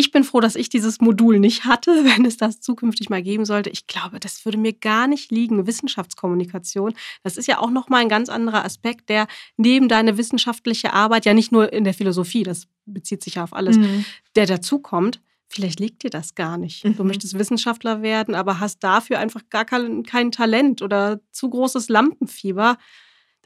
Ich 0.00 0.12
bin 0.12 0.24
froh, 0.24 0.40
dass 0.40 0.54
ich 0.54 0.70
dieses 0.70 1.02
Modul 1.02 1.38
nicht 1.38 1.66
hatte, 1.66 1.90
wenn 2.04 2.24
es 2.24 2.38
das 2.38 2.62
zukünftig 2.62 3.10
mal 3.10 3.22
geben 3.22 3.44
sollte. 3.44 3.68
Ich 3.68 3.86
glaube, 3.86 4.18
das 4.18 4.46
würde 4.46 4.56
mir 4.56 4.72
gar 4.72 5.06
nicht 5.06 5.30
liegen. 5.30 5.66
Wissenschaftskommunikation, 5.66 6.94
das 7.22 7.36
ist 7.36 7.46
ja 7.46 7.58
auch 7.58 7.70
nochmal 7.70 8.00
ein 8.00 8.08
ganz 8.08 8.30
anderer 8.30 8.64
Aspekt, 8.64 9.10
der 9.10 9.26
neben 9.58 9.88
deine 9.88 10.16
wissenschaftliche 10.16 10.94
Arbeit, 10.94 11.26
ja 11.26 11.34
nicht 11.34 11.52
nur 11.52 11.70
in 11.70 11.84
der 11.84 11.92
Philosophie, 11.92 12.44
das 12.44 12.66
bezieht 12.86 13.22
sich 13.22 13.34
ja 13.34 13.44
auf 13.44 13.52
alles, 13.52 13.76
mhm. 13.76 14.06
der 14.36 14.46
dazukommt. 14.46 15.20
Vielleicht 15.48 15.80
liegt 15.80 16.02
dir 16.02 16.10
das 16.10 16.34
gar 16.34 16.56
nicht. 16.56 16.82
Mhm. 16.82 16.96
Du 16.96 17.04
möchtest 17.04 17.38
Wissenschaftler 17.38 18.00
werden, 18.00 18.34
aber 18.34 18.58
hast 18.58 18.82
dafür 18.82 19.18
einfach 19.18 19.42
gar 19.50 19.66
kein, 19.66 20.02
kein 20.04 20.32
Talent 20.32 20.80
oder 20.80 21.20
zu 21.30 21.50
großes 21.50 21.90
Lampenfieber 21.90 22.78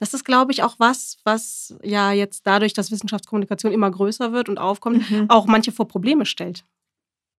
das 0.05 0.13
ist, 0.13 0.25
glaube 0.25 0.53
ich, 0.53 0.63
auch 0.63 0.75
was, 0.79 1.17
was 1.25 1.75
ja 1.83 2.13
jetzt 2.13 2.47
dadurch, 2.47 2.75
dass 2.75 2.91
Wissenschaftskommunikation 2.91 3.73
immer 3.73 3.91
größer 3.91 4.33
wird 4.33 4.51
und 4.51 4.59
aufkommt, 4.59 5.11
mhm. 5.11 5.31
auch 5.31 5.47
manche 5.47 5.73
vor 5.73 5.89
Probleme 5.89 6.27
stellt. 6.27 6.67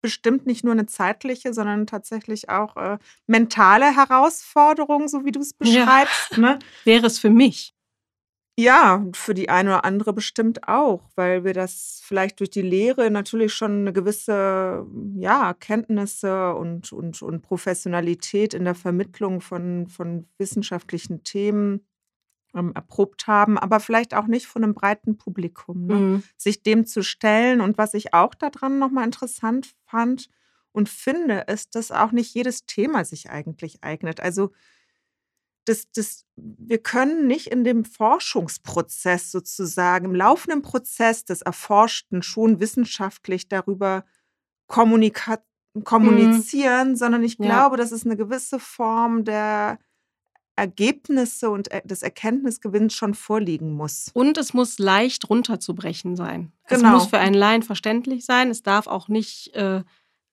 Bestimmt 0.01 0.47
nicht 0.47 0.65
nur 0.65 0.73
eine 0.73 0.87
zeitliche, 0.87 1.53
sondern 1.53 1.87
tatsächlich 1.87 2.49
auch 2.49 2.75
äh, 2.79 2.97
mentale 3.27 3.95
Herausforderung, 3.95 5.09
so 5.09 5.27
wie 5.27 5.33
du 5.33 5.41
es 5.41 5.53
beschreibst. 5.53 6.33
Ja. 6.33 6.39
Ne? 6.39 6.59
Wäre 6.85 7.07
es 7.07 7.19
für 7.19 7.29
mich. 7.29 7.75
Ja, 8.59 9.05
für 9.13 9.35
die 9.35 9.51
eine 9.51 9.71
oder 9.71 9.85
andere 9.85 10.15
bestimmt 10.15 10.67
auch, 10.67 11.03
weil 11.17 11.45
wir 11.45 11.53
das 11.53 12.01
vielleicht 12.03 12.41
durch 12.41 12.51
die 12.51 12.63
Lehre 12.63 13.11
natürlich 13.11 13.53
schon 13.53 13.81
eine 13.81 13.93
gewisse 13.93 14.87
ja, 15.17 15.53
Kenntnisse 15.53 16.55
und, 16.55 16.95
und, 16.95 17.21
und 17.21 17.43
Professionalität 17.43 18.55
in 18.55 18.65
der 18.65 18.75
Vermittlung 18.75 19.43
von, 19.43 19.87
von 19.89 20.29
wissenschaftlichen 20.39 21.25
Themen 21.25 21.85
ähm, 22.55 22.73
erprobt 22.75 23.27
haben, 23.27 23.59
aber 23.59 23.81
vielleicht 23.81 24.15
auch 24.15 24.27
nicht 24.27 24.47
von 24.47 24.65
einem 24.65 24.75
breiten 24.75 25.17
Publikum. 25.17 25.87
Ne? 25.87 25.95
Mhm. 25.95 26.23
Sich 26.37 26.63
dem 26.63 26.87
zu 26.87 27.03
stellen. 27.03 27.61
Und 27.61 27.79
was 27.79 27.95
ich 27.95 28.15
auch 28.15 28.35
daran 28.35 28.79
nochmal 28.79 29.05
interessant 29.05 29.75
fand 29.87 30.29
und 30.73 30.89
finde, 30.89 31.45
ist, 31.49 31.75
dass 31.75 31.91
auch 31.91 32.13
nicht 32.13 32.35
jedes 32.35 32.67
Thema 32.67 33.05
sich 33.05 33.31
eigentlich 33.31 33.83
eignet. 33.83 34.21
Also 34.21 34.53
das, 35.65 35.91
das, 35.93 36.27
wir 36.37 36.79
können 36.79 37.27
nicht 37.27 37.47
in 37.47 37.65
dem 37.65 37.85
Forschungsprozess 37.85 39.31
sozusagen, 39.31 40.07
im 40.07 40.15
laufenden 40.15 40.63
Prozess 40.63 41.25
des 41.25 41.43
Erforschten 41.43 42.23
schon 42.23 42.61
wissenschaftlich 42.61 43.49
darüber 43.49 44.05
kommunika 44.67 45.39
kommunizieren, 45.83 46.91
mhm. 46.91 46.97
sondern 46.97 47.23
ich 47.25 47.37
glaube, 47.37 47.77
ja. 47.77 47.83
dass 47.83 47.93
es 47.93 48.05
eine 48.05 48.17
gewisse 48.17 48.61
Form 48.61 49.25
der 49.25 49.79
Ergebnisse 50.57 51.51
und 51.51 51.69
des 51.85 52.03
Erkenntnisgewinns 52.03 52.95
schon 52.95 53.15
vorliegen 53.15 53.73
muss. 53.73 54.11
Und 54.15 54.39
es 54.39 54.55
muss 54.55 54.79
leicht 54.79 55.29
runterzubrechen 55.29 56.17
sein. 56.17 56.53
Genau. 56.69 56.89
Es 56.89 56.93
muss 56.95 57.07
für 57.07 57.19
einen 57.19 57.35
Laien 57.35 57.63
verständlich 57.63 58.25
sein. 58.25 58.51
Es 58.51 58.63
darf 58.63 58.87
auch 58.87 59.09
nicht 59.09 59.55
äh, 59.55 59.83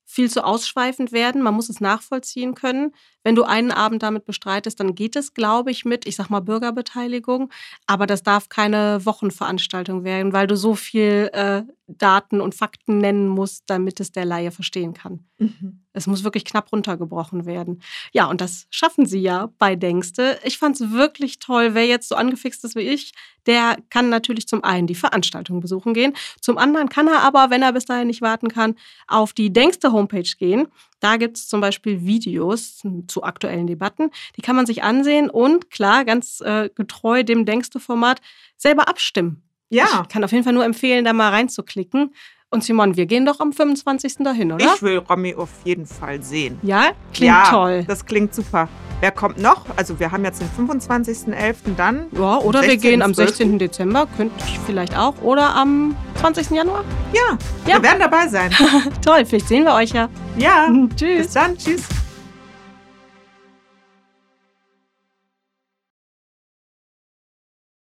viel 0.06 0.30
zu 0.30 0.44
ausschweifend 0.44 1.12
werden. 1.12 1.42
Man 1.42 1.54
muss 1.54 1.70
es 1.70 1.80
nachvollziehen 1.80 2.54
können. 2.54 2.94
Wenn 3.24 3.36
du 3.36 3.44
einen 3.44 3.72
Abend 3.72 4.04
damit 4.04 4.26
bestreitest, 4.26 4.80
dann 4.80 4.96
geht 4.96 5.16
es, 5.16 5.34
glaube 5.34 5.72
ich, 5.72 5.86
mit, 5.86 6.08
ich 6.08 6.16
sag 6.16 6.30
mal, 6.30 6.40
Bürgerbeteiligung. 6.40 7.52
Aber 7.88 8.08
das 8.08 8.24
darf 8.24 8.50
keine 8.50 9.06
Wochenveranstaltung 9.06 10.04
werden, 10.04 10.34
weil 10.34 10.48
du 10.48 10.56
so 10.56 10.76
viel 10.76 11.30
äh, 11.34 11.64
Daten 11.88 12.42
und 12.42 12.56
Fakten 12.56 12.98
nennen 12.98 13.28
musst, 13.28 13.64
damit 13.68 14.00
es 14.00 14.12
der 14.12 14.26
Laie 14.26 14.52
verstehen 14.52 14.94
kann. 14.94 15.26
Mhm. 15.38 15.82
Es 15.94 16.08
muss 16.08 16.24
wirklich 16.24 16.46
knapp 16.46 16.72
runtergebrochen 16.72 17.46
werden. 17.46 17.82
Ja, 18.14 18.28
und 18.28 18.42
das 18.42 18.68
schaffen 18.70 19.06
sie 19.06 19.20
ja 19.20 19.50
bei 19.58 19.76
Denkste. 19.76 20.40
Ich 20.44 20.58
fand 20.58 20.80
es 20.80 20.92
wirklich 20.92 21.40
toll. 21.40 21.74
Wer 21.74 21.86
jetzt 21.86 22.08
so 22.08 22.16
angefixt 22.16 22.64
ist 22.64 22.76
wie 22.76 22.82
ich, 22.82 23.14
der 23.46 23.78
kann 23.90 24.10
natürlich 24.10 24.48
zum 24.48 24.64
einen 24.64 24.88
die 24.88 24.96
Veranstaltung 24.96 25.60
besuchen 25.60 25.94
gehen. 25.94 26.14
Zum 26.40 26.58
anderen 26.58 26.90
kann 26.90 27.08
er 27.08 27.22
aber, 27.22 27.50
wenn 27.50 27.62
er 27.62 27.74
bis 27.74 27.86
dahin 27.86 28.08
nicht 28.08 28.22
warten 28.22 28.48
kann, 28.48 28.76
auf 29.08 29.34
die 29.34 29.52
Denkste 29.52 29.92
Homepage 29.92 30.30
gehen. 30.38 30.68
Da 31.02 31.18
gibt 31.18 31.36
es 31.36 31.49
zum 31.49 31.60
Beispiel 31.60 32.06
Videos 32.06 32.82
zu 33.08 33.24
aktuellen 33.24 33.68
Debatten. 33.68 34.12
Die 34.38 34.41
kann 34.41 34.56
man 34.56 34.66
sich 34.66 34.84
ansehen 34.84 35.30
und 35.30 35.70
klar, 35.70 36.06
ganz 36.06 36.39
äh, 36.41 36.70
getreu 36.74 37.24
dem 37.24 37.45
Denkste-Format, 37.45 38.22
selber 38.56 38.88
abstimmen. 38.88 39.43
Ja. 39.70 40.04
Ich 40.04 40.10
kann 40.10 40.24
auf 40.24 40.32
jeden 40.32 40.43
Fall 40.43 40.54
nur 40.54 40.64
empfehlen, 40.64 41.04
da 41.04 41.12
mal 41.12 41.30
reinzuklicken. 41.30 42.14
Und 42.54 42.66
Simon, 42.66 42.97
wir 42.97 43.06
gehen 43.06 43.26
doch 43.26 43.39
am 43.39 43.54
25. 43.54 44.18
dahin, 44.26 44.52
oder? 44.52 44.74
Ich 44.76 44.82
will 44.82 44.97
Romy 44.97 45.34
auf 45.34 45.47
jeden 45.64 45.86
Fall 45.86 46.22
sehen. 46.22 46.60
Ja? 46.64 46.91
Klingt 47.14 47.32
ja, 47.32 47.45
toll. 47.49 47.86
Das 47.88 48.06
klingt 48.06 48.36
super. 48.36 48.68
Wer 48.99 49.12
kommt 49.12 49.38
noch? 49.38 49.66
Also 49.78 49.97
wir 50.02 50.12
haben 50.12 50.26
jetzt 50.26 50.41
den 50.41 50.68
25.11. 50.68 51.56
dann. 51.78 52.08
Ja, 52.12 52.39
oder 52.39 52.62
wir 52.62 52.76
gehen 52.76 53.02
am 53.02 53.14
16. 53.14 53.58
Dezember, 53.58 54.06
könnte 54.18 54.36
ich 54.45 54.60
vielleicht 54.66 54.97
auch. 54.97 55.22
Oder 55.22 55.56
am 55.56 55.95
20. 56.16 56.49
Januar? 56.49 56.84
Ja, 57.14 57.38
ja. 57.66 57.78
wir 57.78 57.84
werden 57.84 57.99
dabei 58.02 58.28
sein. 58.28 58.52
Toll, 59.06 59.26
vielleicht 59.26 59.47
sehen 59.47 59.64
wir 59.64 59.74
euch 59.74 59.91
ja. 59.91 60.10
Ja. 60.38 60.68
Tschüss. 60.97 61.28
Bis 61.28 61.34
dann. 61.34 61.58
Tschüss. 61.58 61.88